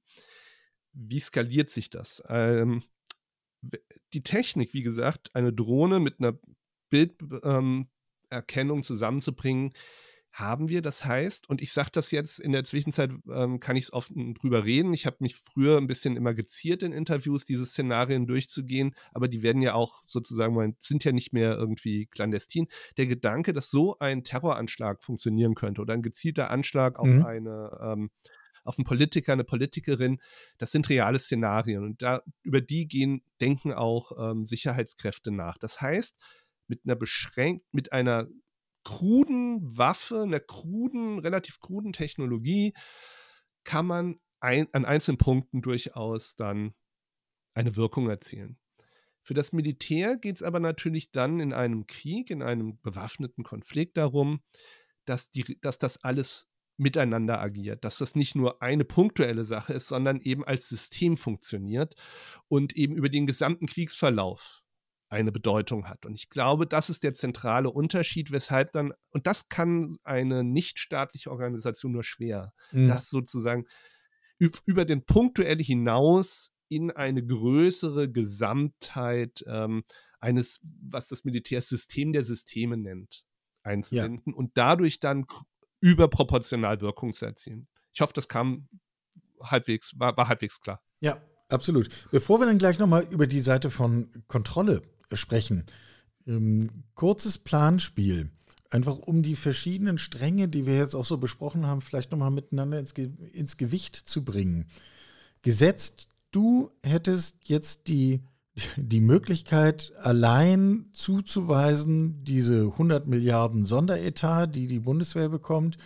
wie 0.93 1.19
skaliert 1.19 1.71
sich 1.71 1.89
das? 1.89 2.21
Ähm, 2.27 2.83
die 4.13 4.21
Technik, 4.21 4.75
wie 4.75 4.83
gesagt, 4.83 5.33
eine 5.33 5.51
Drohne 5.51 5.99
mit 5.99 6.19
einer 6.19 6.37
Bilderkennung 6.91 8.77
ähm, 8.77 8.83
zusammenzubringen, 8.83 9.73
haben 10.39 10.69
wir. 10.69 10.81
Das 10.81 11.05
heißt, 11.05 11.49
und 11.49 11.61
ich 11.61 11.71
sage 11.71 11.89
das 11.91 12.11
jetzt 12.11 12.39
in 12.39 12.51
der 12.51 12.63
Zwischenzeit, 12.63 13.11
ähm, 13.31 13.59
kann 13.59 13.75
ich 13.75 13.85
es 13.85 13.93
oft 13.93 14.11
drüber 14.15 14.65
reden. 14.65 14.93
Ich 14.93 15.05
habe 15.05 15.17
mich 15.19 15.35
früher 15.35 15.77
ein 15.77 15.87
bisschen 15.87 16.15
immer 16.15 16.33
geziert 16.33 16.83
in 16.83 16.91
Interviews, 16.91 17.45
diese 17.45 17.65
Szenarien 17.65 18.27
durchzugehen, 18.27 18.95
aber 19.13 19.27
die 19.27 19.41
werden 19.41 19.61
ja 19.61 19.73
auch 19.73 20.03
sozusagen, 20.07 20.75
sind 20.81 21.03
ja 21.03 21.11
nicht 21.11 21.33
mehr 21.33 21.57
irgendwie 21.57 22.07
clandestin. 22.07 22.67
Der 22.97 23.07
Gedanke, 23.07 23.53
dass 23.53 23.69
so 23.69 23.97
ein 23.99 24.23
Terroranschlag 24.23 25.03
funktionieren 25.03 25.55
könnte 25.55 25.81
oder 25.81 25.93
ein 25.93 26.01
gezielter 26.01 26.51
Anschlag 26.51 26.97
auf 26.99 27.07
mhm. 27.07 27.25
eine 27.25 27.79
ähm, 27.81 28.09
auf 28.63 28.77
einen 28.77 28.85
Politiker, 28.85 29.33
eine 29.33 29.45
Politikerin, 29.45 30.19
das 30.57 30.71
sind 30.71 30.89
reale 30.89 31.17
Szenarien 31.17 31.83
und 31.83 32.01
da, 32.01 32.21
über 32.43 32.61
die 32.61 32.87
gehen, 32.87 33.23
denken 33.41 33.73
auch 33.73 34.11
ähm, 34.31 34.45
Sicherheitskräfte 34.45 35.31
nach. 35.31 35.57
Das 35.57 35.81
heißt, 35.81 36.15
mit 36.67 36.81
einer 36.85 36.95
beschränkt, 36.95 37.65
mit 37.73 37.91
einer 37.91 38.27
kruden 38.83 39.77
Waffe, 39.77 40.21
einer 40.23 40.39
kruden, 40.39 41.19
relativ 41.19 41.59
kruden 41.59 41.93
Technologie 41.93 42.73
kann 43.63 43.85
man 43.85 44.19
ein, 44.39 44.67
an 44.73 44.85
einzelnen 44.85 45.17
Punkten 45.17 45.61
durchaus 45.61 46.35
dann 46.35 46.73
eine 47.53 47.75
Wirkung 47.75 48.09
erzielen. 48.09 48.57
Für 49.21 49.33
das 49.33 49.51
Militär 49.51 50.17
geht 50.17 50.37
es 50.37 50.43
aber 50.43 50.59
natürlich 50.59 51.11
dann 51.11 51.39
in 51.39 51.53
einem 51.53 51.85
Krieg, 51.87 52.29
in 52.31 52.41
einem 52.41 52.79
bewaffneten 52.81 53.43
Konflikt 53.43 53.97
darum, 53.97 54.41
dass, 55.05 55.29
die, 55.31 55.59
dass 55.61 55.77
das 55.77 56.03
alles 56.03 56.47
miteinander 56.77 57.41
agiert, 57.41 57.83
dass 57.83 57.97
das 57.97 58.15
nicht 58.15 58.35
nur 58.35 58.61
eine 58.61 58.85
punktuelle 58.85 59.43
Sache 59.43 59.73
ist, 59.73 59.89
sondern 59.89 60.21
eben 60.21 60.45
als 60.45 60.69
System 60.69 61.17
funktioniert 61.17 61.95
und 62.47 62.75
eben 62.75 62.95
über 62.95 63.09
den 63.09 63.27
gesamten 63.27 63.67
Kriegsverlauf 63.67 64.63
eine 65.09 65.31
Bedeutung 65.31 65.87
hat. 65.89 66.05
Und 66.05 66.13
ich 66.13 66.29
glaube, 66.29 66.67
das 66.67 66.89
ist 66.89 67.03
der 67.03 67.13
zentrale 67.13 67.69
Unterschied, 67.71 68.31
weshalb 68.31 68.71
dann, 68.73 68.93
und 69.09 69.25
das 69.25 69.49
kann 69.49 69.97
eine 70.03 70.43
nichtstaatliche 70.43 71.31
Organisation 71.31 71.91
nur 71.91 72.03
schwer, 72.03 72.53
mhm. 72.71 72.87
das 72.87 73.09
sozusagen 73.09 73.65
über 74.65 74.85
den 74.85 75.03
punktuell 75.03 75.61
hinaus 75.61 76.51
in 76.69 76.91
eine 76.91 77.25
größere 77.25 78.09
Gesamtheit 78.09 79.43
ähm, 79.47 79.83
eines, 80.19 80.59
was 80.61 81.07
das 81.07 81.25
Militärsystem 81.25 82.13
der 82.13 82.23
Systeme 82.23 82.77
nennt, 82.77 83.25
einzubinden 83.63 84.33
ja. 84.33 84.37
und 84.37 84.51
dadurch 84.55 84.99
dann 84.99 85.25
überproportional 85.81 86.81
Wirkung 86.81 87.13
zu 87.13 87.25
erzielen. 87.25 87.67
Ich 87.93 88.01
hoffe, 88.01 88.13
das 88.13 88.27
kam 88.27 88.69
halbwegs, 89.41 89.93
war, 89.97 90.15
war 90.15 90.27
halbwegs 90.27 90.59
klar. 90.61 90.81
Ja, 90.99 91.21
absolut. 91.49 91.89
Bevor 92.11 92.39
wir 92.39 92.45
dann 92.45 92.59
gleich 92.59 92.77
nochmal 92.77 93.07
über 93.09 93.27
die 93.27 93.39
Seite 93.39 93.71
von 93.71 94.11
Kontrolle 94.27 94.81
sprechen. 95.17 95.65
Ähm, 96.27 96.67
kurzes 96.95 97.37
Planspiel. 97.37 98.29
Einfach 98.69 98.99
um 98.99 99.23
die 99.23 99.35
verschiedenen 99.35 99.97
Stränge, 99.97 100.47
die 100.47 100.67
wir 100.67 100.77
jetzt 100.77 100.95
auch 100.95 101.05
so 101.05 101.17
besprochen 101.17 101.65
haben, 101.65 101.81
vielleicht 101.81 102.11
nochmal 102.11 102.31
miteinander 102.31 102.79
ins, 102.79 102.93
Ge 102.93 103.09
ins 103.33 103.57
Gewicht 103.57 103.95
zu 103.95 104.23
bringen. 104.23 104.67
Gesetzt, 105.41 106.07
du 106.31 106.71
hättest 106.83 107.49
jetzt 107.49 107.87
die, 107.87 108.21
die 108.77 108.99
Möglichkeit, 108.99 109.91
allein 110.01 110.85
zuzuweisen, 110.91 112.23
diese 112.23 112.65
100 112.65 113.07
Milliarden 113.07 113.65
Sonderetat, 113.65 114.55
die 114.55 114.67
die 114.67 114.79
Bundeswehr 114.79 115.29
bekommt, 115.29 115.77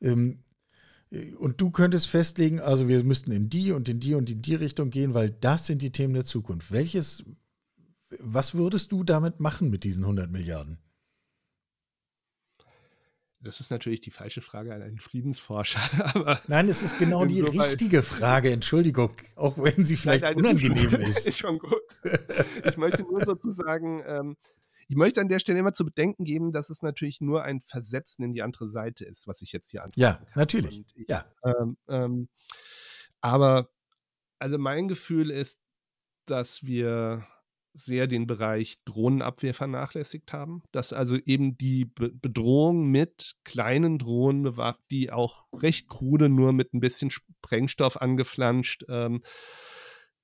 ähm, 0.00 0.38
und 1.38 1.60
du 1.60 1.70
könntest 1.70 2.06
festlegen, 2.06 2.60
also 2.60 2.86
wir 2.86 3.02
müssten 3.02 3.32
in 3.32 3.50
die 3.50 3.72
und 3.72 3.88
in 3.88 3.98
die 3.98 4.14
und 4.14 4.30
in 4.30 4.42
die 4.42 4.54
Richtung 4.54 4.90
gehen, 4.90 5.12
weil 5.12 5.30
das 5.30 5.66
sind 5.66 5.82
die 5.82 5.90
Themen 5.90 6.14
der 6.14 6.24
Zukunft. 6.24 6.70
Welches 6.70 7.24
was 8.18 8.54
würdest 8.54 8.92
du 8.92 9.04
damit 9.04 9.40
machen 9.40 9.70
mit 9.70 9.84
diesen 9.84 10.04
100 10.04 10.30
Milliarden? 10.30 10.78
Das 13.42 13.58
ist 13.60 13.70
natürlich 13.70 14.02
die 14.02 14.10
falsche 14.10 14.42
Frage 14.42 14.74
an 14.74 14.82
einen 14.82 14.98
Friedensforscher. 14.98 15.80
nein, 16.48 16.68
es 16.68 16.82
ist 16.82 16.98
genau 16.98 17.24
die 17.24 17.40
richtige 17.40 18.02
Frage. 18.02 18.50
Entschuldigung, 18.50 19.12
auch 19.34 19.56
wenn 19.56 19.84
sie 19.86 19.96
vielleicht 19.96 20.22
nein, 20.22 20.34
nein, 20.36 20.56
unangenehm 20.56 20.94
ist. 21.00 21.22
Schon, 21.22 21.26
ist 21.26 21.38
schon 21.38 21.58
gut. 21.58 21.98
Ich 22.66 22.76
möchte 22.76 23.02
nur 23.02 23.24
sozusagen, 23.24 24.02
ähm, 24.06 24.36
ich 24.88 24.96
möchte 24.96 25.22
an 25.22 25.28
der 25.28 25.38
Stelle 25.38 25.58
immer 25.58 25.72
zu 25.72 25.86
bedenken 25.86 26.24
geben, 26.24 26.52
dass 26.52 26.68
es 26.68 26.82
natürlich 26.82 27.22
nur 27.22 27.42
ein 27.42 27.62
Versetzen 27.62 28.24
in 28.24 28.34
die 28.34 28.42
andere 28.42 28.68
Seite 28.68 29.06
ist, 29.06 29.26
was 29.26 29.40
ich 29.40 29.52
jetzt 29.52 29.70
hier 29.70 29.84
antworte. 29.84 30.00
Ja, 30.00 30.20
natürlich. 30.34 30.84
Ich, 30.94 31.08
ja. 31.08 31.24
Ähm, 31.42 31.78
ähm, 31.88 32.28
aber 33.22 33.70
also 34.38 34.58
mein 34.58 34.86
Gefühl 34.86 35.30
ist, 35.30 35.58
dass 36.26 36.62
wir 36.62 37.26
sehr 37.74 38.06
den 38.06 38.26
Bereich 38.26 38.82
Drohnenabwehr 38.84 39.54
vernachlässigt 39.54 40.32
haben. 40.32 40.62
Dass 40.72 40.92
also 40.92 41.16
eben 41.16 41.56
die 41.56 41.84
Be 41.84 42.10
Bedrohung 42.10 42.90
mit 42.90 43.36
kleinen 43.44 43.98
Drohnen, 43.98 44.52
die 44.90 45.10
auch 45.10 45.44
recht 45.52 45.88
krude, 45.88 46.28
nur 46.28 46.52
mit 46.52 46.74
ein 46.74 46.80
bisschen 46.80 47.10
Sprengstoff 47.10 48.00
angeflanscht, 48.00 48.84
ähm, 48.88 49.22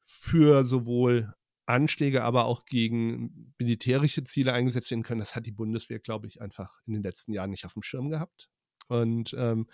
für 0.01 0.64
sowohl 0.64 1.34
Anschläge, 1.66 2.22
aber 2.22 2.47
auch 2.47 2.64
gegen 2.64 3.55
militärische 3.59 4.24
Ziele 4.24 4.53
eingesetzt 4.53 4.90
werden 4.90 5.03
können. 5.03 5.20
Das 5.20 5.34
hat 5.34 5.47
die 5.47 5.53
Bundeswehr, 5.53 5.99
glaube 5.99 6.26
ich, 6.28 6.40
einfach 6.40 6.80
in 6.86 6.94
den 6.94 7.03
letzten 7.03 7.32
Jahren 7.32 7.51
nicht 7.51 7.64
auf 7.64 7.72
dem 7.72 7.82
Schirm 7.82 8.09
gehabt. 8.09 8.49
Und 8.88 9.34
ähm, 9.36 9.66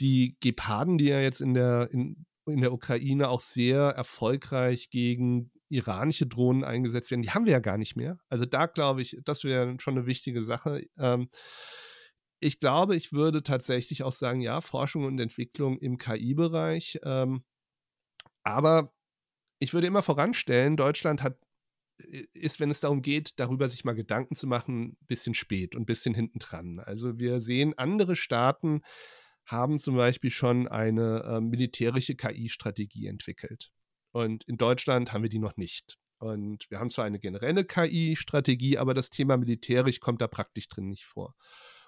die 0.00 0.36
Geparden, 0.40 0.98
die 0.98 1.06
ja 1.06 1.20
jetzt 1.20 1.40
in 1.40 1.54
der, 1.54 1.88
in, 1.92 2.26
in 2.46 2.60
der 2.60 2.72
Ukraine 2.72 3.28
auch 3.28 3.40
sehr 3.40 3.80
erfolgreich 3.80 4.90
gegen 4.90 5.50
iranische 5.68 6.26
Drohnen 6.26 6.64
eingesetzt 6.64 7.10
werden. 7.10 7.22
Die 7.22 7.30
haben 7.30 7.44
wir 7.44 7.52
ja 7.52 7.58
gar 7.60 7.78
nicht 7.78 7.96
mehr. 7.96 8.18
Also 8.28 8.44
da 8.44 8.66
glaube 8.66 9.02
ich, 9.02 9.18
das 9.24 9.44
wäre 9.44 9.76
schon 9.80 9.96
eine 9.96 10.06
wichtige 10.06 10.44
Sache. 10.44 10.86
Ähm, 10.98 11.28
ich 12.40 12.60
glaube, 12.60 12.96
ich 12.96 13.12
würde 13.12 13.42
tatsächlich 13.42 14.04
auch 14.04 14.12
sagen, 14.12 14.40
ja, 14.40 14.60
Forschung 14.60 15.04
und 15.04 15.18
Entwicklung 15.18 15.78
im 15.78 15.98
KI-Bereich. 15.98 17.00
Ähm, 17.02 17.44
aber 18.44 18.94
ich 19.58 19.74
würde 19.74 19.88
immer 19.88 20.02
voranstellen, 20.02 20.76
Deutschland 20.76 21.22
hat 21.22 21.38
ist, 22.32 22.60
wenn 22.60 22.70
es 22.70 22.80
darum 22.80 23.02
geht, 23.02 23.38
darüber 23.40 23.68
sich 23.68 23.84
mal 23.84 23.94
Gedanken 23.94 24.36
zu 24.36 24.46
machen, 24.46 24.96
ein 25.02 25.06
bisschen 25.06 25.34
spät 25.34 25.74
und 25.74 25.82
ein 25.82 25.86
bisschen 25.86 26.14
hinten 26.14 26.38
dran. 26.38 26.78
Also 26.78 27.18
wir 27.18 27.40
sehen, 27.40 27.76
andere 27.76 28.16
Staaten 28.16 28.82
haben 29.44 29.78
zum 29.78 29.96
Beispiel 29.96 30.30
schon 30.30 30.68
eine 30.68 31.24
äh, 31.24 31.40
militärische 31.40 32.14
KI-Strategie 32.14 33.06
entwickelt. 33.06 33.72
Und 34.12 34.44
in 34.44 34.56
Deutschland 34.56 35.12
haben 35.12 35.22
wir 35.22 35.30
die 35.30 35.38
noch 35.38 35.56
nicht. 35.56 35.98
Und 36.18 36.68
wir 36.70 36.80
haben 36.80 36.90
zwar 36.90 37.04
eine 37.04 37.20
generelle 37.20 37.64
KI-Strategie, 37.64 38.78
aber 38.78 38.94
das 38.94 39.10
Thema 39.10 39.36
militärisch 39.36 40.00
kommt 40.00 40.20
da 40.20 40.26
praktisch 40.26 40.68
drin 40.68 40.88
nicht 40.88 41.04
vor. 41.04 41.34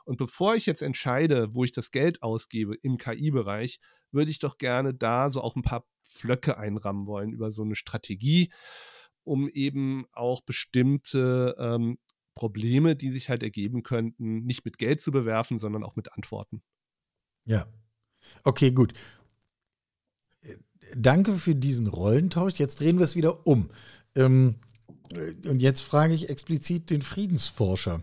Und 0.05 0.17
bevor 0.17 0.55
ich 0.55 0.67
jetzt 0.67 0.83
entscheide, 0.83 1.55
wo 1.55 1.65
ich 1.65 1.73
das 1.73 1.91
Geld 1.91 2.23
ausgebe 2.23 2.75
im 2.83 2.97
KI-Bereich, 2.97 3.81
würde 4.13 4.31
ich 4.31 4.39
doch 4.39 4.59
gerne 4.59 4.95
da 4.95 5.31
so 5.31 5.41
auch 5.41 5.57
ein 5.57 5.63
paar 5.63 5.85
Flöcke 6.03 6.59
einrammen 6.59 7.07
wollen 7.07 7.33
über 7.33 7.53
so 7.53 7.63
eine 7.63 7.77
Strategie, 7.77 8.53
um 9.25 9.49
eben 9.49 10.07
auch 10.13 10.41
bestimmte 10.43 11.57
ähm, 11.59 11.99
Probleme, 12.35 12.97
die 12.97 13.11
sich 13.11 13.29
halt 13.29 13.43
ergeben 13.43 13.83
könnten, 13.83 14.45
nicht 14.45 14.65
mit 14.65 14.79
Geld 14.79 15.03
zu 15.03 15.11
bewerfen, 15.11 15.59
sondern 15.59 15.85
auch 15.85 15.97
mit 15.97 16.13
Antworten. 16.13 16.63
Ja. 17.45 17.67
Okay, 18.45 18.71
gut 18.73 18.95
danke 20.97 21.35
für 21.35 21.55
diesen 21.55 21.87
Rollentausch. 21.87 22.55
Jetzt 22.55 22.81
drehen 22.81 22.99
wir 22.99 23.05
es 23.05 23.17
wieder 23.17 23.47
um. 23.47 23.71
Ähm, 24.15 24.57
und 25.47 25.61
jetzt 25.61 25.81
frage 25.81 26.15
ich 26.15 26.29
explizit 26.29 26.91
den 26.91 27.03
Friedensforscher. 27.03 28.03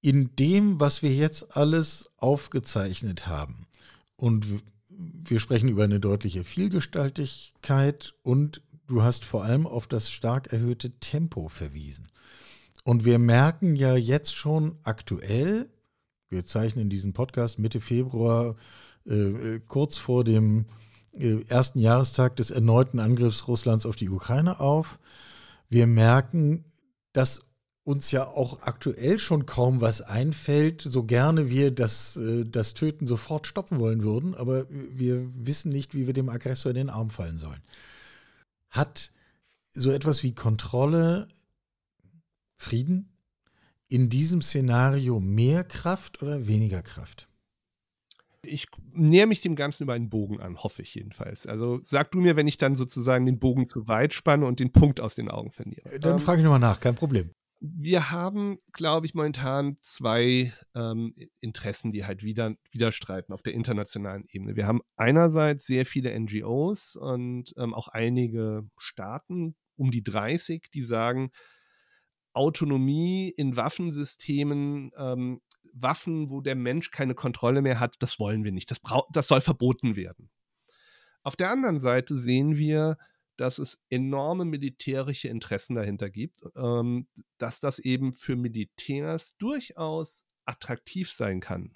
In 0.00 0.34
dem, 0.36 0.80
was 0.80 1.02
wir 1.02 1.14
jetzt 1.14 1.56
alles 1.56 2.08
aufgezeichnet 2.16 3.26
haben, 3.26 3.66
und 4.20 4.46
wir 4.88 5.40
sprechen 5.40 5.70
über 5.70 5.84
eine 5.84 5.98
deutliche 5.98 6.44
Vielgestaltigkeit 6.44 8.14
und 8.22 8.60
du 8.86 9.02
hast 9.02 9.24
vor 9.24 9.44
allem 9.44 9.66
auf 9.66 9.86
das 9.86 10.10
stark 10.10 10.52
erhöhte 10.52 10.90
Tempo 11.00 11.48
verwiesen. 11.48 12.06
Und 12.84 13.06
wir 13.06 13.18
merken 13.18 13.76
ja 13.76 13.96
jetzt 13.96 14.34
schon 14.34 14.76
aktuell, 14.82 15.70
wir 16.28 16.44
zeichnen 16.44 16.90
diesen 16.90 17.14
Podcast 17.14 17.58
Mitte 17.58 17.80
Februar, 17.80 18.56
äh, 19.06 19.14
äh 19.14 19.60
kurz 19.66 19.96
vor 19.96 20.22
dem 20.22 20.66
ersten 21.12 21.80
Jahrestag 21.80 22.36
des 22.36 22.50
erneuten 22.50 23.00
Angriffs 23.00 23.48
Russlands 23.48 23.86
auf 23.86 23.96
die 23.96 24.08
Ukraine 24.08 24.60
auf. 24.60 24.98
Wir 25.68 25.86
merken, 25.86 26.64
dass 27.12 27.42
uns 27.82 28.10
ja 28.10 28.26
auch 28.26 28.62
aktuell 28.62 29.18
schon 29.18 29.46
kaum 29.46 29.80
was 29.80 30.02
einfällt, 30.02 30.82
so 30.82 31.04
gerne 31.04 31.48
wir 31.48 31.70
das, 31.70 32.16
äh, 32.16 32.44
das 32.44 32.74
Töten 32.74 33.06
sofort 33.06 33.46
stoppen 33.46 33.80
wollen 33.80 34.02
würden, 34.02 34.34
aber 34.34 34.66
wir 34.70 35.28
wissen 35.34 35.72
nicht, 35.72 35.94
wie 35.94 36.06
wir 36.06 36.14
dem 36.14 36.28
Aggressor 36.28 36.70
in 36.70 36.76
den 36.76 36.90
Arm 36.90 37.10
fallen 37.10 37.38
sollen. 37.38 37.60
Hat 38.68 39.10
so 39.72 39.90
etwas 39.90 40.22
wie 40.22 40.34
Kontrolle 40.34 41.28
Frieden 42.56 43.08
in 43.88 44.08
diesem 44.08 44.42
Szenario 44.42 45.18
mehr 45.18 45.64
Kraft 45.64 46.22
oder 46.22 46.46
weniger 46.46 46.82
Kraft? 46.82 47.29
Ich 48.44 48.68
näher 48.92 49.26
mich 49.26 49.40
dem 49.40 49.54
Ganzen 49.54 49.82
über 49.82 49.94
einen 49.94 50.08
Bogen 50.08 50.40
an, 50.40 50.56
hoffe 50.56 50.82
ich 50.82 50.94
jedenfalls. 50.94 51.46
Also 51.46 51.80
sag 51.84 52.10
du 52.10 52.20
mir, 52.20 52.36
wenn 52.36 52.48
ich 52.48 52.56
dann 52.56 52.74
sozusagen 52.74 53.26
den 53.26 53.38
Bogen 53.38 53.66
zu 53.66 53.86
weit 53.86 54.14
spanne 54.14 54.46
und 54.46 54.60
den 54.60 54.72
Punkt 54.72 55.00
aus 55.00 55.14
den 55.14 55.30
Augen 55.30 55.50
verliere. 55.50 55.90
Äh, 55.90 56.00
dann 56.00 56.12
ähm, 56.12 56.18
frage 56.18 56.40
ich 56.40 56.44
nochmal 56.44 56.60
nach, 56.60 56.80
kein 56.80 56.94
Problem. 56.94 57.30
Wir 57.62 58.10
haben, 58.10 58.56
glaube 58.72 59.04
ich, 59.04 59.14
momentan 59.14 59.76
zwei 59.80 60.54
ähm, 60.74 61.14
Interessen, 61.40 61.92
die 61.92 62.06
halt 62.06 62.22
wieder, 62.22 62.54
widerstreiten 62.70 63.34
auf 63.34 63.42
der 63.42 63.52
internationalen 63.52 64.24
Ebene. 64.32 64.56
Wir 64.56 64.66
haben 64.66 64.80
einerseits 64.96 65.66
sehr 65.66 65.84
viele 65.84 66.18
NGOs 66.18 66.96
und 66.96 67.52
ähm, 67.58 67.74
auch 67.74 67.88
einige 67.88 68.66
Staaten, 68.78 69.56
um 69.76 69.90
die 69.90 70.02
30, 70.02 70.70
die 70.72 70.82
sagen, 70.82 71.30
Autonomie 72.32 73.28
in 73.28 73.56
Waffensystemen 73.56 74.92
ähm, 74.96 75.40
Waffen, 75.72 76.30
wo 76.30 76.40
der 76.40 76.54
Mensch 76.54 76.90
keine 76.90 77.14
Kontrolle 77.14 77.62
mehr 77.62 77.80
hat, 77.80 77.96
das 78.00 78.18
wollen 78.18 78.44
wir 78.44 78.52
nicht. 78.52 78.70
Das, 78.70 78.80
das 79.12 79.28
soll 79.28 79.40
verboten 79.40 79.96
werden. 79.96 80.30
Auf 81.22 81.36
der 81.36 81.50
anderen 81.50 81.80
Seite 81.80 82.18
sehen 82.18 82.56
wir, 82.56 82.96
dass 83.36 83.58
es 83.58 83.78
enorme 83.88 84.44
militärische 84.44 85.28
Interessen 85.28 85.74
dahinter 85.74 86.10
gibt, 86.10 86.40
ähm, 86.56 87.08
dass 87.38 87.58
das 87.60 87.78
eben 87.78 88.12
für 88.12 88.36
Militärs 88.36 89.36
durchaus 89.38 90.26
attraktiv 90.44 91.10
sein 91.12 91.40
kann, 91.40 91.72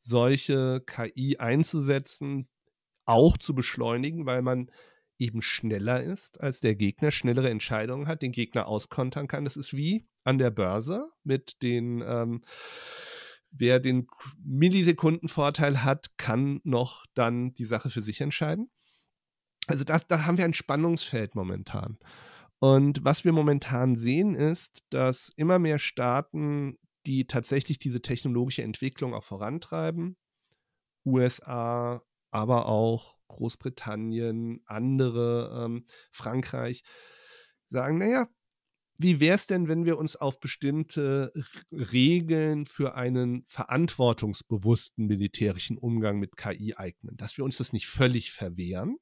solche 0.00 0.82
KI 0.86 1.36
einzusetzen, 1.38 2.48
auch 3.04 3.38
zu 3.38 3.54
beschleunigen, 3.54 4.26
weil 4.26 4.42
man 4.42 4.70
eben 5.18 5.42
schneller 5.42 6.02
ist 6.02 6.40
als 6.40 6.60
der 6.60 6.74
Gegner, 6.74 7.10
schnellere 7.10 7.50
Entscheidungen 7.50 8.08
hat, 8.08 8.22
den 8.22 8.32
Gegner 8.32 8.66
auskontern 8.66 9.28
kann. 9.28 9.44
Das 9.44 9.56
ist 9.56 9.74
wie 9.76 10.08
an 10.24 10.38
der 10.38 10.50
Börse 10.50 11.10
mit 11.22 11.62
den 11.62 12.02
ähm, 12.04 12.42
wer 13.56 13.80
den 13.80 14.06
Millisekundenvorteil 14.44 15.84
hat, 15.84 16.16
kann 16.18 16.60
noch 16.64 17.06
dann 17.14 17.54
die 17.54 17.64
Sache 17.64 17.90
für 17.90 18.02
sich 18.02 18.20
entscheiden. 18.20 18.70
Also 19.66 19.84
das, 19.84 20.06
da 20.06 20.26
haben 20.26 20.38
wir 20.38 20.44
ein 20.44 20.54
Spannungsfeld 20.54 21.34
momentan. 21.34 21.98
Und 22.58 23.04
was 23.04 23.24
wir 23.24 23.32
momentan 23.32 23.96
sehen, 23.96 24.34
ist, 24.34 24.84
dass 24.90 25.30
immer 25.36 25.58
mehr 25.58 25.78
Staaten, 25.78 26.78
die 27.06 27.26
tatsächlich 27.26 27.78
diese 27.78 28.00
technologische 28.00 28.62
Entwicklung 28.62 29.14
auch 29.14 29.24
vorantreiben, 29.24 30.16
USA, 31.04 32.02
aber 32.30 32.66
auch 32.66 33.16
Großbritannien, 33.28 34.62
andere, 34.66 35.64
ähm, 35.64 35.86
Frankreich, 36.10 36.82
sagen, 37.70 37.98
naja, 37.98 38.28
wie 38.96 39.18
wäre 39.20 39.34
es 39.34 39.46
denn, 39.46 39.68
wenn 39.68 39.84
wir 39.84 39.98
uns 39.98 40.16
auf 40.16 40.38
bestimmte 40.38 41.32
Regeln 41.72 42.66
für 42.66 42.94
einen 42.94 43.44
verantwortungsbewussten 43.48 45.06
militärischen 45.06 45.78
Umgang 45.78 46.18
mit 46.18 46.36
KI 46.36 46.74
eignen? 46.76 47.16
Dass 47.16 47.36
wir 47.36 47.44
uns 47.44 47.56
das 47.56 47.72
nicht 47.72 47.86
völlig 47.86 48.30
verwehren, 48.30 48.98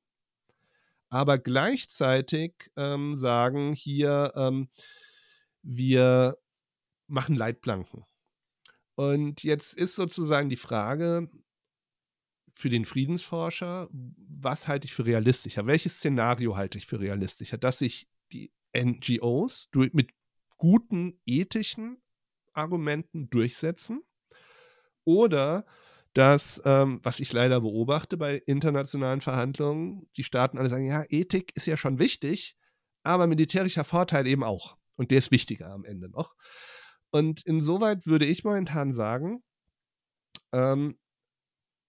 aber 1.12 1.36
gleichzeitig 1.36 2.70
ähm, 2.74 3.14
sagen 3.14 3.74
hier, 3.74 4.32
ähm, 4.34 4.70
wir 5.60 6.38
machen 7.06 7.34
Leitplanken. 7.34 8.04
Und 8.94 9.42
jetzt 9.42 9.74
ist 9.74 9.94
sozusagen 9.94 10.48
die 10.48 10.56
Frage 10.56 11.28
für 12.54 12.70
den 12.70 12.86
Friedensforscher, 12.86 13.88
was 13.92 14.68
halte 14.68 14.86
ich 14.86 14.94
für 14.94 15.04
realistischer? 15.04 15.66
Welches 15.66 15.96
Szenario 15.96 16.56
halte 16.56 16.78
ich 16.78 16.86
für 16.86 17.00
realistischer? 17.00 17.58
Dass 17.58 17.80
sich 17.80 18.08
die 18.32 18.50
NGOs 18.76 19.68
durch, 19.70 19.92
mit 19.92 20.10
guten 20.56 21.20
ethischen 21.26 22.02
Argumenten 22.52 23.30
durchsetzen 23.30 24.02
oder 25.04 25.64
dass, 26.14 26.60
ähm, 26.64 27.00
was 27.02 27.20
ich 27.20 27.32
leider 27.32 27.60
beobachte 27.60 28.16
bei 28.16 28.36
internationalen 28.46 29.20
Verhandlungen, 29.20 30.08
die 30.16 30.24
Staaten 30.24 30.58
alle 30.58 30.68
sagen, 30.68 30.86
ja, 30.86 31.04
Ethik 31.08 31.56
ist 31.56 31.66
ja 31.66 31.76
schon 31.76 31.98
wichtig, 31.98 32.56
aber 33.02 33.26
militärischer 33.26 33.84
Vorteil 33.84 34.26
eben 34.26 34.44
auch. 34.44 34.76
Und 34.96 35.10
der 35.10 35.18
ist 35.18 35.30
wichtiger 35.30 35.70
am 35.72 35.84
Ende 35.84 36.10
noch. 36.10 36.36
Und 37.10 37.44
insoweit 37.46 38.06
würde 38.06 38.26
ich 38.26 38.44
momentan 38.44 38.92
sagen, 38.92 39.42
ähm, 40.52 40.98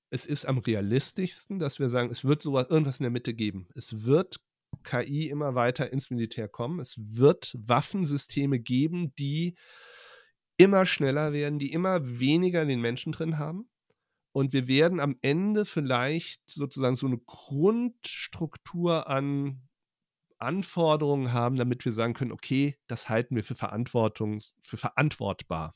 es 0.09 0.25
ist 0.25 0.45
am 0.45 0.59
realistischsten, 0.59 1.59
dass 1.59 1.79
wir 1.79 1.89
sagen, 1.89 2.11
es 2.11 2.23
wird 2.23 2.41
sowas, 2.41 2.67
irgendwas 2.69 2.99
in 2.99 3.03
der 3.03 3.11
Mitte 3.11 3.33
geben. 3.33 3.67
Es 3.75 4.03
wird 4.05 4.37
KI 4.83 5.29
immer 5.29 5.55
weiter 5.55 5.91
ins 5.91 6.09
Militär 6.09 6.47
kommen. 6.47 6.79
Es 6.79 6.95
wird 6.97 7.55
Waffensysteme 7.57 8.59
geben, 8.59 9.13
die 9.15 9.55
immer 10.57 10.85
schneller 10.85 11.33
werden, 11.33 11.59
die 11.59 11.71
immer 11.71 12.19
weniger 12.19 12.65
den 12.65 12.81
Menschen 12.81 13.11
drin 13.11 13.37
haben. 13.37 13.69
Und 14.31 14.51
wir 14.51 14.67
werden 14.67 14.99
am 14.99 15.17
Ende 15.21 15.65
vielleicht 15.65 16.41
sozusagen 16.49 16.95
so 16.95 17.07
eine 17.07 17.19
Grundstruktur 17.19 19.07
an 19.07 19.61
Anforderungen 20.39 21.31
haben, 21.33 21.55
damit 21.55 21.85
wir 21.85 21.93
sagen 21.93 22.13
können, 22.13 22.31
okay, 22.31 22.77
das 22.87 23.09
halten 23.09 23.35
wir 23.35 23.43
für, 23.43 23.55
Verantwortungs 23.55 24.55
für 24.61 24.77
verantwortbar. 24.77 25.75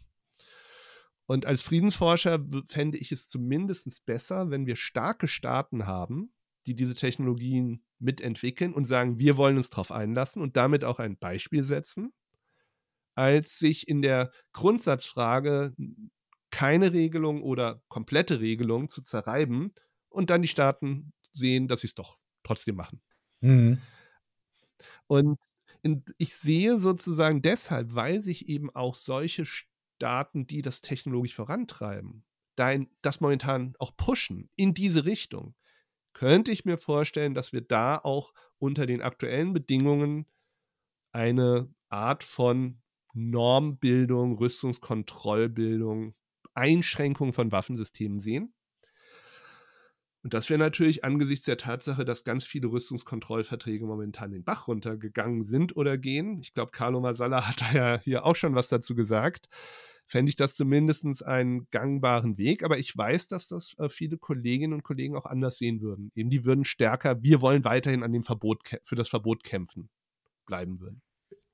Und 1.27 1.45
als 1.45 1.61
Friedensforscher 1.61 2.45
fände 2.67 2.97
ich 2.97 3.11
es 3.11 3.27
zumindest 3.27 4.05
besser, 4.05 4.49
wenn 4.49 4.65
wir 4.65 4.75
starke 4.75 5.27
Staaten 5.27 5.85
haben, 5.85 6.31
die 6.67 6.75
diese 6.75 6.95
Technologien 6.95 7.81
mitentwickeln 7.97 8.73
und 8.73 8.85
sagen, 8.85 9.19
wir 9.19 9.37
wollen 9.37 9.57
uns 9.57 9.69
darauf 9.69 9.91
einlassen 9.91 10.41
und 10.41 10.57
damit 10.57 10.83
auch 10.83 10.99
ein 10.99 11.17
Beispiel 11.17 11.63
setzen, 11.63 12.13
als 13.15 13.57
sich 13.57 13.87
in 13.87 14.01
der 14.01 14.31
Grundsatzfrage 14.51 15.73
keine 16.51 16.93
Regelung 16.93 17.41
oder 17.41 17.81
komplette 17.87 18.41
Regelung 18.41 18.89
zu 18.89 19.01
zerreiben 19.01 19.73
und 20.09 20.29
dann 20.29 20.41
die 20.41 20.47
Staaten 20.47 21.13
sehen, 21.31 21.67
dass 21.67 21.81
sie 21.81 21.87
es 21.87 21.95
doch 21.95 22.17
trotzdem 22.43 22.75
machen. 22.75 23.01
Mhm. 23.41 23.79
Und 25.07 25.39
in, 25.81 26.03
ich 26.17 26.35
sehe 26.35 26.79
sozusagen 26.79 27.41
deshalb, 27.41 27.95
weil 27.95 28.21
sich 28.21 28.49
eben 28.49 28.69
auch 28.69 28.95
solche 28.95 29.45
Staaten, 29.45 30.47
die 30.47 30.61
das 30.61 30.81
technologisch 30.81 31.33
vorantreiben, 31.35 32.25
das 33.01 33.21
momentan 33.21 33.75
auch 33.79 33.95
pushen 33.95 34.49
in 34.55 34.73
diese 34.73 35.05
Richtung, 35.05 35.55
könnte 36.17 36.51
ich 36.51 36.65
mir 36.65 36.77
vorstellen, 36.77 37.35
dass 37.35 37.53
wir 37.53 37.61
da 37.61 37.99
auch 37.99 38.33
unter 38.57 38.87
den 38.87 39.03
aktuellen 39.03 39.53
Bedingungen 39.53 40.25
eine 41.11 41.71
Art 41.89 42.23
von 42.23 42.81
Normbildung, 43.13 44.35
Rüstungskontrollbildung, 44.35 46.15
Einschränkung 46.55 47.33
von 47.33 47.51
Waffensystemen 47.51 48.19
sehen. 48.19 48.51
Und 50.23 50.33
das 50.33 50.49
wäre 50.49 50.57
natürlich 50.59 51.03
angesichts 51.03 51.45
der 51.45 51.59
Tatsache, 51.59 52.03
dass 52.03 52.23
ganz 52.23 52.45
viele 52.45 52.67
Rüstungskontrollverträge 52.71 53.85
momentan 53.85 54.31
den 54.31 54.43
Bach 54.43 54.67
runtergegangen 54.67 55.43
sind 55.43 55.77
oder 55.77 55.99
gehen. 55.99 56.39
Ich 56.41 56.55
glaube, 56.55 56.71
Carlo 56.71 56.99
Masala 56.99 57.47
hat 57.47 57.61
da 57.61 57.71
ja 57.73 57.99
hier 57.99 58.25
auch 58.25 58.35
schon 58.35 58.55
was 58.55 58.69
dazu 58.69 58.95
gesagt 58.95 59.49
fände 60.07 60.29
ich 60.29 60.35
das 60.35 60.55
zumindest 60.55 61.25
einen 61.25 61.67
gangbaren 61.69 62.37
Weg. 62.37 62.63
Aber 62.63 62.77
ich 62.77 62.95
weiß, 62.95 63.27
dass 63.27 63.47
das 63.47 63.75
äh, 63.77 63.89
viele 63.89 64.17
Kolleginnen 64.17 64.73
und 64.73 64.83
Kollegen 64.83 65.15
auch 65.15 65.25
anders 65.25 65.57
sehen 65.57 65.81
würden. 65.81 66.11
Eben 66.15 66.29
die 66.29 66.45
würden 66.45 66.65
stärker, 66.65 67.21
wir 67.21 67.41
wollen 67.41 67.63
weiterhin 67.63 68.03
an 68.03 68.13
dem 68.13 68.23
Verbot, 68.23 68.61
für 68.83 68.95
das 68.95 69.09
Verbot 69.09 69.43
kämpfen, 69.43 69.89
bleiben 70.45 70.79
würden. 70.79 71.01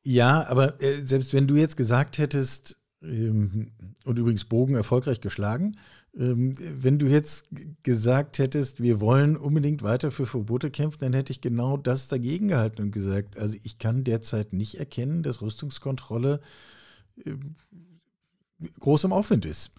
Ja, 0.03 0.45
aber 0.47 0.81
äh, 0.81 0.97
selbst 1.01 1.33
wenn 1.33 1.47
du 1.47 1.55
jetzt 1.55 1.77
gesagt 1.77 2.17
hättest, 2.17 2.79
ähm, 3.01 3.71
und 4.05 4.19
übrigens 4.19 4.45
Bogen 4.45 4.75
erfolgreich 4.75 5.21
geschlagen, 5.21 5.77
ähm, 6.15 6.53
wenn 6.59 6.99
du 6.99 7.07
jetzt 7.07 7.47
gesagt 7.81 8.37
hättest, 8.37 8.81
wir 8.81 9.01
wollen 9.01 9.35
unbedingt 9.35 9.81
weiter 9.81 10.11
für 10.11 10.25
Verbote 10.25 10.69
kämpfen, 10.69 10.99
dann 10.99 11.13
hätte 11.13 11.31
ich 11.31 11.41
genau 11.41 11.77
das 11.77 12.07
dagegen 12.07 12.49
gehalten 12.49 12.83
und 12.83 12.91
gesagt, 12.91 13.37
also 13.37 13.57
ich 13.63 13.79
kann 13.79 14.03
derzeit 14.03 14.53
nicht 14.53 14.75
erkennen, 14.75 15.23
dass 15.23 15.41
Rüstungskontrolle 15.41 16.41
ähm, 17.25 17.55
groß 18.79 19.05
im 19.05 19.13
Aufwind 19.13 19.45
ist. 19.45 19.71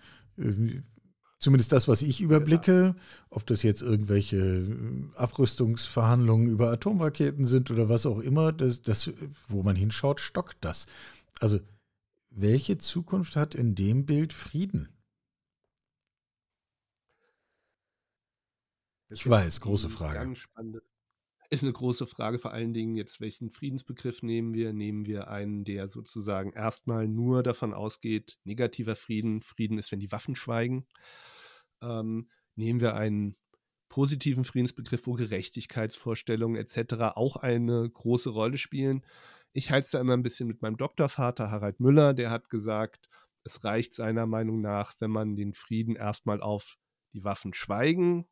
Zumindest 1.44 1.72
das, 1.72 1.88
was 1.88 2.00
ich 2.00 2.22
überblicke, 2.22 2.96
ob 3.28 3.46
das 3.46 3.62
jetzt 3.62 3.82
irgendwelche 3.82 4.38
äh, 4.38 5.04
Abrüstungsverhandlungen 5.16 6.48
über 6.48 6.70
Atomraketen 6.70 7.44
sind 7.44 7.70
oder 7.70 7.90
was 7.90 8.06
auch 8.06 8.20
immer, 8.20 8.50
das, 8.50 8.80
das, 8.80 9.12
wo 9.46 9.62
man 9.62 9.76
hinschaut, 9.76 10.20
stockt 10.20 10.56
das. 10.62 10.86
Also, 11.40 11.60
welche 12.30 12.78
Zukunft 12.78 13.36
hat 13.36 13.54
in 13.54 13.74
dem 13.74 14.06
Bild 14.06 14.32
Frieden? 14.32 14.88
Ich 19.10 19.28
weiß, 19.28 19.60
große 19.60 19.90
Frage. 19.90 20.20
Ganz 20.20 20.38
spannende, 20.38 20.82
ist 21.50 21.62
eine 21.62 21.72
große 21.72 22.06
Frage, 22.06 22.38
vor 22.38 22.52
allen 22.52 22.74
Dingen 22.74 22.96
jetzt, 22.96 23.20
welchen 23.20 23.50
Friedensbegriff 23.50 24.22
nehmen 24.22 24.54
wir? 24.54 24.72
Nehmen 24.72 25.06
wir 25.06 25.28
einen, 25.28 25.64
der 25.64 25.88
sozusagen 25.88 26.52
erstmal 26.52 27.08
nur 27.08 27.42
davon 27.42 27.74
ausgeht, 27.74 28.38
negativer 28.44 28.96
Frieden, 28.96 29.40
Frieden 29.40 29.78
ist, 29.78 29.92
wenn 29.92 30.00
die 30.00 30.12
Waffen 30.12 30.36
schweigen. 30.36 30.86
Ähm, 31.82 32.30
nehmen 32.56 32.80
wir 32.80 32.94
einen 32.94 33.36
positiven 33.88 34.44
Friedensbegriff, 34.44 35.06
wo 35.06 35.12
Gerechtigkeitsvorstellungen 35.12 36.56
etc. 36.60 37.16
auch 37.16 37.36
eine 37.36 37.88
große 37.88 38.30
Rolle 38.30 38.58
spielen. 38.58 39.04
Ich 39.52 39.70
halte 39.70 39.84
es 39.84 39.90
da 39.92 40.00
immer 40.00 40.14
ein 40.14 40.22
bisschen 40.22 40.48
mit 40.48 40.62
meinem 40.62 40.76
Doktorvater 40.76 41.50
Harald 41.50 41.78
Müller, 41.78 42.14
der 42.14 42.30
hat 42.30 42.50
gesagt, 42.50 43.08
es 43.44 43.62
reicht 43.62 43.94
seiner 43.94 44.26
Meinung 44.26 44.60
nach, 44.60 44.94
wenn 44.98 45.10
man 45.10 45.36
den 45.36 45.52
Frieden 45.52 45.96
erstmal 45.96 46.40
auf 46.40 46.76
die 47.12 47.22
Waffen 47.22 47.54
schweigen 47.54 48.26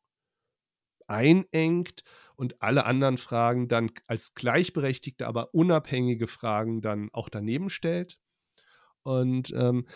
einengt 1.12 2.02
und 2.34 2.60
alle 2.62 2.86
anderen 2.86 3.18
Fragen 3.18 3.68
dann 3.68 3.90
als 4.06 4.34
gleichberechtigte, 4.34 5.26
aber 5.26 5.54
unabhängige 5.54 6.26
Fragen 6.26 6.80
dann 6.80 7.10
auch 7.12 7.28
daneben 7.28 7.70
stellt. 7.70 8.18
Und 9.02 9.52
ähm, 9.56 9.86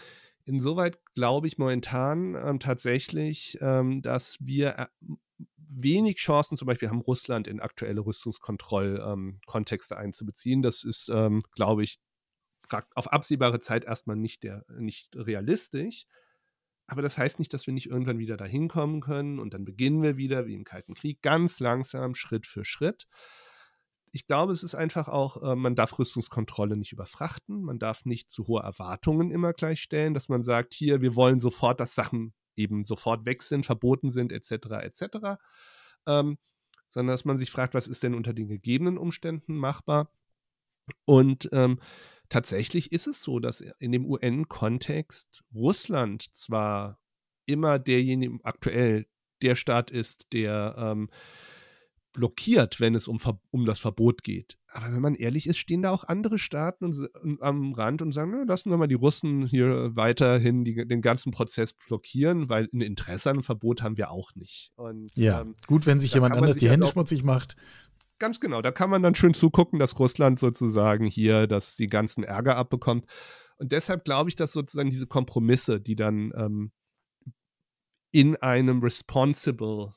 insoweit 0.44 0.98
glaube 1.14 1.46
ich 1.46 1.58
momentan 1.58 2.34
ähm, 2.34 2.60
tatsächlich, 2.60 3.58
ähm, 3.60 4.02
dass 4.02 4.36
wir 4.40 4.78
äh, 4.78 4.86
wenig 5.56 6.18
Chancen 6.18 6.56
zum 6.56 6.66
Beispiel 6.66 6.88
haben, 6.88 7.00
Russland 7.00 7.48
in 7.48 7.60
aktuelle 7.60 8.04
Rüstungskontrollkontexte 8.04 9.94
ähm, 9.94 10.00
einzubeziehen. 10.00 10.62
Das 10.62 10.84
ist, 10.84 11.08
ähm, 11.08 11.42
glaube 11.52 11.82
ich, 11.82 11.98
auf 12.94 13.12
absehbare 13.12 13.60
Zeit 13.60 13.84
erstmal 13.84 14.16
nicht, 14.16 14.42
der, 14.42 14.64
nicht 14.78 15.14
realistisch. 15.16 16.06
Aber 16.86 17.02
das 17.02 17.18
heißt 17.18 17.38
nicht, 17.38 17.52
dass 17.52 17.66
wir 17.66 17.74
nicht 17.74 17.86
irgendwann 17.86 18.18
wieder 18.18 18.36
dahin 18.36 18.68
kommen 18.68 19.00
können 19.00 19.38
und 19.38 19.54
dann 19.54 19.64
beginnen 19.64 20.02
wir 20.02 20.16
wieder, 20.16 20.46
wie 20.46 20.54
im 20.54 20.64
Kalten 20.64 20.94
Krieg, 20.94 21.20
ganz 21.20 21.58
langsam, 21.58 22.14
Schritt 22.14 22.46
für 22.46 22.64
Schritt. 22.64 23.06
Ich 24.12 24.26
glaube, 24.26 24.52
es 24.52 24.62
ist 24.62 24.74
einfach 24.74 25.08
auch, 25.08 25.42
äh, 25.42 25.56
man 25.56 25.74
darf 25.74 25.98
Rüstungskontrolle 25.98 26.76
nicht 26.76 26.92
überfrachten, 26.92 27.62
man 27.62 27.78
darf 27.78 28.04
nicht 28.04 28.30
zu 28.30 28.46
hohe 28.46 28.62
Erwartungen 28.62 29.30
immer 29.30 29.52
gleich 29.52 29.82
stellen, 29.82 30.14
dass 30.14 30.28
man 30.28 30.42
sagt, 30.42 30.74
hier, 30.74 31.00
wir 31.00 31.16
wollen 31.16 31.40
sofort, 31.40 31.80
dass 31.80 31.94
Sachen 31.94 32.32
eben 32.54 32.84
sofort 32.84 33.26
weg 33.26 33.42
sind, 33.42 33.66
verboten 33.66 34.10
sind, 34.10 34.32
etc., 34.32 34.52
etc., 34.82 35.38
ähm, 36.06 36.38
sondern 36.88 37.12
dass 37.12 37.24
man 37.24 37.36
sich 37.36 37.50
fragt, 37.50 37.74
was 37.74 37.88
ist 37.88 38.02
denn 38.04 38.14
unter 38.14 38.32
den 38.32 38.48
gegebenen 38.48 38.96
Umständen 38.96 39.56
machbar? 39.56 40.10
Und 41.04 41.48
ähm, 41.52 41.80
tatsächlich 42.28 42.92
ist 42.92 43.06
es 43.06 43.22
so, 43.22 43.38
dass 43.38 43.60
in 43.60 43.92
dem 43.92 44.06
UN-Kontext 44.06 45.44
Russland 45.54 46.26
zwar 46.34 46.98
immer 47.46 47.78
derjenige 47.78 48.38
aktuell 48.42 49.06
der 49.42 49.56
Staat 49.56 49.90
ist, 49.90 50.26
der 50.32 50.74
ähm, 50.78 51.10
blockiert, 52.16 52.80
wenn 52.80 52.94
es 52.94 53.08
um, 53.08 53.18
um 53.50 53.66
das 53.66 53.78
Verbot 53.78 54.22
geht. 54.22 54.58
Aber 54.72 54.92
wenn 54.92 55.00
man 55.00 55.14
ehrlich 55.14 55.46
ist, 55.46 55.58
stehen 55.58 55.82
da 55.82 55.90
auch 55.90 56.04
andere 56.04 56.38
Staaten 56.38 56.84
und, 56.86 57.14
und 57.22 57.42
am 57.42 57.72
Rand 57.74 58.02
und 58.02 58.12
sagen, 58.12 58.32
na, 58.34 58.44
lassen 58.44 58.70
wir 58.70 58.76
mal 58.76 58.88
die 58.88 58.94
Russen 58.94 59.46
hier 59.46 59.94
weiterhin 59.94 60.64
die, 60.64 60.86
den 60.86 61.02
ganzen 61.02 61.30
Prozess 61.30 61.74
blockieren, 61.74 62.48
weil 62.48 62.68
ein 62.72 62.80
Interesse 62.80 63.30
an 63.30 63.36
einem 63.36 63.42
Verbot 63.42 63.82
haben 63.82 63.96
wir 63.96 64.10
auch 64.10 64.34
nicht. 64.34 64.72
Und, 64.76 65.12
ja, 65.14 65.42
ähm, 65.42 65.54
gut, 65.66 65.86
wenn 65.86 66.00
sich 66.00 66.12
jemand 66.14 66.34
anders 66.34 66.54
sich 66.54 66.60
die 66.60 66.70
Hände 66.70 66.86
schmutzig 66.88 67.22
macht. 67.22 67.56
Ganz 68.18 68.40
genau, 68.40 68.62
da 68.62 68.72
kann 68.72 68.90
man 68.90 69.02
dann 69.02 69.14
schön 69.14 69.34
zugucken, 69.34 69.78
dass 69.78 69.98
Russland 69.98 70.38
sozusagen 70.38 71.06
hier 71.06 71.46
dass 71.46 71.76
die 71.76 71.88
ganzen 71.88 72.24
Ärger 72.24 72.56
abbekommt. 72.56 73.04
Und 73.58 73.72
deshalb 73.72 74.04
glaube 74.04 74.30
ich, 74.30 74.36
dass 74.36 74.52
sozusagen 74.52 74.90
diese 74.90 75.06
Kompromisse, 75.06 75.80
die 75.80 75.96
dann 75.96 76.32
ähm, 76.36 76.72
in 78.12 78.36
einem 78.36 78.82
responsible 78.82 79.92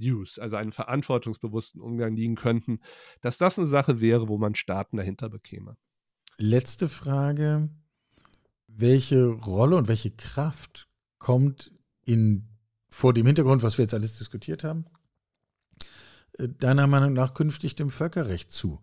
Use, 0.00 0.40
also 0.40 0.56
einen 0.56 0.72
verantwortungsbewussten 0.72 1.80
Umgang 1.80 2.14
liegen 2.14 2.36
könnten, 2.36 2.80
dass 3.20 3.36
das 3.36 3.58
eine 3.58 3.66
Sache 3.66 4.00
wäre, 4.00 4.28
wo 4.28 4.38
man 4.38 4.54
Staaten 4.54 4.96
dahinter 4.96 5.28
bekäme. 5.28 5.76
Letzte 6.36 6.88
Frage. 6.88 7.68
Welche 8.68 9.26
Rolle 9.26 9.76
und 9.76 9.88
welche 9.88 10.12
Kraft 10.12 10.88
kommt 11.18 11.72
in, 12.04 12.48
vor 12.90 13.12
dem 13.12 13.26
Hintergrund, 13.26 13.64
was 13.64 13.76
wir 13.76 13.84
jetzt 13.84 13.94
alles 13.94 14.18
diskutiert 14.18 14.62
haben, 14.62 14.86
deiner 16.38 16.86
Meinung 16.86 17.12
nach 17.12 17.34
künftig 17.34 17.74
dem 17.74 17.90
Völkerrecht 17.90 18.50
zu? 18.50 18.80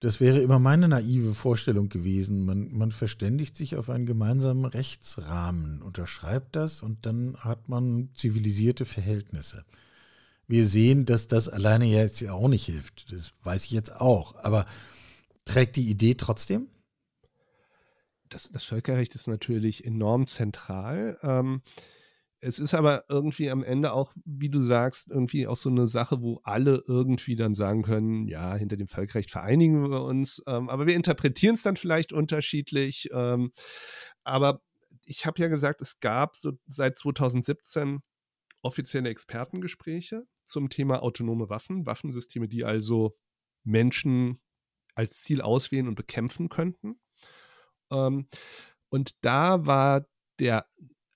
Das 0.00 0.20
wäre 0.20 0.40
immer 0.40 0.58
meine 0.58 0.88
naive 0.88 1.34
Vorstellung 1.34 1.88
gewesen. 1.88 2.44
Man, 2.44 2.70
man 2.72 2.92
verständigt 2.92 3.56
sich 3.56 3.76
auf 3.76 3.88
einen 3.88 4.06
gemeinsamen 4.06 4.66
Rechtsrahmen, 4.66 5.80
unterschreibt 5.82 6.56
das 6.56 6.82
und 6.82 7.06
dann 7.06 7.36
hat 7.38 7.68
man 7.68 8.10
zivilisierte 8.14 8.84
Verhältnisse. 8.84 9.64
Wir 10.46 10.66
sehen, 10.66 11.06
dass 11.06 11.26
das 11.26 11.48
alleine 11.48 11.86
jetzt 11.86 12.20
ja 12.20 12.32
auch 12.32 12.48
nicht 12.48 12.66
hilft. 12.66 13.10
Das 13.12 13.32
weiß 13.42 13.64
ich 13.64 13.70
jetzt 13.70 13.98
auch. 13.98 14.36
Aber 14.36 14.66
trägt 15.46 15.76
die 15.76 15.88
Idee 15.88 16.14
trotzdem? 16.16 16.68
Das, 18.28 18.50
das 18.50 18.64
Völkerrecht 18.64 19.14
ist 19.14 19.26
natürlich 19.26 19.86
enorm 19.86 20.26
zentral. 20.26 21.18
Ähm, 21.22 21.62
es 22.44 22.58
ist 22.58 22.74
aber 22.74 23.04
irgendwie 23.08 23.48
am 23.48 23.64
Ende 23.64 23.92
auch, 23.94 24.12
wie 24.26 24.50
du 24.50 24.60
sagst, 24.60 25.08
irgendwie 25.08 25.46
auch 25.46 25.56
so 25.56 25.70
eine 25.70 25.86
Sache, 25.86 26.20
wo 26.20 26.40
alle 26.44 26.82
irgendwie 26.86 27.36
dann 27.36 27.54
sagen 27.54 27.82
können, 27.82 28.28
ja, 28.28 28.54
hinter 28.54 28.76
dem 28.76 28.86
Völkerrecht 28.86 29.30
vereinigen 29.30 29.90
wir 29.90 30.02
uns, 30.02 30.42
ähm, 30.46 30.68
aber 30.68 30.86
wir 30.86 30.94
interpretieren 30.94 31.54
es 31.54 31.62
dann 31.62 31.76
vielleicht 31.76 32.12
unterschiedlich. 32.12 33.08
Ähm, 33.12 33.52
aber 34.24 34.60
ich 35.06 35.24
habe 35.24 35.40
ja 35.40 35.48
gesagt, 35.48 35.80
es 35.80 36.00
gab 36.00 36.36
so 36.36 36.52
seit 36.66 36.98
2017 36.98 38.00
offizielle 38.60 39.08
Expertengespräche 39.08 40.24
zum 40.44 40.68
Thema 40.68 41.02
autonome 41.02 41.48
Waffen, 41.48 41.86
Waffensysteme, 41.86 42.46
die 42.46 42.64
also 42.64 43.16
Menschen 43.62 44.40
als 44.94 45.20
Ziel 45.22 45.40
auswählen 45.40 45.88
und 45.88 45.94
bekämpfen 45.94 46.50
könnten. 46.50 47.00
Ähm, 47.90 48.28
und 48.90 49.12
da 49.22 49.64
war 49.64 50.06
der 50.38 50.66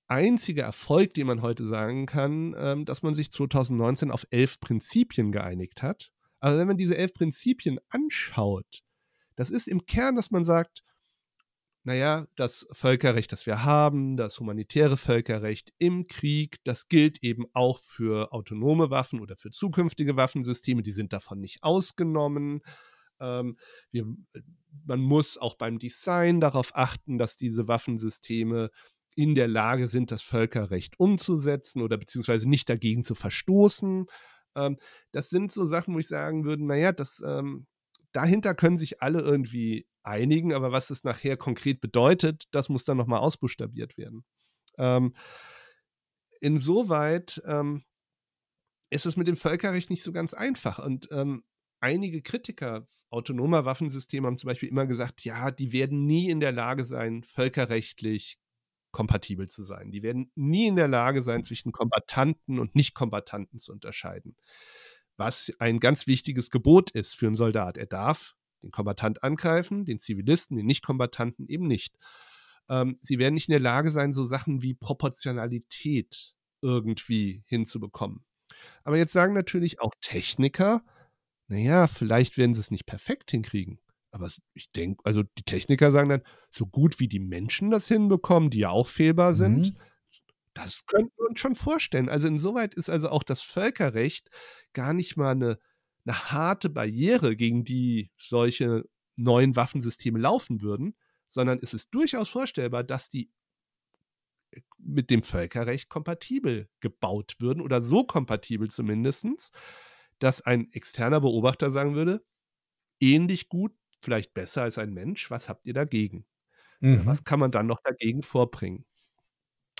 einzige 0.08 0.62
Erfolg, 0.62 1.14
den 1.14 1.26
man 1.26 1.42
heute 1.42 1.64
sagen 1.66 2.06
kann, 2.06 2.54
ähm, 2.58 2.84
dass 2.84 3.02
man 3.02 3.14
sich 3.14 3.30
2019 3.30 4.10
auf 4.10 4.26
elf 4.30 4.58
Prinzipien 4.60 5.32
geeinigt 5.32 5.82
hat. 5.82 6.10
Aber 6.40 6.58
wenn 6.58 6.66
man 6.66 6.76
diese 6.76 6.96
elf 6.96 7.14
Prinzipien 7.14 7.78
anschaut, 7.88 8.82
das 9.36 9.50
ist 9.50 9.68
im 9.68 9.86
Kern, 9.86 10.16
dass 10.16 10.30
man 10.30 10.44
sagt, 10.44 10.82
naja, 11.84 12.26
das 12.36 12.66
Völkerrecht, 12.72 13.32
das 13.32 13.46
wir 13.46 13.64
haben, 13.64 14.16
das 14.16 14.38
humanitäre 14.38 14.96
Völkerrecht 14.96 15.72
im 15.78 16.06
Krieg, 16.06 16.58
das 16.64 16.88
gilt 16.88 17.22
eben 17.22 17.46
auch 17.54 17.80
für 17.82 18.32
autonome 18.32 18.90
Waffen 18.90 19.20
oder 19.20 19.36
für 19.36 19.50
zukünftige 19.50 20.16
Waffensysteme, 20.16 20.82
die 20.82 20.92
sind 20.92 21.12
davon 21.12 21.40
nicht 21.40 21.62
ausgenommen. 21.62 22.60
Ähm, 23.20 23.56
wir, 23.90 24.04
man 24.84 25.00
muss 25.00 25.38
auch 25.38 25.54
beim 25.54 25.78
Design 25.78 26.40
darauf 26.40 26.72
achten, 26.74 27.16
dass 27.16 27.36
diese 27.36 27.68
Waffensysteme 27.68 28.70
in 29.18 29.34
der 29.34 29.48
Lage 29.48 29.88
sind, 29.88 30.12
das 30.12 30.22
Völkerrecht 30.22 31.00
umzusetzen 31.00 31.82
oder 31.82 31.98
beziehungsweise 31.98 32.48
nicht 32.48 32.68
dagegen 32.68 33.02
zu 33.02 33.16
verstoßen. 33.16 34.06
Ähm, 34.54 34.78
das 35.10 35.28
sind 35.28 35.50
so 35.50 35.66
Sachen, 35.66 35.92
wo 35.92 35.98
ich 35.98 36.06
sagen 36.06 36.44
würde, 36.44 36.64
naja, 36.64 36.92
das, 36.92 37.20
ähm, 37.26 37.66
dahinter 38.12 38.54
können 38.54 38.78
sich 38.78 39.02
alle 39.02 39.20
irgendwie 39.20 39.88
einigen, 40.04 40.52
aber 40.52 40.70
was 40.70 40.90
es 40.90 41.02
nachher 41.02 41.36
konkret 41.36 41.80
bedeutet, 41.80 42.44
das 42.52 42.68
muss 42.68 42.84
dann 42.84 42.96
nochmal 42.96 43.18
ausbuchstabiert 43.18 43.98
werden. 43.98 44.24
Ähm, 44.78 45.16
insoweit 46.40 47.42
ähm, 47.44 47.82
ist 48.90 49.04
es 49.04 49.16
mit 49.16 49.26
dem 49.26 49.36
Völkerrecht 49.36 49.90
nicht 49.90 50.04
so 50.04 50.12
ganz 50.12 50.32
einfach. 50.32 50.78
Und 50.78 51.08
ähm, 51.10 51.42
einige 51.80 52.22
Kritiker 52.22 52.86
autonomer 53.10 53.64
Waffensysteme 53.64 54.28
haben 54.28 54.36
zum 54.36 54.46
Beispiel 54.46 54.68
immer 54.68 54.86
gesagt, 54.86 55.24
ja, 55.24 55.50
die 55.50 55.72
werden 55.72 56.06
nie 56.06 56.30
in 56.30 56.38
der 56.38 56.52
Lage 56.52 56.84
sein, 56.84 57.24
völkerrechtlich 57.24 58.38
kompatibel 58.98 59.46
zu 59.46 59.62
sein. 59.62 59.92
Die 59.92 60.02
werden 60.02 60.32
nie 60.34 60.66
in 60.66 60.74
der 60.74 60.88
Lage 60.88 61.22
sein, 61.22 61.44
zwischen 61.44 61.70
Kombatanten 61.70 62.58
und 62.58 62.74
Nicht-Kombatanten 62.74 63.60
zu 63.60 63.70
unterscheiden. 63.70 64.34
Was 65.16 65.52
ein 65.60 65.78
ganz 65.78 66.08
wichtiges 66.08 66.50
Gebot 66.50 66.90
ist 66.90 67.14
für 67.14 67.28
einen 67.28 67.36
Soldat. 67.36 67.76
Er 67.76 67.86
darf 67.86 68.34
den 68.60 68.72
Kombatant 68.72 69.22
angreifen, 69.22 69.84
den 69.84 70.00
Zivilisten, 70.00 70.56
den 70.56 70.66
Nicht-Kombatanten 70.66 71.46
eben 71.46 71.68
nicht. 71.68 71.94
Ähm, 72.68 72.98
sie 73.02 73.20
werden 73.20 73.34
nicht 73.34 73.46
in 73.46 73.52
der 73.52 73.60
Lage 73.60 73.92
sein, 73.92 74.12
so 74.12 74.26
Sachen 74.26 74.62
wie 74.62 74.74
Proportionalität 74.74 76.34
irgendwie 76.60 77.44
hinzubekommen. 77.46 78.24
Aber 78.82 78.96
jetzt 78.96 79.12
sagen 79.12 79.32
natürlich 79.32 79.80
auch 79.80 79.94
Techniker, 80.00 80.82
naja, 81.46 81.86
vielleicht 81.86 82.36
werden 82.36 82.54
sie 82.54 82.60
es 82.60 82.72
nicht 82.72 82.84
perfekt 82.84 83.30
hinkriegen. 83.30 83.78
Aber 84.10 84.30
ich 84.54 84.70
denke, 84.72 85.04
also 85.04 85.22
die 85.22 85.42
Techniker 85.42 85.92
sagen 85.92 86.08
dann, 86.08 86.22
so 86.52 86.66
gut 86.66 86.98
wie 86.98 87.08
die 87.08 87.18
Menschen 87.18 87.70
das 87.70 87.88
hinbekommen, 87.88 88.50
die 88.50 88.60
ja 88.60 88.70
auch 88.70 88.86
fehlbar 88.86 89.34
sind, 89.34 89.74
mhm. 89.74 89.78
das 90.54 90.86
könnten 90.86 91.12
wir 91.18 91.28
uns 91.28 91.40
schon 91.40 91.54
vorstellen. 91.54 92.08
Also 92.08 92.26
insoweit 92.26 92.74
ist 92.74 92.88
also 92.88 93.10
auch 93.10 93.22
das 93.22 93.42
Völkerrecht 93.42 94.30
gar 94.72 94.94
nicht 94.94 95.16
mal 95.16 95.32
eine, 95.32 95.58
eine 96.06 96.30
harte 96.30 96.70
Barriere, 96.70 97.36
gegen 97.36 97.64
die 97.64 98.10
solche 98.18 98.84
neuen 99.16 99.56
Waffensysteme 99.56 100.18
laufen 100.18 100.62
würden, 100.62 100.96
sondern 101.28 101.58
es 101.60 101.74
ist 101.74 101.90
durchaus 101.92 102.28
vorstellbar, 102.28 102.84
dass 102.84 103.10
die 103.10 103.30
äh, 104.52 104.60
mit 104.78 105.10
dem 105.10 105.22
Völkerrecht 105.22 105.88
kompatibel 105.88 106.68
gebaut 106.80 107.36
würden 107.40 107.60
oder 107.60 107.82
so 107.82 108.04
kompatibel 108.04 108.70
zumindest, 108.70 109.52
dass 110.18 110.40
ein 110.40 110.72
externer 110.72 111.20
Beobachter 111.20 111.70
sagen 111.70 111.94
würde, 111.94 112.24
ähnlich 113.00 113.48
gut 113.48 113.72
vielleicht 114.00 114.34
besser 114.34 114.62
als 114.62 114.78
ein 114.78 114.92
Mensch. 114.92 115.30
Was 115.30 115.48
habt 115.48 115.66
ihr 115.66 115.74
dagegen? 115.74 116.26
Mhm. 116.80 117.06
Was 117.06 117.24
kann 117.24 117.40
man 117.40 117.50
dann 117.50 117.66
noch 117.66 117.80
dagegen 117.82 118.22
vorbringen? 118.22 118.84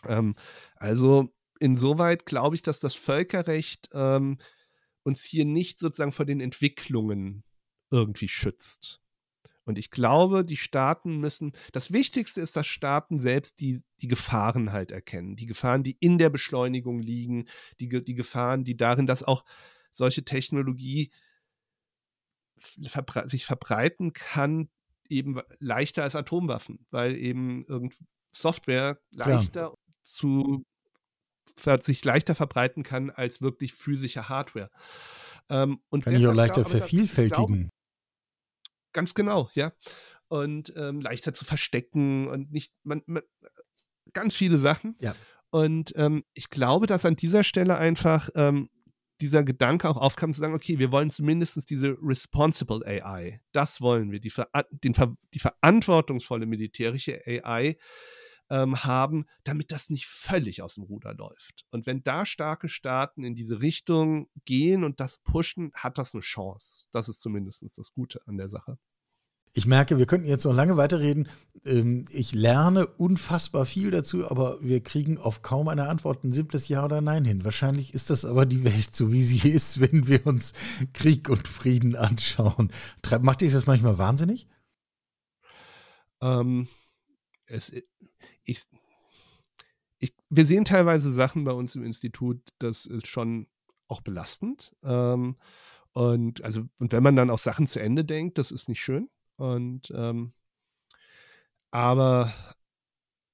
Ähm, 0.07 0.35
also 0.77 1.33
insoweit 1.61 2.27
glaube 2.27 2.57
ich, 2.57 2.62
dass 2.62 2.79
das 2.81 2.95
Völkerrecht 2.95 3.89
ähm, 3.93 4.39
uns 5.03 5.25
hier 5.25 5.45
nicht 5.45 5.79
sozusagen 5.79 6.12
vor 6.12 6.27
den 6.27 6.41
Entwicklungen 6.41 7.45
irgendwie 7.91 8.29
schützt. 8.29 9.01
Und 9.64 9.79
ich 9.79 9.91
glaube, 9.91 10.47
die 10.47 10.57
Staaten 10.57 11.19
müssen, 11.19 11.53
das 11.73 11.93
Wichtigste 11.93 12.41
ist, 12.41 12.57
dass 12.57 12.66
Staaten 12.66 13.21
selbst 13.21 13.61
die, 13.61 13.83
die 14.01 14.09
Gefahren 14.09 14.73
halt 14.73 14.91
erkennen. 14.91 15.37
Die 15.37 15.45
Gefahren, 15.45 15.83
die 15.83 15.99
in 16.01 16.16
der 16.16 16.31
Beschleunigung 16.31 17.01
liegen, 17.01 17.47
die, 17.79 17.89
die 18.03 18.14
Gefahren, 18.14 18.64
die 18.64 18.79
darin, 18.79 19.07
dass 19.07 19.23
auch 19.23 19.45
solche 19.93 20.25
Technologie 20.25 21.11
verbre 22.59 23.29
sich 23.29 23.45
verbreiten 23.45 24.13
kann, 24.13 24.69
eben 25.09 25.41
leichter 25.59 26.03
als 26.03 26.15
Atomwaffen, 26.15 26.87
weil 26.91 27.17
eben 27.17 27.65
Software 28.31 29.01
leichter 29.11 29.69
Klar. 29.69 29.79
zu 30.05 30.65
sich 31.83 32.05
leichter 32.05 32.35
verbreiten 32.35 32.83
kann 32.83 33.11
als 33.11 33.41
wirklich 33.41 33.73
physische 33.73 34.29
Hardware. 34.29 34.71
Ähm, 35.51 35.81
und 35.89 36.05
kann 36.05 36.15
ich 36.15 36.27
auch 36.27 36.35
leichter 36.35 36.63
glaub, 36.63 36.71
vervielfältigen. 36.71 37.71
Ganz 38.93 39.15
genau, 39.15 39.51
ja. 39.55 39.73
Und 40.29 40.73
ähm, 40.77 41.01
leichter 41.01 41.35
zu 41.35 41.45
verstecken 41.45 42.29
und 42.29 42.53
nicht, 42.53 42.73
man, 42.85 43.03
man, 43.07 43.23
ganz 44.13 44.37
viele 44.37 44.59
Sachen. 44.59 44.97
Ja. 45.01 45.15
Und 45.51 45.93
ähm, 45.97 46.25
ich 46.35 46.51
glaube, 46.51 46.87
dass 46.87 47.07
an 47.07 47.17
dieser 47.17 47.45
Stelle 47.45 47.77
einfach 47.77 48.29
ähm, 48.35 48.69
dieser 49.21 49.43
Gedanke 49.43 49.89
auch 49.89 49.97
aufkam 49.97 50.33
zu 50.33 50.41
sagen, 50.41 50.55
okay, 50.55 50.79
wir 50.79 50.93
wollen 50.93 51.11
zumindest 51.11 51.69
diese 51.71 51.97
responsible 52.01 52.87
AI, 52.87 53.41
das 53.53 53.81
wollen 53.81 54.11
wir, 54.11 54.21
die, 54.21 54.31
ver 54.31 54.49
den, 54.71 54.95
die 55.35 55.39
verantwortungsvolle 55.39 56.47
militärische 56.47 57.21
AI 57.27 57.77
ähm, 58.51 58.85
haben, 58.85 59.27
damit 59.45 59.73
das 59.73 59.91
nicht 59.91 60.07
völlig 60.07 60.62
aus 60.62 60.75
dem 60.75 60.85
Ruder 60.85 61.14
läuft. 61.14 61.66
Und 61.71 61.87
wenn 61.87 62.03
da 62.03 62.25
starke 62.25 62.69
Staaten 62.69 63.25
in 63.25 63.35
diese 63.35 63.61
Richtung 63.61 64.29
gehen 64.45 64.85
und 64.85 65.01
das 65.01 65.19
pushen, 65.19 65.73
hat 65.75 65.99
das 65.99 66.14
eine 66.14 66.23
Chance. 66.23 66.87
Das 66.93 67.09
ist 67.09 67.21
zumindest 67.21 67.64
das 67.77 67.93
Gute 67.93 68.27
an 68.27 68.37
der 68.37 68.49
Sache. 68.49 68.79
Ich 69.59 69.67
merke, 69.67 69.99
wir 69.99 70.07
könnten 70.07 70.29
jetzt 70.29 70.45
noch 70.45 70.55
lange 70.55 70.77
weiterreden. 70.77 71.29
Ähm, 71.65 72.07
ich 72.13 72.33
lerne 72.33 72.87
unfassbar 72.87 73.67
viel 73.67 73.91
dazu, 73.91 74.31
aber 74.31 74.57
wir 74.63 74.81
kriegen 74.85 75.19
auf 75.19 75.43
kaum 75.43 75.67
eine 75.67 75.89
Antwort 75.89 76.23
ein 76.23 76.31
simples 76.31 76.69
Ja 76.69 76.85
oder 76.85 77.01
Nein 77.01 77.25
hin. 77.25 77.43
Wahrscheinlich 77.43 77.93
ist 77.93 78.09
das 78.11 78.25
aber 78.25 78.47
die 78.47 78.63
Welt 78.63 78.95
so, 78.95 79.11
wie 79.11 79.21
sie 79.21 79.49
ist, 79.49 79.81
wenn 79.93 80.07
wir 80.07 80.25
uns 80.29 80.53
Krieg 80.95 81.29
und 81.29 81.49
Frieden 81.49 81.97
anschauen. 81.97 82.71
Macht 83.21 83.41
dich 83.41 83.53
das 83.53 83.67
manchmal 83.67 83.99
wahnsinnig? 83.99 84.47
Ähm, 86.21 86.69
es, 87.47 87.73
ich, 88.45 88.63
ich, 89.99 90.15
wir 90.31 90.47
sehen 90.47 90.67
teilweise 90.67 91.11
Sachen 91.11 91.43
bei 91.43 91.53
uns 91.53 91.75
im 91.75 91.83
Institut, 91.83 92.39
das 92.61 92.87
ist 92.87 93.09
schon 93.09 93.49
auch 93.89 94.03
belastend. 94.03 94.77
Ähm, 94.85 95.35
und 95.95 96.45
also, 96.45 96.69
und 96.79 96.93
wenn 96.93 97.03
man 97.03 97.17
dann 97.17 97.31
auch 97.31 97.41
Sachen 97.41 97.67
zu 97.67 97.81
Ende 97.81 98.05
denkt, 98.05 98.39
das 98.39 98.53
ist 98.53 98.69
nicht 98.69 98.81
schön. 98.81 99.11
Und 99.39 99.93
ähm, 99.95 100.32
aber 101.70 102.32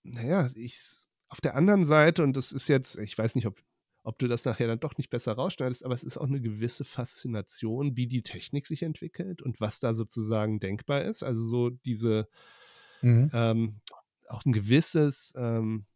naja, 0.03 0.49
ich 0.55 1.07
auf 1.29 1.41
der 1.41 1.57
anderen 1.57 1.85
Seite, 1.85 2.23
und 2.23 2.37
das 2.37 2.53
ist 2.53 2.69
jetzt, 2.69 2.97
ich 2.97 3.17
weiß 3.19 3.35
nicht, 3.35 3.47
ob, 3.47 3.61
ob 4.05 4.19
du 4.19 4.29
das 4.29 4.45
nachher 4.45 4.69
dann 4.69 4.79
doch 4.79 4.97
nicht 4.99 5.11
besser 5.11 5.33
rausschneidest, 5.33 5.85
aber 5.85 5.95
es 5.95 6.05
ist 6.05 6.19
auch 6.19 6.29
eine 6.29 6.41
gewisse 6.41 6.85
Faszination, 6.85 7.97
wie 7.97 8.07
die 8.07 8.23
Technik 8.23 8.67
sich 8.67 8.83
entwickelt 8.83 9.43
und 9.43 9.61
was 9.61 9.81
da 9.81 9.95
sozusagen 9.95 10.61
denkbar 10.61 11.03
ist. 11.03 11.23
Also 11.25 11.43
so 11.43 11.71
diese 11.71 12.29
mhm. 13.03 13.31
ähm, 13.33 13.81
auch 14.29 14.45
ein 14.45 14.53
gewisses 14.53 15.33
ähm, 15.37 15.87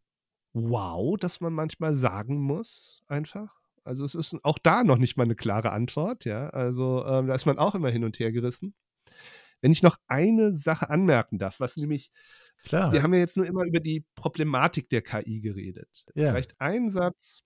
Wow, 0.53 1.15
das 1.17 1.41
man 1.41 1.53
manchmal 1.53 1.95
sagen 1.95 2.41
muss, 2.41 3.03
einfach. 3.07 3.55
Also 3.83 4.03
es 4.03 4.15
ist 4.15 4.35
auch 4.43 4.57
da 4.57 4.83
noch 4.83 4.97
nicht 4.97 5.15
mal 5.15 5.23
eine 5.23 5.35
klare 5.35 5.71
Antwort, 5.71 6.25
ja. 6.25 6.49
Also 6.49 7.05
ähm, 7.05 7.27
da 7.27 7.35
ist 7.35 7.45
man 7.45 7.59
auch 7.59 7.75
immer 7.75 7.89
hin 7.91 8.03
und 8.03 8.19
her 8.19 8.31
gerissen. 8.31 8.73
Wenn 9.61 9.71
ich 9.71 9.83
noch 9.83 9.97
eine 10.07 10.57
Sache 10.57 10.89
anmerken 10.89 11.37
darf, 11.37 11.59
was 11.59 11.77
nämlich, 11.77 12.11
Klar. 12.63 12.91
wir 12.91 13.03
haben 13.03 13.13
ja 13.13 13.19
jetzt 13.19 13.37
nur 13.37 13.45
immer 13.45 13.65
über 13.65 13.79
die 13.79 14.05
Problematik 14.15 14.89
der 14.89 15.01
KI 15.01 15.41
geredet. 15.41 16.05
Ja. 16.15 16.31
Vielleicht 16.31 16.59
ein 16.59 16.89
Satz, 16.89 17.43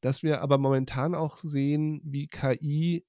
dass 0.00 0.22
wir 0.22 0.40
aber 0.40 0.58
momentan 0.58 1.14
auch 1.14 1.38
sehen, 1.38 2.00
wie 2.04 2.28
KI 2.28 3.04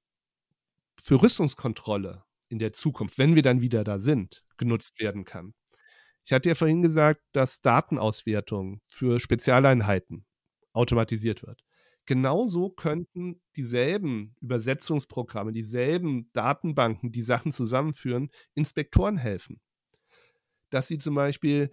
für 1.01 1.21
Rüstungskontrolle 1.21 2.23
in 2.49 2.59
der 2.59 2.73
Zukunft, 2.73 3.17
wenn 3.17 3.35
wir 3.35 3.43
dann 3.43 3.61
wieder 3.61 3.83
da 3.83 3.99
sind, 3.99 4.43
genutzt 4.57 4.99
werden 4.99 5.23
kann. 5.23 5.53
Ich 6.25 6.33
hatte 6.33 6.49
ja 6.49 6.55
vorhin 6.55 6.81
gesagt, 6.81 7.21
dass 7.31 7.61
Datenauswertung 7.61 8.81
für 8.87 9.19
Spezialeinheiten 9.19 10.25
automatisiert 10.73 11.43
wird. 11.45 11.63
Genauso 12.09 12.71
könnten 12.71 13.39
dieselben 13.55 14.35
Übersetzungsprogramme, 14.41 15.53
dieselben 15.53 16.27
Datenbanken, 16.33 17.11
die 17.11 17.21
Sachen 17.21 17.51
zusammenführen, 17.51 18.31
Inspektoren 18.55 19.15
helfen. 19.15 19.61
Dass 20.71 20.87
sie 20.87 20.97
zum 20.97 21.13
Beispiel 21.13 21.69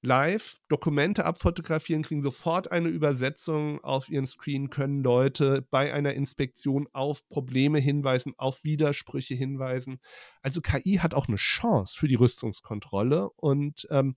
live 0.00 0.56
Dokumente 0.68 1.24
abfotografieren, 1.24 2.04
kriegen 2.04 2.22
sofort 2.22 2.70
eine 2.70 2.90
Übersetzung 2.90 3.82
auf 3.82 4.08
ihren 4.08 4.28
Screen, 4.28 4.70
können 4.70 5.02
Leute 5.02 5.66
bei 5.68 5.92
einer 5.92 6.14
Inspektion 6.14 6.86
auf 6.92 7.28
Probleme 7.28 7.80
hinweisen, 7.80 8.34
auf 8.36 8.62
Widersprüche 8.62 9.34
hinweisen. 9.34 9.98
Also 10.42 10.60
KI 10.60 11.00
hat 11.02 11.12
auch 11.12 11.26
eine 11.26 11.38
Chance 11.38 11.96
für 11.98 12.06
die 12.06 12.14
Rüstungskontrolle 12.14 13.30
und 13.30 13.88
ähm, 13.90 14.14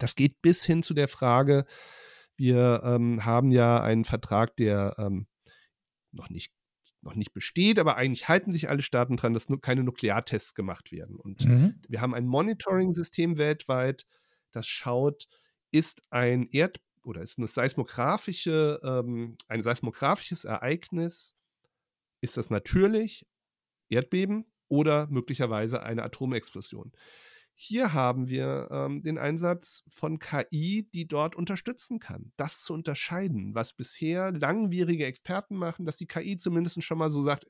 das 0.00 0.14
geht 0.14 0.40
bis 0.40 0.64
hin 0.64 0.82
zu 0.82 0.94
der 0.94 1.08
Frage, 1.08 1.66
wir 2.36 2.82
ähm, 2.84 3.24
haben 3.24 3.50
ja 3.50 3.82
einen 3.82 4.04
Vertrag, 4.04 4.56
der 4.56 4.94
ähm, 4.98 5.26
noch 6.12 6.30
nicht 6.30 6.52
noch 7.06 7.14
nicht 7.14 7.32
besteht, 7.32 7.78
aber 7.78 7.96
eigentlich 7.96 8.28
halten 8.28 8.52
sich 8.52 8.68
alle 8.68 8.82
Staaten 8.82 9.16
dran, 9.16 9.32
dass 9.32 9.48
nur 9.48 9.60
keine 9.60 9.82
Nukleartests 9.84 10.54
gemacht 10.54 10.92
werden. 10.92 11.16
Und 11.16 11.44
mhm. 11.44 11.80
wir 11.88 12.00
haben 12.00 12.14
ein 12.14 12.26
Monitoring-System 12.26 13.38
weltweit, 13.38 14.06
das 14.50 14.66
schaut, 14.66 15.28
ist 15.70 16.02
ein 16.10 16.48
Erd- 16.50 16.80
oder 17.02 17.22
ist 17.22 17.38
eine 17.38 17.46
seismografische, 17.46 18.80
ähm, 18.82 19.36
ein 19.48 19.62
seismografisches 19.62 20.44
Ereignis, 20.44 21.34
ist 22.20 22.36
das 22.36 22.50
natürlich 22.50 23.26
Erdbeben 23.88 24.46
oder 24.68 25.06
möglicherweise 25.08 25.82
eine 25.82 26.02
Atomexplosion. 26.02 26.92
Hier 27.58 27.94
haben 27.94 28.28
wir 28.28 28.68
ähm, 28.70 29.02
den 29.02 29.16
Einsatz 29.16 29.82
von 29.88 30.18
KI, 30.18 30.88
die 30.92 31.08
dort 31.08 31.34
unterstützen 31.34 31.98
kann, 32.00 32.32
das 32.36 32.60
zu 32.60 32.74
unterscheiden, 32.74 33.54
was 33.54 33.72
bisher 33.72 34.30
langwierige 34.30 35.06
Experten 35.06 35.56
machen, 35.56 35.86
dass 35.86 35.96
die 35.96 36.06
KI 36.06 36.36
zumindest 36.36 36.82
schon 36.84 36.98
mal 36.98 37.10
so 37.10 37.24
sagt, 37.24 37.46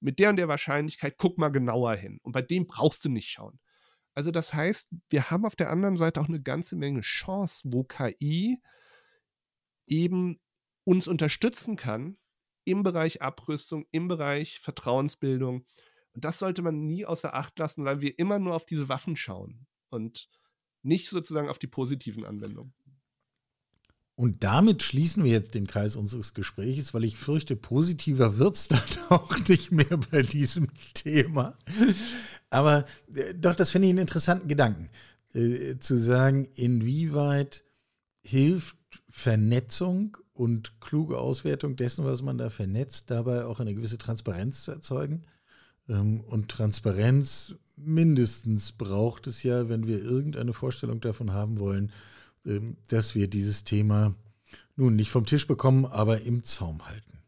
mit 0.00 0.18
der 0.18 0.30
und 0.30 0.36
der 0.36 0.48
Wahrscheinlichkeit, 0.48 1.14
guck 1.16 1.38
mal 1.38 1.50
genauer 1.50 1.94
hin. 1.94 2.18
Und 2.22 2.32
bei 2.32 2.42
dem 2.42 2.66
brauchst 2.66 3.04
du 3.04 3.08
nicht 3.08 3.30
schauen. 3.30 3.60
Also 4.14 4.32
das 4.32 4.52
heißt, 4.52 4.88
wir 5.10 5.30
haben 5.30 5.46
auf 5.46 5.54
der 5.54 5.70
anderen 5.70 5.96
Seite 5.96 6.20
auch 6.20 6.28
eine 6.28 6.42
ganze 6.42 6.74
Menge 6.74 7.02
Chance, 7.02 7.62
wo 7.64 7.84
KI 7.84 8.60
eben 9.86 10.40
uns 10.84 11.06
unterstützen 11.06 11.76
kann 11.76 12.18
im 12.64 12.82
Bereich 12.82 13.22
Abrüstung, 13.22 13.86
im 13.92 14.08
Bereich 14.08 14.58
Vertrauensbildung. 14.58 15.66
Und 16.14 16.24
das 16.24 16.38
sollte 16.38 16.62
man 16.62 16.86
nie 16.86 17.06
außer 17.06 17.34
Acht 17.34 17.58
lassen, 17.58 17.84
weil 17.84 18.00
wir 18.00 18.18
immer 18.18 18.38
nur 18.38 18.54
auf 18.54 18.66
diese 18.66 18.88
Waffen 18.88 19.16
schauen 19.16 19.66
und 19.88 20.28
nicht 20.82 21.08
sozusagen 21.08 21.48
auf 21.48 21.58
die 21.58 21.66
positiven 21.66 22.24
Anwendungen. 22.24 22.74
Und 24.14 24.44
damit 24.44 24.82
schließen 24.82 25.24
wir 25.24 25.32
jetzt 25.32 25.54
den 25.54 25.66
Kreis 25.66 25.96
unseres 25.96 26.34
Gesprächs, 26.34 26.92
weil 26.92 27.04
ich 27.04 27.16
fürchte, 27.16 27.56
positiver 27.56 28.38
wird 28.38 28.54
es 28.54 28.68
dann 28.68 28.80
auch 29.08 29.36
nicht 29.48 29.72
mehr 29.72 29.98
bei 30.10 30.22
diesem 30.22 30.68
Thema. 30.94 31.56
Aber 32.50 32.84
äh, 33.14 33.34
doch, 33.34 33.54
das 33.54 33.70
finde 33.70 33.88
ich 33.88 33.90
einen 33.90 34.00
interessanten 34.00 34.48
Gedanken. 34.48 34.90
Äh, 35.34 35.78
zu 35.78 35.96
sagen, 35.96 36.46
inwieweit 36.54 37.64
hilft 38.20 38.76
Vernetzung 39.08 40.18
und 40.34 40.80
kluge 40.80 41.18
Auswertung 41.18 41.76
dessen, 41.76 42.04
was 42.04 42.22
man 42.22 42.38
da 42.38 42.50
vernetzt, 42.50 43.10
dabei 43.10 43.46
auch 43.46 43.60
eine 43.60 43.74
gewisse 43.74 43.98
Transparenz 43.98 44.62
zu 44.62 44.72
erzeugen. 44.72 45.22
Ähm, 45.92 46.20
und 46.20 46.48
Transparenz 46.48 47.54
mindestens 47.76 48.72
braucht 48.72 49.26
es 49.26 49.42
ja, 49.42 49.68
wenn 49.68 49.86
wir 49.86 50.02
irgendeine 50.02 50.52
Vorstellung 50.52 51.00
davon 51.00 51.32
haben 51.32 51.58
wollen, 51.58 51.92
ähm, 52.46 52.76
dass 52.88 53.14
wir 53.14 53.28
dieses 53.28 53.64
Thema 53.64 54.14
nun 54.76 54.96
nicht 54.96 55.10
vom 55.10 55.26
Tisch 55.26 55.46
bekommen, 55.46 55.84
aber 55.84 56.22
im 56.22 56.44
Zaum 56.44 56.86
halten. 56.86 57.18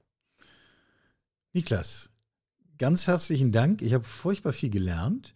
Niklas, 1.53 2.11
ganz 2.79 3.07
herzlichen 3.07 3.53
Dank. 3.53 3.83
Ich 3.83 3.93
habe 3.93 4.05
furchtbar 4.05 4.53
viel 4.53 4.71
gelernt. 4.71 5.35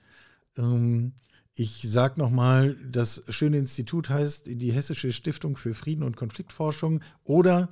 Ähm, 0.57 1.13
ich 1.55 1.83
sage 1.83 2.21
nochmal, 2.21 2.77
das 2.91 3.25
schöne 3.29 3.59
Institut 3.59 4.09
heißt 4.09 4.47
die 4.47 4.73
Hessische 4.73 5.13
Stiftung 5.13 5.57
für 5.57 5.75
Frieden 5.75 6.05
und 6.05 6.17
Konfliktforschung 6.17 7.03
oder 7.25 7.69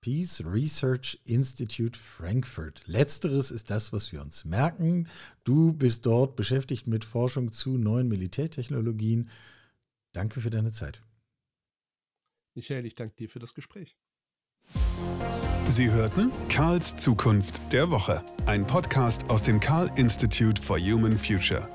Peace 0.00 0.42
Research 0.44 1.20
Institute 1.24 1.98
Frankfurt. 1.98 2.82
Letzteres 2.86 3.50
ist 3.50 3.70
das, 3.70 3.92
was 3.92 4.12
wir 4.12 4.20
uns 4.20 4.44
merken. 4.44 5.08
Du 5.44 5.72
bist 5.72 6.06
dort 6.06 6.36
beschäftigt 6.36 6.86
mit 6.86 7.04
Forschung 7.04 7.52
zu 7.52 7.78
neuen 7.78 8.08
Militärtechnologien. 8.08 9.28
Danke 10.12 10.40
für 10.40 10.50
deine 10.50 10.72
Zeit. 10.72 11.02
Michael, 12.54 12.86
ich 12.86 12.94
danke 12.94 13.16
dir 13.16 13.28
für 13.28 13.38
das 13.38 13.54
Gespräch. 13.54 13.96
Sie 15.68 15.90
hörten 15.90 16.30
Karls 16.48 16.96
Zukunft 16.96 17.72
der 17.72 17.90
Woche, 17.90 18.24
ein 18.46 18.66
Podcast 18.66 19.28
aus 19.30 19.42
dem 19.42 19.60
Karl 19.60 19.90
Institute 19.96 20.60
for 20.62 20.78
Human 20.78 21.16
Future. 21.16 21.68